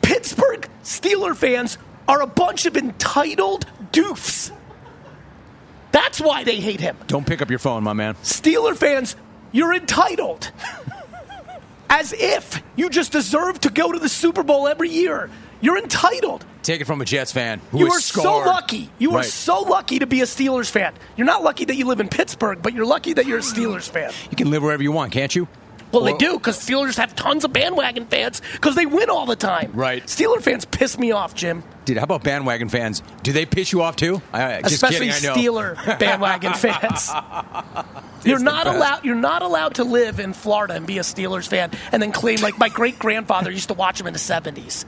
Pittsburgh 0.00 0.68
Steeler 0.82 1.36
fans 1.36 1.78
are 2.08 2.22
a 2.22 2.26
bunch 2.26 2.66
of 2.66 2.76
entitled 2.76 3.66
doofs. 3.92 4.50
That's 5.92 6.20
why 6.20 6.42
they 6.44 6.56
hate 6.56 6.80
him. 6.80 6.96
Don't 7.06 7.26
pick 7.26 7.42
up 7.42 7.50
your 7.50 7.58
phone, 7.58 7.84
my 7.84 7.92
man. 7.92 8.14
Steeler 8.22 8.74
fans, 8.74 9.14
you're 9.52 9.74
entitled. 9.74 10.50
As 11.94 12.14
if 12.16 12.62
you 12.74 12.88
just 12.88 13.12
deserve 13.12 13.60
to 13.60 13.68
go 13.68 13.92
to 13.92 13.98
the 13.98 14.08
Super 14.08 14.42
Bowl 14.42 14.66
every 14.66 14.88
year. 14.88 15.28
You're 15.60 15.76
entitled. 15.76 16.42
Take 16.62 16.80
it 16.80 16.86
from 16.86 17.02
a 17.02 17.04
Jets 17.04 17.32
fan 17.32 17.60
who 17.70 17.80
You 17.80 17.86
is 17.88 17.92
are 17.92 18.00
so 18.00 18.38
lucky. 18.38 18.90
You 18.98 19.14
are 19.16 19.22
so 19.22 19.60
lucky 19.60 19.98
to 19.98 20.06
be 20.06 20.22
a 20.22 20.24
Steelers 20.24 20.70
fan. 20.70 20.94
You're 21.18 21.26
not 21.26 21.42
lucky 21.42 21.66
that 21.66 21.76
you 21.76 21.84
live 21.84 22.00
in 22.00 22.08
Pittsburgh, 22.08 22.62
but 22.62 22.72
you're 22.72 22.86
lucky 22.86 23.12
that 23.12 23.26
you're 23.26 23.40
a 23.40 23.42
Steelers 23.42 23.90
fan. 23.90 24.10
You 24.30 24.38
can 24.38 24.48
live 24.48 24.62
wherever 24.62 24.82
you 24.82 24.90
want, 24.90 25.12
can't 25.12 25.36
you? 25.36 25.46
Well, 25.92 26.04
they 26.04 26.16
do 26.16 26.38
because 26.38 26.58
Steelers 26.58 26.96
have 26.96 27.14
tons 27.14 27.44
of 27.44 27.52
bandwagon 27.52 28.06
fans 28.06 28.40
because 28.52 28.74
they 28.74 28.86
win 28.86 29.10
all 29.10 29.26
the 29.26 29.36
time. 29.36 29.72
Right. 29.74 30.02
Steeler 30.04 30.40
fans 30.40 30.64
piss 30.64 30.98
me 30.98 31.12
off, 31.12 31.34
Jim. 31.34 31.62
Dude, 31.84 31.98
how 31.98 32.04
about 32.04 32.22
bandwagon 32.22 32.68
fans? 32.68 33.02
Do 33.22 33.32
they 33.32 33.44
piss 33.44 33.72
you 33.72 33.82
off 33.82 33.96
too? 33.96 34.22
I, 34.32 34.60
Especially 34.64 35.08
kidding, 35.08 35.30
I 35.30 35.34
know. 35.34 35.40
Steeler 35.40 35.98
bandwagon 35.98 36.54
fans. 36.54 37.10
You're 38.24 38.38
not 38.38 38.66
allowed. 38.66 39.04
You're 39.04 39.14
not 39.16 39.42
allowed 39.42 39.74
to 39.76 39.84
live 39.84 40.20
in 40.20 40.32
Florida 40.32 40.74
and 40.74 40.86
be 40.86 40.98
a 40.98 41.02
Steelers 41.02 41.48
fan 41.48 41.70
and 41.90 42.00
then 42.02 42.12
claim 42.12 42.40
like 42.40 42.58
my 42.58 42.68
great 42.68 42.98
grandfather 42.98 43.50
used 43.50 43.68
to 43.68 43.74
watch 43.74 43.98
them 43.98 44.06
in 44.06 44.12
the 44.12 44.18
'70s. 44.18 44.84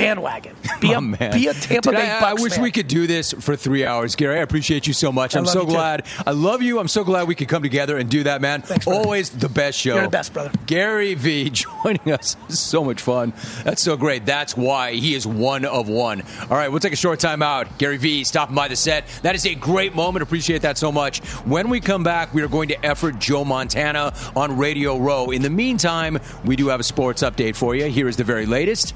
Bandwagon. 0.00 0.54
Be 0.80 0.92
a 0.92 0.98
Oh, 0.98 1.00
man. 1.00 1.32
be 1.32 1.48
a 1.48 1.54
Tampa 1.54 1.90
Dude, 1.90 1.94
Bay 1.98 2.08
I, 2.10 2.30
I 2.30 2.34
wish 2.34 2.52
fan. 2.54 2.62
we 2.62 2.70
could 2.70 2.86
do 2.88 3.06
this 3.08 3.32
for 3.32 3.56
three 3.56 3.84
hours, 3.84 4.14
Gary. 4.16 4.38
I 4.38 4.42
appreciate 4.42 4.86
you 4.86 4.92
so 4.92 5.10
much. 5.10 5.34
I 5.34 5.40
I'm 5.40 5.46
so 5.46 5.60
you 5.62 5.66
too. 5.66 5.72
glad. 5.72 6.06
I 6.26 6.30
love 6.30 6.62
you. 6.62 6.78
I'm 6.78 6.86
so 6.88 7.02
glad 7.04 7.26
we 7.26 7.34
could 7.34 7.48
come 7.48 7.62
together 7.62 7.96
and 7.98 8.08
do 8.08 8.22
that, 8.24 8.40
man. 8.40 8.62
Thanks. 8.62 8.86
Always 8.86 9.30
the 9.30 9.48
best 9.48 9.78
show. 9.78 9.94
You're 9.94 10.04
the 10.04 10.08
best, 10.08 10.32
brother. 10.32 10.50
Gary 10.66 11.14
Vee 11.14 11.50
joining 11.84 12.12
us. 12.12 12.36
So 12.48 12.84
much 12.84 13.02
fun. 13.02 13.32
That's 13.64 13.82
so 13.82 13.96
great. 13.96 14.24
That's 14.24 14.56
why 14.56 14.92
he 14.92 15.14
is 15.14 15.26
one 15.26 15.64
of 15.64 15.88
one. 15.88 16.22
All 16.42 16.56
right, 16.56 16.68
we'll 16.68 16.80
take 16.80 16.92
a 16.92 16.96
short 16.96 17.18
time 17.20 17.42
out. 17.42 17.78
Gary 17.78 17.96
Vee 17.96 18.22
stopping 18.24 18.54
by 18.54 18.68
the 18.68 18.76
set. 18.76 19.06
That 19.22 19.34
is 19.34 19.46
a 19.46 19.54
great 19.56 19.94
moment. 19.94 20.22
Appreciate 20.22 20.62
that 20.62 20.78
so 20.78 20.92
much. 20.92 21.20
When 21.44 21.68
we 21.70 21.80
come 21.80 22.04
back, 22.04 22.32
we 22.32 22.42
are 22.42 22.48
going 22.48 22.68
to 22.68 22.86
effort 22.86 23.18
Joe 23.18 23.44
Montana 23.44 24.14
on 24.36 24.56
Radio 24.56 24.96
Row. 24.98 25.30
In 25.30 25.42
the 25.42 25.50
meantime, 25.50 26.18
we 26.44 26.54
do 26.56 26.68
have 26.68 26.80
a 26.80 26.84
sports 26.84 27.22
update 27.22 27.56
for 27.56 27.74
you. 27.74 27.86
Here 27.86 28.06
is 28.08 28.16
the 28.16 28.24
very 28.24 28.46
latest. 28.46 28.94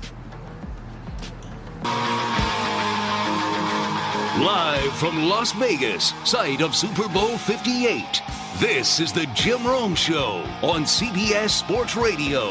Live 4.39 4.95
from 4.95 5.25
Las 5.25 5.53
Vegas, 5.53 6.15
site 6.25 6.63
of 6.63 6.75
Super 6.75 7.07
Bowl 7.07 7.37
58. 7.37 8.23
This 8.57 8.99
is 8.99 9.13
the 9.13 9.27
Jim 9.35 9.63
Rome 9.63 9.95
Show 9.95 10.43
on 10.63 10.85
CBS 10.85 11.51
Sports 11.51 11.97
Radio. 11.97 12.49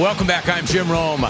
Welcome 0.00 0.26
back. 0.26 0.48
I'm 0.48 0.64
Jim 0.64 0.90
Rome. 0.90 1.26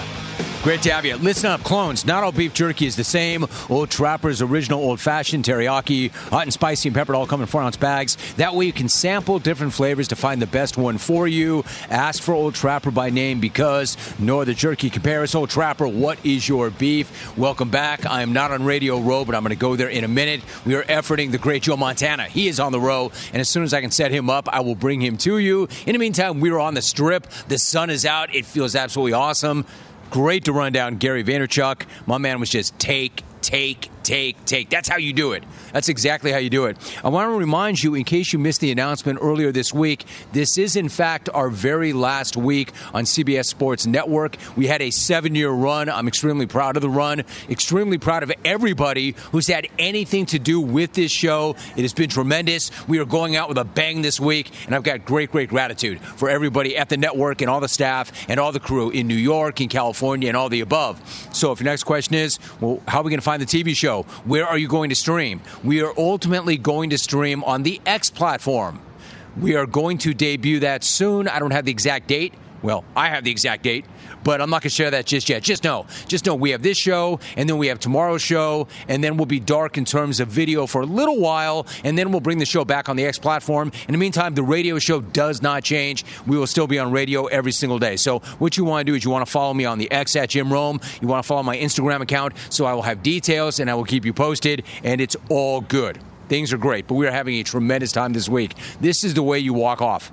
Great 0.61 0.81
to 0.81 0.91
have 0.91 1.05
you. 1.05 1.15
Listen 1.15 1.49
up, 1.49 1.63
clones. 1.63 2.05
Not 2.05 2.21
all 2.21 2.33
beef 2.33 2.53
jerky 2.53 2.85
is 2.85 2.97
the 2.97 3.03
same. 3.05 3.45
Old 3.69 3.89
Trapper's 3.89 4.41
original 4.41 4.81
old 4.81 4.99
fashioned 4.99 5.45
teriyaki, 5.45 6.11
hot 6.11 6.43
and 6.43 6.51
spicy 6.51 6.89
and 6.89 6.95
peppered, 6.95 7.15
all 7.15 7.25
come 7.25 7.39
in 7.39 7.47
four 7.47 7.61
ounce 7.61 7.77
bags. 7.77 8.17
That 8.33 8.55
way 8.55 8.65
you 8.65 8.73
can 8.73 8.89
sample 8.89 9.39
different 9.39 9.71
flavors 9.71 10.09
to 10.09 10.17
find 10.17 10.41
the 10.41 10.47
best 10.47 10.77
one 10.77 10.97
for 10.97 11.29
you. 11.29 11.63
Ask 11.89 12.21
for 12.21 12.33
Old 12.33 12.55
Trapper 12.55 12.91
by 12.91 13.09
name 13.09 13.39
because 13.39 13.95
no 14.19 14.41
other 14.41 14.53
jerky 14.53 14.89
compares. 14.89 15.33
Old 15.33 15.49
Trapper, 15.49 15.87
what 15.87 16.23
is 16.25 16.49
your 16.49 16.69
beef? 16.71 17.37
Welcome 17.37 17.69
back. 17.69 18.05
I 18.05 18.21
am 18.21 18.33
not 18.33 18.51
on 18.51 18.65
Radio 18.65 18.99
Row, 18.99 19.23
but 19.23 19.35
I'm 19.35 19.43
going 19.43 19.51
to 19.51 19.55
go 19.55 19.77
there 19.77 19.87
in 19.87 20.03
a 20.03 20.09
minute. 20.09 20.41
We 20.65 20.75
are 20.75 20.83
efforting 20.83 21.31
the 21.31 21.37
great 21.37 21.63
Joe 21.63 21.77
Montana. 21.77 22.25
He 22.25 22.49
is 22.49 22.59
on 22.59 22.73
the 22.73 22.81
row, 22.81 23.13
and 23.31 23.39
as 23.39 23.47
soon 23.47 23.63
as 23.63 23.73
I 23.73 23.79
can 23.79 23.91
set 23.91 24.11
him 24.11 24.29
up, 24.29 24.49
I 24.49 24.59
will 24.59 24.75
bring 24.75 25.01
him 25.01 25.15
to 25.19 25.37
you. 25.37 25.69
In 25.87 25.93
the 25.93 25.99
meantime, 25.99 26.41
we 26.41 26.51
are 26.51 26.59
on 26.59 26.73
the 26.73 26.81
strip. 26.81 27.27
The 27.47 27.57
sun 27.57 27.89
is 27.89 28.05
out. 28.05 28.35
It 28.35 28.45
feels 28.45 28.75
absolutely 28.75 29.13
awesome. 29.13 29.65
Great 30.09 30.45
to 30.45 30.53
run 30.53 30.73
down 30.73 30.97
Gary 30.97 31.23
Vaynerchuk. 31.23 31.83
My 32.07 32.17
man 32.17 32.39
was 32.39 32.49
just 32.49 32.77
take, 32.79 33.23
take, 33.41 33.89
take, 34.09 34.43
take. 34.45 34.69
That's 34.71 34.89
how 34.89 34.97
you 34.97 35.13
do 35.13 35.33
it. 35.33 35.43
That's 35.71 35.87
exactly 35.87 36.31
how 36.31 36.39
you 36.39 36.49
do 36.49 36.65
it. 36.65 36.77
I 37.03 37.09
want 37.09 37.31
to 37.31 37.37
remind 37.37 37.83
you, 37.83 37.93
in 37.93 38.03
case 38.03 38.33
you 38.33 38.39
missed 38.39 38.59
the 38.59 38.71
announcement 38.71 39.19
earlier 39.21 39.51
this 39.51 39.71
week, 39.71 40.03
this 40.33 40.57
is 40.57 40.75
in 40.75 40.89
fact 40.89 41.29
our 41.31 41.51
very 41.51 41.93
last 41.93 42.35
week 42.35 42.71
on 42.91 43.03
CBS 43.03 43.45
Sports 43.45 43.85
Network. 43.85 44.37
We 44.55 44.65
had 44.65 44.81
a 44.81 44.89
seven 44.89 45.35
year 45.35 45.51
run. 45.51 45.89
I'm 45.89 46.07
extremely 46.07 46.47
proud 46.47 46.75
of 46.75 46.81
the 46.81 46.89
run, 46.89 47.23
extremely 47.51 47.99
proud 47.99 48.23
of 48.23 48.31
everybody 48.43 49.13
who's 49.31 49.45
had 49.45 49.67
anything 49.77 50.25
to 50.27 50.39
do 50.39 50.59
with 50.59 50.93
this 50.93 51.11
show. 51.11 51.55
It 51.77 51.83
has 51.83 51.93
been 51.93 52.09
tremendous. 52.09 52.71
We 52.87 52.97
are 52.97 53.05
going 53.05 53.35
out 53.35 53.47
with 53.47 53.59
a 53.59 53.63
bang 53.63 54.01
this 54.01 54.19
week, 54.19 54.49
and 54.65 54.73
I've 54.73 54.81
got 54.81 55.05
great, 55.05 55.31
great 55.31 55.49
gratitude 55.49 56.01
for 56.01 56.31
everybody 56.31 56.75
at 56.75 56.89
the 56.89 56.97
network 56.97 57.41
and 57.41 57.49
all 57.49 57.59
the 57.59 57.67
staff 57.67 58.11
and 58.27 58.39
all 58.39 58.51
the 58.51 58.59
crew 58.59 58.89
in 58.89 59.07
New 59.07 59.13
York, 59.13 59.61
in 59.61 59.69
California, 59.69 60.29
and 60.29 60.35
all 60.35 60.49
the 60.49 60.61
above. 60.61 60.99
So, 61.31 61.51
if 61.51 61.59
your 61.59 61.65
next 61.65 61.83
question 61.83 62.15
is, 62.15 62.39
well, 62.59 62.81
how 62.87 63.01
are 63.01 63.03
we 63.03 63.11
going 63.11 63.19
to 63.19 63.23
find 63.23 63.39
the 63.39 63.45
TV 63.45 63.75
show? 63.75 63.98
Where 64.25 64.45
are 64.45 64.57
you 64.57 64.67
going 64.67 64.89
to 64.89 64.95
stream? 64.95 65.41
We 65.63 65.81
are 65.81 65.93
ultimately 65.97 66.57
going 66.57 66.89
to 66.91 66.97
stream 66.97 67.43
on 67.43 67.63
the 67.63 67.81
X 67.85 68.09
platform. 68.09 68.79
We 69.37 69.55
are 69.55 69.65
going 69.65 69.99
to 69.99 70.13
debut 70.13 70.59
that 70.59 70.83
soon. 70.83 71.27
I 71.27 71.39
don't 71.39 71.51
have 71.51 71.65
the 71.65 71.71
exact 71.71 72.07
date. 72.07 72.33
Well, 72.61 72.83
I 72.95 73.09
have 73.09 73.23
the 73.23 73.31
exact 73.31 73.63
date, 73.63 73.85
but 74.23 74.41
I'm 74.41 74.49
not 74.49 74.61
going 74.61 74.69
to 74.69 74.75
share 74.75 74.91
that 74.91 75.05
just 75.05 75.29
yet. 75.29 75.43
Just 75.43 75.63
know, 75.63 75.85
just 76.07 76.25
know 76.25 76.35
we 76.35 76.49
have 76.51 76.61
this 76.61 76.77
show, 76.77 77.19
and 77.37 77.47
then 77.47 77.57
we 77.57 77.67
have 77.67 77.79
tomorrow's 77.79 78.21
show, 78.21 78.67
and 78.87 79.01
then 79.03 79.15
we'll 79.15 79.25
be 79.25 79.39
dark 79.39 79.77
in 79.77 79.85
terms 79.85 80.19
of 80.19 80.27
video 80.27 80.67
for 80.67 80.81
a 80.81 80.85
little 80.85 81.19
while, 81.19 81.65
and 81.83 81.97
then 81.97 82.11
we'll 82.11 82.19
bring 82.19 82.37
the 82.37 82.45
show 82.45 82.65
back 82.65 82.89
on 82.89 82.97
the 82.97 83.05
X 83.05 83.17
platform. 83.17 83.71
In 83.87 83.93
the 83.93 83.97
meantime, 83.97 84.35
the 84.35 84.43
radio 84.43 84.77
show 84.77 84.99
does 84.99 85.41
not 85.41 85.63
change. 85.63 86.03
We 86.27 86.37
will 86.37 86.47
still 86.47 86.67
be 86.67 86.79
on 86.79 86.91
radio 86.91 87.25
every 87.27 87.53
single 87.53 87.79
day. 87.79 87.95
So 87.95 88.19
what 88.39 88.57
you 88.57 88.65
want 88.65 88.85
to 88.85 88.91
do 88.91 88.95
is 88.95 89.05
you 89.05 89.11
want 89.11 89.25
to 89.25 89.31
follow 89.31 89.53
me 89.53 89.63
on 89.65 89.77
the 89.77 89.89
X 89.91 90.15
at 90.17 90.29
Jim 90.29 90.51
Rome. 90.51 90.81
You 91.01 91.07
want 91.07 91.23
to 91.23 91.27
follow 91.27 91.43
my 91.43 91.57
Instagram 91.57 92.01
account, 92.01 92.33
so 92.49 92.65
I 92.65 92.73
will 92.73 92.81
have 92.81 93.03
details 93.03 93.59
and 93.59 93.69
I 93.69 93.75
will 93.75 93.85
keep 93.85 94.03
you 94.03 94.13
posted, 94.13 94.63
and 94.83 94.99
it's 94.99 95.15
all 95.29 95.61
good. 95.61 95.99
Things 96.27 96.51
are 96.51 96.57
great, 96.57 96.87
but 96.87 96.95
we 96.95 97.07
are 97.07 97.11
having 97.11 97.35
a 97.35 97.43
tremendous 97.43 97.91
time 97.91 98.13
this 98.13 98.27
week. 98.29 98.53
This 98.81 99.03
is 99.03 99.13
the 99.13 99.23
way 99.23 99.39
you 99.39 99.53
walk 99.53 99.81
off. 99.81 100.11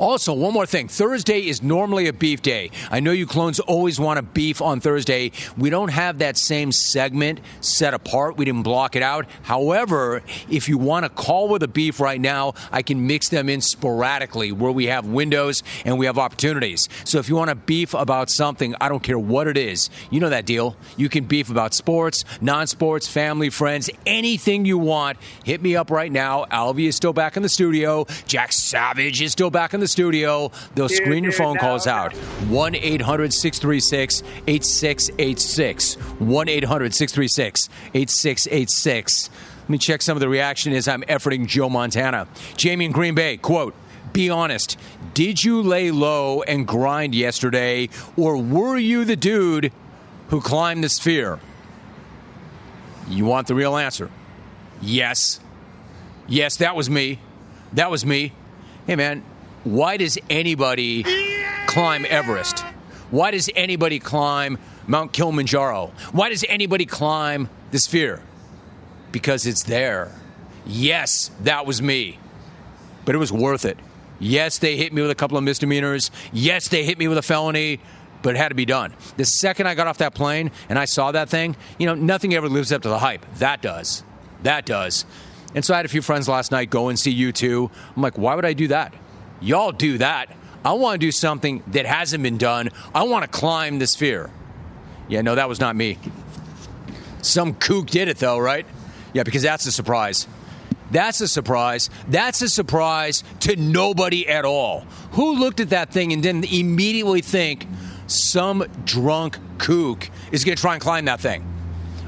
Also, 0.00 0.32
one 0.32 0.54
more 0.54 0.64
thing. 0.64 0.88
Thursday 0.88 1.40
is 1.46 1.62
normally 1.62 2.06
a 2.06 2.12
beef 2.14 2.40
day. 2.40 2.70
I 2.90 3.00
know 3.00 3.12
you 3.12 3.26
clones 3.26 3.60
always 3.60 4.00
want 4.00 4.18
a 4.18 4.22
beef 4.22 4.62
on 4.62 4.80
Thursday. 4.80 5.30
We 5.58 5.68
don't 5.68 5.90
have 5.90 6.20
that 6.20 6.38
same 6.38 6.72
segment 6.72 7.40
set 7.60 7.92
apart. 7.92 8.38
We 8.38 8.46
didn't 8.46 8.62
block 8.62 8.96
it 8.96 9.02
out. 9.02 9.26
However, 9.42 10.22
if 10.48 10.70
you 10.70 10.78
want 10.78 11.04
to 11.04 11.10
call 11.10 11.48
with 11.50 11.62
a 11.62 11.68
beef 11.68 12.00
right 12.00 12.18
now, 12.18 12.54
I 12.72 12.80
can 12.80 13.06
mix 13.06 13.28
them 13.28 13.50
in 13.50 13.60
sporadically 13.60 14.52
where 14.52 14.72
we 14.72 14.86
have 14.86 15.04
windows 15.04 15.62
and 15.84 15.98
we 15.98 16.06
have 16.06 16.16
opportunities. 16.16 16.88
So 17.04 17.18
if 17.18 17.28
you 17.28 17.36
want 17.36 17.50
to 17.50 17.54
beef 17.54 17.92
about 17.92 18.30
something, 18.30 18.74
I 18.80 18.88
don't 18.88 19.02
care 19.02 19.18
what 19.18 19.48
it 19.48 19.58
is. 19.58 19.90
You 20.08 20.20
know 20.20 20.30
that 20.30 20.46
deal. 20.46 20.76
You 20.96 21.10
can 21.10 21.24
beef 21.24 21.50
about 21.50 21.74
sports, 21.74 22.24
non 22.40 22.66
sports, 22.68 23.06
family, 23.06 23.50
friends, 23.50 23.90
anything 24.06 24.64
you 24.64 24.78
want. 24.78 25.18
Hit 25.44 25.60
me 25.60 25.76
up 25.76 25.90
right 25.90 26.10
now. 26.10 26.46
Alvy 26.46 26.86
is 26.86 26.96
still 26.96 27.12
back 27.12 27.36
in 27.36 27.42
the 27.42 27.50
studio. 27.50 28.06
Jack 28.26 28.52
Savage 28.52 29.20
is 29.20 29.32
still 29.32 29.50
back 29.50 29.74
in 29.74 29.80
the 29.80 29.89
studio. 29.90 30.50
They'll 30.74 30.88
screen 30.88 31.24
your 31.24 31.32
phone 31.32 31.56
calls 31.58 31.86
out. 31.86 32.14
1 32.14 32.74
800 32.74 33.32
636 33.32 34.22
8686. 34.46 35.94
1 35.94 36.48
800 36.48 36.94
636 36.94 37.68
8686. 37.94 39.30
Let 39.60 39.68
me 39.68 39.78
check 39.78 40.02
some 40.02 40.16
of 40.16 40.20
the 40.20 40.28
reaction 40.28 40.72
as 40.72 40.88
I'm 40.88 41.02
efforting 41.02 41.46
Joe 41.46 41.68
Montana. 41.68 42.26
Jamie 42.56 42.86
in 42.86 42.92
Green 42.92 43.14
Bay, 43.14 43.36
quote, 43.36 43.74
be 44.12 44.30
honest. 44.30 44.76
Did 45.14 45.44
you 45.44 45.62
lay 45.62 45.90
low 45.90 46.42
and 46.42 46.66
grind 46.66 47.14
yesterday, 47.14 47.88
or 48.16 48.36
were 48.36 48.76
you 48.76 49.04
the 49.04 49.16
dude 49.16 49.72
who 50.28 50.40
climbed 50.40 50.82
the 50.82 50.88
sphere? 50.88 51.38
You 53.08 53.24
want 53.24 53.46
the 53.46 53.54
real 53.54 53.76
answer? 53.76 54.10
Yes. 54.80 55.40
Yes, 56.26 56.56
that 56.56 56.76
was 56.76 56.88
me. 56.88 57.18
That 57.72 57.90
was 57.90 58.06
me. 58.06 58.32
Hey, 58.86 58.96
man, 58.96 59.22
why 59.64 59.96
does 59.96 60.18
anybody 60.28 61.04
climb 61.66 62.06
Everest? 62.08 62.60
Why 63.10 63.30
does 63.30 63.50
anybody 63.54 63.98
climb 63.98 64.58
Mount 64.86 65.12
Kilimanjaro? 65.12 65.92
Why 66.12 66.28
does 66.28 66.44
anybody 66.48 66.86
climb 66.86 67.48
the 67.70 67.78
sphere? 67.78 68.22
Because 69.12 69.46
it's 69.46 69.64
there. 69.64 70.12
Yes, 70.66 71.30
that 71.42 71.66
was 71.66 71.82
me. 71.82 72.18
But 73.04 73.14
it 73.14 73.18
was 73.18 73.32
worth 73.32 73.64
it. 73.64 73.78
Yes, 74.18 74.58
they 74.58 74.76
hit 74.76 74.92
me 74.92 75.02
with 75.02 75.10
a 75.10 75.14
couple 75.14 75.36
of 75.36 75.44
misdemeanors. 75.44 76.10
Yes, 76.32 76.68
they 76.68 76.84
hit 76.84 76.98
me 76.98 77.08
with 77.08 77.18
a 77.18 77.22
felony, 77.22 77.80
but 78.22 78.34
it 78.34 78.38
had 78.38 78.48
to 78.50 78.54
be 78.54 78.66
done. 78.66 78.94
The 79.16 79.24
second 79.24 79.66
I 79.66 79.74
got 79.74 79.86
off 79.86 79.98
that 79.98 80.14
plane 80.14 80.50
and 80.68 80.78
I 80.78 80.84
saw 80.84 81.10
that 81.12 81.28
thing, 81.28 81.56
you 81.78 81.86
know, 81.86 81.94
nothing 81.94 82.34
ever 82.34 82.48
lives 82.48 82.70
up 82.72 82.82
to 82.82 82.88
the 82.88 82.98
hype. 82.98 83.24
That 83.36 83.62
does. 83.62 84.04
That 84.42 84.66
does. 84.66 85.04
And 85.54 85.64
so 85.64 85.74
I 85.74 85.78
had 85.78 85.86
a 85.86 85.90
few 85.90 86.02
friends 86.02 86.28
last 86.28 86.52
night 86.52 86.70
go 86.70 86.88
and 86.88 86.98
see 86.98 87.14
U2. 87.14 87.70
I'm 87.96 88.02
like, 88.02 88.16
why 88.16 88.34
would 88.34 88.44
I 88.44 88.52
do 88.52 88.68
that? 88.68 88.94
Y'all 89.40 89.72
do 89.72 89.98
that. 89.98 90.34
I 90.64 90.72
want 90.74 91.00
to 91.00 91.06
do 91.06 91.10
something 91.10 91.62
that 91.68 91.86
hasn't 91.86 92.22
been 92.22 92.36
done. 92.38 92.70
I 92.94 93.04
want 93.04 93.24
to 93.24 93.28
climb 93.28 93.78
the 93.78 93.86
sphere. 93.86 94.30
Yeah, 95.08 95.22
no, 95.22 95.34
that 95.34 95.48
was 95.48 95.58
not 95.58 95.74
me. 95.74 95.98
Some 97.22 97.54
kook 97.54 97.86
did 97.86 98.08
it, 98.08 98.18
though, 98.18 98.38
right? 98.38 98.66
Yeah, 99.12 99.22
because 99.22 99.42
that's 99.42 99.66
a 99.66 99.72
surprise. 99.72 100.26
That's 100.90 101.20
a 101.20 101.28
surprise. 101.28 101.88
That's 102.08 102.42
a 102.42 102.48
surprise 102.48 103.22
to 103.40 103.56
nobody 103.56 104.28
at 104.28 104.44
all. 104.44 104.80
Who 105.12 105.38
looked 105.38 105.60
at 105.60 105.70
that 105.70 105.90
thing 105.90 106.12
and 106.12 106.22
didn't 106.22 106.52
immediately 106.52 107.20
think 107.20 107.66
some 108.06 108.64
drunk 108.84 109.38
kook 109.58 110.10
is 110.32 110.44
going 110.44 110.56
to 110.56 110.60
try 110.60 110.74
and 110.74 110.82
climb 110.82 111.06
that 111.06 111.20
thing? 111.20 111.46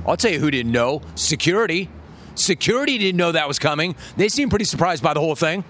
I'll 0.06 0.16
tell 0.16 0.32
you 0.32 0.40
who 0.40 0.50
didn't 0.50 0.72
know 0.72 1.02
security. 1.14 1.88
Security 2.34 2.98
didn't 2.98 3.16
know 3.16 3.32
that 3.32 3.46
was 3.46 3.58
coming. 3.58 3.94
They 4.16 4.28
seemed 4.28 4.50
pretty 4.50 4.64
surprised 4.64 5.02
by 5.02 5.14
the 5.14 5.20
whole 5.20 5.36
thing. 5.36 5.64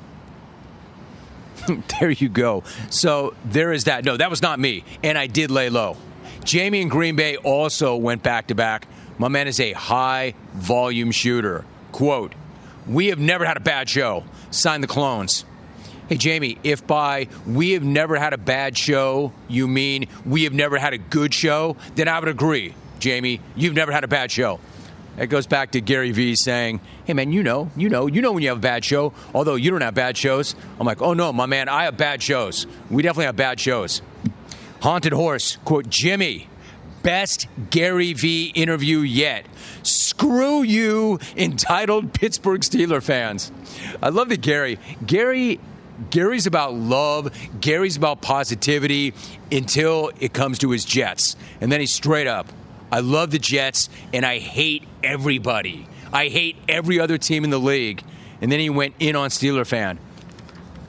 there 2.01 2.11
you 2.11 2.29
go. 2.29 2.65
So 2.91 3.35
there 3.45 3.73
is 3.73 3.85
that. 3.85 4.05
No, 4.05 4.17
that 4.17 4.31
was 4.31 4.43
not 4.43 4.59
me. 4.59 4.85
And 5.03 5.17
I 5.17 5.27
did 5.27 5.51
lay 5.51 5.69
low. 5.69 5.97
Jamie 6.45 6.83
and 6.83 6.91
Green 6.91 7.17
Bay 7.17 7.37
also 7.37 7.97
went 7.97 8.23
back 8.23 8.49
to 8.49 8.55
back. 8.55 8.87
My 9.19 9.29
man 9.29 9.47
is 9.47 9.61
a 9.61 9.73
high 9.73 10.35
volume 10.55 11.13
shooter. 11.13 11.65
Quote, 11.93 12.35
We 12.87 13.07
have 13.09 13.19
never 13.19 13.45
had 13.45 13.57
a 13.57 13.61
bad 13.61 13.89
show. 13.89 14.25
Sign 14.51 14.81
the 14.81 14.87
clones. 14.87 15.45
Hey, 16.09 16.17
Jamie, 16.17 16.59
if 16.65 16.87
by 16.87 17.29
we 17.47 17.71
have 17.71 17.85
never 17.85 18.17
had 18.17 18.33
a 18.33 18.39
bad 18.39 18.77
show, 18.77 19.33
you 19.49 19.69
mean 19.69 20.09
we 20.27 20.45
have 20.45 20.53
never 20.53 20.77
had 20.77 20.93
a 20.93 20.99
good 20.99 21.33
show, 21.33 21.77
then 21.95 22.09
I 22.09 22.19
would 22.19 22.29
agree. 22.29 22.75
Jamie, 22.99 23.41
you've 23.57 23.75
never 23.75 23.93
had 23.93 24.05
a 24.05 24.09
bad 24.09 24.31
show. 24.31 24.61
It 25.19 25.27
goes 25.27 25.47
back 25.47 25.73
to 25.73 25.81
Gary 25.81 26.11
Vee 26.11 26.35
saying, 26.35 26.81
Hey, 27.05 27.13
man, 27.13 27.33
you 27.33 27.43
know, 27.43 27.71
you 27.77 27.89
know, 27.89 28.07
you 28.07 28.23
know 28.23 28.33
when 28.33 28.43
you 28.43 28.49
have 28.49 28.59
a 28.59 28.61
bad 28.63 28.85
show, 28.85 29.13
although 29.35 29.57
you 29.57 29.71
don't 29.71 29.83
have 29.83 29.95
bad 29.95 30.17
shows. 30.17 30.55
I'm 30.81 30.87
like, 30.87 31.03
Oh, 31.03 31.13
no, 31.13 31.33
my 31.33 31.47
man, 31.47 31.69
I 31.69 31.85
have 31.85 31.97
bad 31.97 32.23
shows. 32.23 32.67
We 32.91 33.03
definitely 33.03 33.27
have 33.27 33.37
bad 33.37 33.61
shows. 33.61 34.01
Haunted 34.81 35.13
Horse, 35.13 35.59
quote, 35.65 35.89
Jimmy, 35.89 36.49
best 37.03 37.47
Gary 37.71 38.15
Vee 38.15 38.47
interview 38.55 38.99
yet. 39.01 39.47
Screw 39.83 40.63
you, 40.63 41.19
entitled 41.37 42.13
Pittsburgh 42.15 42.63
Steeler 42.63 43.03
fans. 43.03 43.53
I 44.03 44.09
love 44.09 44.29
that 44.31 44.41
Gary. 44.41 44.79
Gary. 45.05 45.61
Gary's 46.11 46.47
about 46.47 46.75
love. 46.75 47.31
Gary's 47.61 47.97
about 47.97 48.23
positivity 48.23 49.15
until 49.53 50.11
it 50.19 50.33
comes 50.33 50.59
to 50.61 50.71
his 50.71 50.85
Jets. 50.85 51.37
And 51.61 51.71
then 51.71 51.79
he's 51.79 51.93
straight 51.93 52.27
up. 52.27 52.49
I 52.93 53.01
love 53.01 53.31
the 53.31 53.39
Jets 53.39 53.89
and 54.13 54.25
I 54.25 54.39
hate 54.39 54.85
everybody. 55.03 55.89
I 56.13 56.29
hate 56.29 56.57
every 56.69 57.01
other 57.01 57.17
team 57.17 57.43
in 57.43 57.51
the 57.51 57.59
league. 57.59 58.05
And 58.43 58.53
then 58.53 58.61
he 58.61 58.69
went 58.69 58.95
in 58.99 59.17
on 59.17 59.31
Steeler 59.31 59.67
fan. 59.67 59.99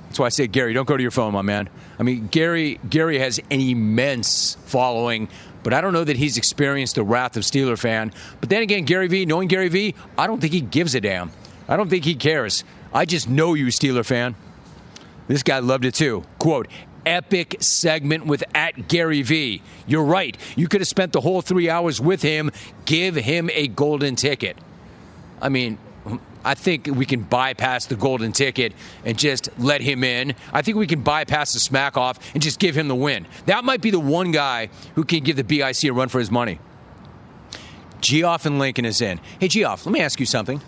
That's 0.07 0.19
why 0.19 0.25
I 0.25 0.29
say, 0.29 0.47
Gary, 0.47 0.73
don't 0.73 0.87
go 0.87 0.97
to 0.97 1.01
your 1.01 1.11
phone, 1.11 1.33
my 1.33 1.41
man. 1.41 1.69
I 1.97 2.03
mean, 2.03 2.27
Gary 2.27 2.79
Gary 2.87 3.19
has 3.19 3.39
an 3.49 3.61
immense 3.61 4.57
following, 4.65 5.29
but 5.63 5.73
I 5.73 5.81
don't 5.81 5.93
know 5.93 6.03
that 6.03 6.17
he's 6.17 6.37
experienced 6.37 6.95
the 6.95 7.03
wrath 7.03 7.37
of 7.37 7.43
Steeler 7.43 7.79
fan. 7.79 8.11
But 8.41 8.49
then 8.49 8.61
again, 8.61 8.83
Gary 8.83 9.07
Vee, 9.07 9.25
knowing 9.25 9.47
Gary 9.47 9.69
Vee, 9.69 9.95
I 10.17 10.27
don't 10.27 10.41
think 10.41 10.53
he 10.53 10.61
gives 10.61 10.93
a 10.95 11.01
damn. 11.01 11.31
I 11.67 11.77
don't 11.77 11.89
think 11.89 12.03
he 12.03 12.15
cares. 12.15 12.63
I 12.93 13.05
just 13.05 13.29
know 13.29 13.53
you, 13.53 13.67
Steeler 13.67 14.05
fan. 14.05 14.35
This 15.27 15.41
guy 15.41 15.59
loved 15.59 15.85
it 15.85 15.93
too. 15.95 16.23
Quote, 16.37 16.67
epic 17.05 17.57
segment 17.59 18.25
with 18.25 18.43
at 18.55 18.87
Gary 18.87 19.21
Vee. 19.21 19.61
You're 19.87 20.03
right. 20.03 20.37
You 20.55 20.67
could 20.67 20.81
have 20.81 20.87
spent 20.87 21.13
the 21.13 21.21
whole 21.21 21.41
three 21.41 21.69
hours 21.69 21.99
with 21.99 22.21
him. 22.21 22.51
Give 22.85 23.15
him 23.15 23.49
a 23.53 23.67
golden 23.67 24.15
ticket. 24.15 24.57
I 25.41 25.49
mean, 25.49 25.77
I 26.45 26.55
think 26.55 26.87
we 26.87 27.05
can 27.05 27.21
bypass 27.21 27.85
the 27.85 27.95
golden 27.95 28.33
ticket 28.33 28.73
and 29.05 29.17
just 29.17 29.49
let 29.57 29.81
him 29.81 30.03
in. 30.03 30.35
I 30.51 30.61
think 30.61 30.77
we 30.77 30.87
can 30.87 31.01
bypass 31.01 31.53
the 31.53 31.59
smack 31.59 31.95
off 31.95 32.19
and 32.33 32.43
just 32.43 32.59
give 32.59 32.75
him 32.75 32.87
the 32.87 32.95
win. 32.95 33.27
That 33.45 33.63
might 33.63 33.81
be 33.81 33.91
the 33.91 33.99
one 33.99 34.31
guy 34.31 34.69
who 34.95 35.03
can 35.05 35.23
give 35.23 35.37
the 35.37 35.43
BIC 35.43 35.83
a 35.85 35.91
run 35.91 36.09
for 36.09 36.19
his 36.19 36.31
money. 36.31 36.59
Geoff 38.01 38.45
and 38.45 38.59
Lincoln 38.59 38.83
is 38.83 39.01
in. 39.01 39.21
Hey, 39.39 39.47
Geoff, 39.47 39.85
let 39.85 39.93
me 39.93 40.01
ask 40.01 40.19
you 40.19 40.25
something. 40.25 40.61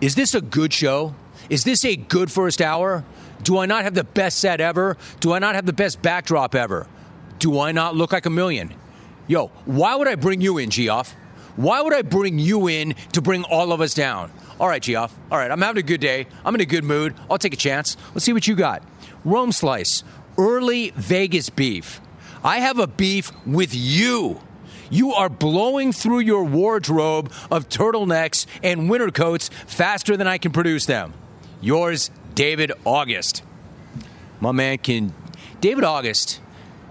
Is 0.00 0.14
this 0.14 0.34
a 0.34 0.40
good 0.40 0.72
show? 0.72 1.14
Is 1.50 1.64
this 1.64 1.84
a 1.84 1.94
good 1.94 2.32
first 2.32 2.62
hour? 2.62 3.04
Do 3.42 3.58
I 3.58 3.66
not 3.66 3.84
have 3.84 3.94
the 3.94 4.04
best 4.04 4.38
set 4.38 4.60
ever? 4.60 4.96
Do 5.20 5.32
I 5.32 5.38
not 5.38 5.54
have 5.54 5.66
the 5.66 5.72
best 5.72 6.02
backdrop 6.02 6.54
ever? 6.54 6.86
Do 7.38 7.60
I 7.60 7.72
not 7.72 7.94
look 7.94 8.12
like 8.12 8.26
a 8.26 8.30
million? 8.30 8.74
Yo, 9.28 9.48
why 9.64 9.94
would 9.94 10.08
I 10.08 10.14
bring 10.14 10.40
you 10.40 10.58
in, 10.58 10.70
Geoff? 10.70 11.14
Why 11.56 11.80
would 11.80 11.94
I 11.94 12.02
bring 12.02 12.38
you 12.38 12.68
in 12.68 12.94
to 13.12 13.22
bring 13.22 13.44
all 13.44 13.72
of 13.72 13.80
us 13.80 13.94
down? 13.94 14.30
All 14.58 14.68
right, 14.68 14.82
Geoff. 14.82 15.14
All 15.30 15.38
right, 15.38 15.50
I'm 15.50 15.60
having 15.60 15.80
a 15.80 15.86
good 15.86 16.00
day. 16.00 16.26
I'm 16.44 16.54
in 16.54 16.60
a 16.60 16.66
good 16.66 16.84
mood. 16.84 17.14
I'll 17.30 17.38
take 17.38 17.54
a 17.54 17.58
chance. 17.58 17.96
Let's 18.14 18.24
see 18.24 18.32
what 18.32 18.46
you 18.46 18.54
got. 18.54 18.82
Rome 19.24 19.52
slice, 19.52 20.04
early 20.38 20.90
Vegas 20.90 21.50
beef. 21.50 22.00
I 22.44 22.60
have 22.60 22.78
a 22.78 22.86
beef 22.86 23.32
with 23.46 23.74
you. 23.74 24.40
You 24.88 25.12
are 25.14 25.28
blowing 25.28 25.92
through 25.92 26.20
your 26.20 26.44
wardrobe 26.44 27.32
of 27.50 27.68
turtlenecks 27.68 28.46
and 28.62 28.88
winter 28.88 29.10
coats 29.10 29.48
faster 29.66 30.16
than 30.16 30.26
I 30.28 30.38
can 30.38 30.52
produce 30.52 30.86
them. 30.86 31.12
Yours, 31.60 32.10
David 32.36 32.70
August. 32.84 33.42
My 34.38 34.52
man 34.52 34.78
can. 34.78 35.12
David 35.60 35.82
August, 35.82 36.40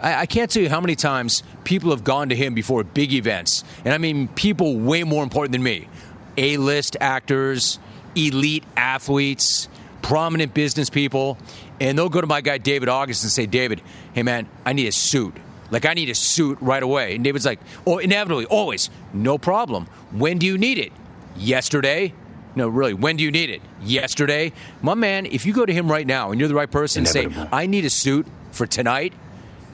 I, 0.02 0.22
I, 0.22 0.26
can't 0.26 0.50
tell 0.50 0.64
you 0.64 0.70
how 0.70 0.82
many 0.82 0.96
times 0.96 1.44
people 1.64 1.92
have 1.92 2.04
gone 2.04 2.30
to 2.30 2.36
him 2.36 2.56
before 2.56 2.84
big 2.84 3.14
events. 3.14 3.64
And 3.86 3.94
I 3.94 4.00
mean, 4.00 4.28
people 4.28 4.76
way 4.78 5.04
more 5.04 5.24
important 5.24 5.54
than 5.54 5.64
me 5.64 5.88
A 6.36 6.58
list 6.58 6.98
actors, 7.00 7.80
elite 8.16 8.64
athletes, 8.76 9.70
prominent 10.02 10.54
business 10.54 10.90
people. 10.90 11.38
And 11.80 11.98
they'll 11.98 12.10
go 12.10 12.22
to 12.22 12.28
my 12.28 12.42
guy, 12.42 12.58
David 12.58 12.90
August, 12.90 13.24
and 13.24 13.32
say, 13.32 13.46
David, 13.46 13.82
hey 14.14 14.24
man, 14.24 14.50
I 14.66 14.74
need 14.74 14.88
a 14.88 14.92
suit. 14.92 15.36
Like, 15.72 15.86
I 15.86 15.94
need 15.94 16.10
a 16.10 16.16
suit 16.16 16.58
right 16.62 16.82
away. 16.82 17.16
And 17.16 17.24
David's 17.24 17.46
like, 17.46 17.60
oh, 17.86 17.98
inevitably, 17.98 18.46
always, 18.46 18.90
no 19.14 19.38
problem. 19.38 19.88
When 20.12 20.38
do 20.38 20.46
you 20.46 20.58
need 20.58 20.78
it? 20.78 20.92
Yesterday? 21.36 22.14
No, 22.56 22.70
really, 22.70 22.94
when 22.94 23.18
do 23.18 23.24
you 23.24 23.32
need 23.32 23.50
it? 23.50 23.62
Yesterday? 23.84 24.54
My 24.82 24.94
man, 24.94 25.26
if 25.26 25.46
you 25.46 25.54
go 25.54 25.66
to 25.66 25.74
him 25.74 25.92
right 25.92 26.08
now 26.08 26.32
and 26.32 26.40
you're 26.40 26.48
the 26.48 26.56
right 26.56 26.72
person 26.72 27.02
and 27.02 27.08
say, 27.08 27.28
I 27.52 27.66
need 27.66 27.84
a 27.86 27.90
suit 27.90 28.26
for 28.52 28.66
tonight, 28.66 29.14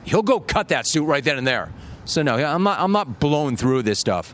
he'll 0.03 0.23
go 0.23 0.39
cut 0.39 0.69
that 0.69 0.87
suit 0.87 1.05
right 1.05 1.23
then 1.23 1.37
and 1.37 1.45
there. 1.45 1.71
So 2.05 2.23
no, 2.23 2.35
I'm 2.35 2.63
not 2.63 2.79
I'm 2.79 2.91
not 2.91 3.19
blowing 3.19 3.55
through 3.55 3.83
this 3.83 3.99
stuff. 3.99 4.33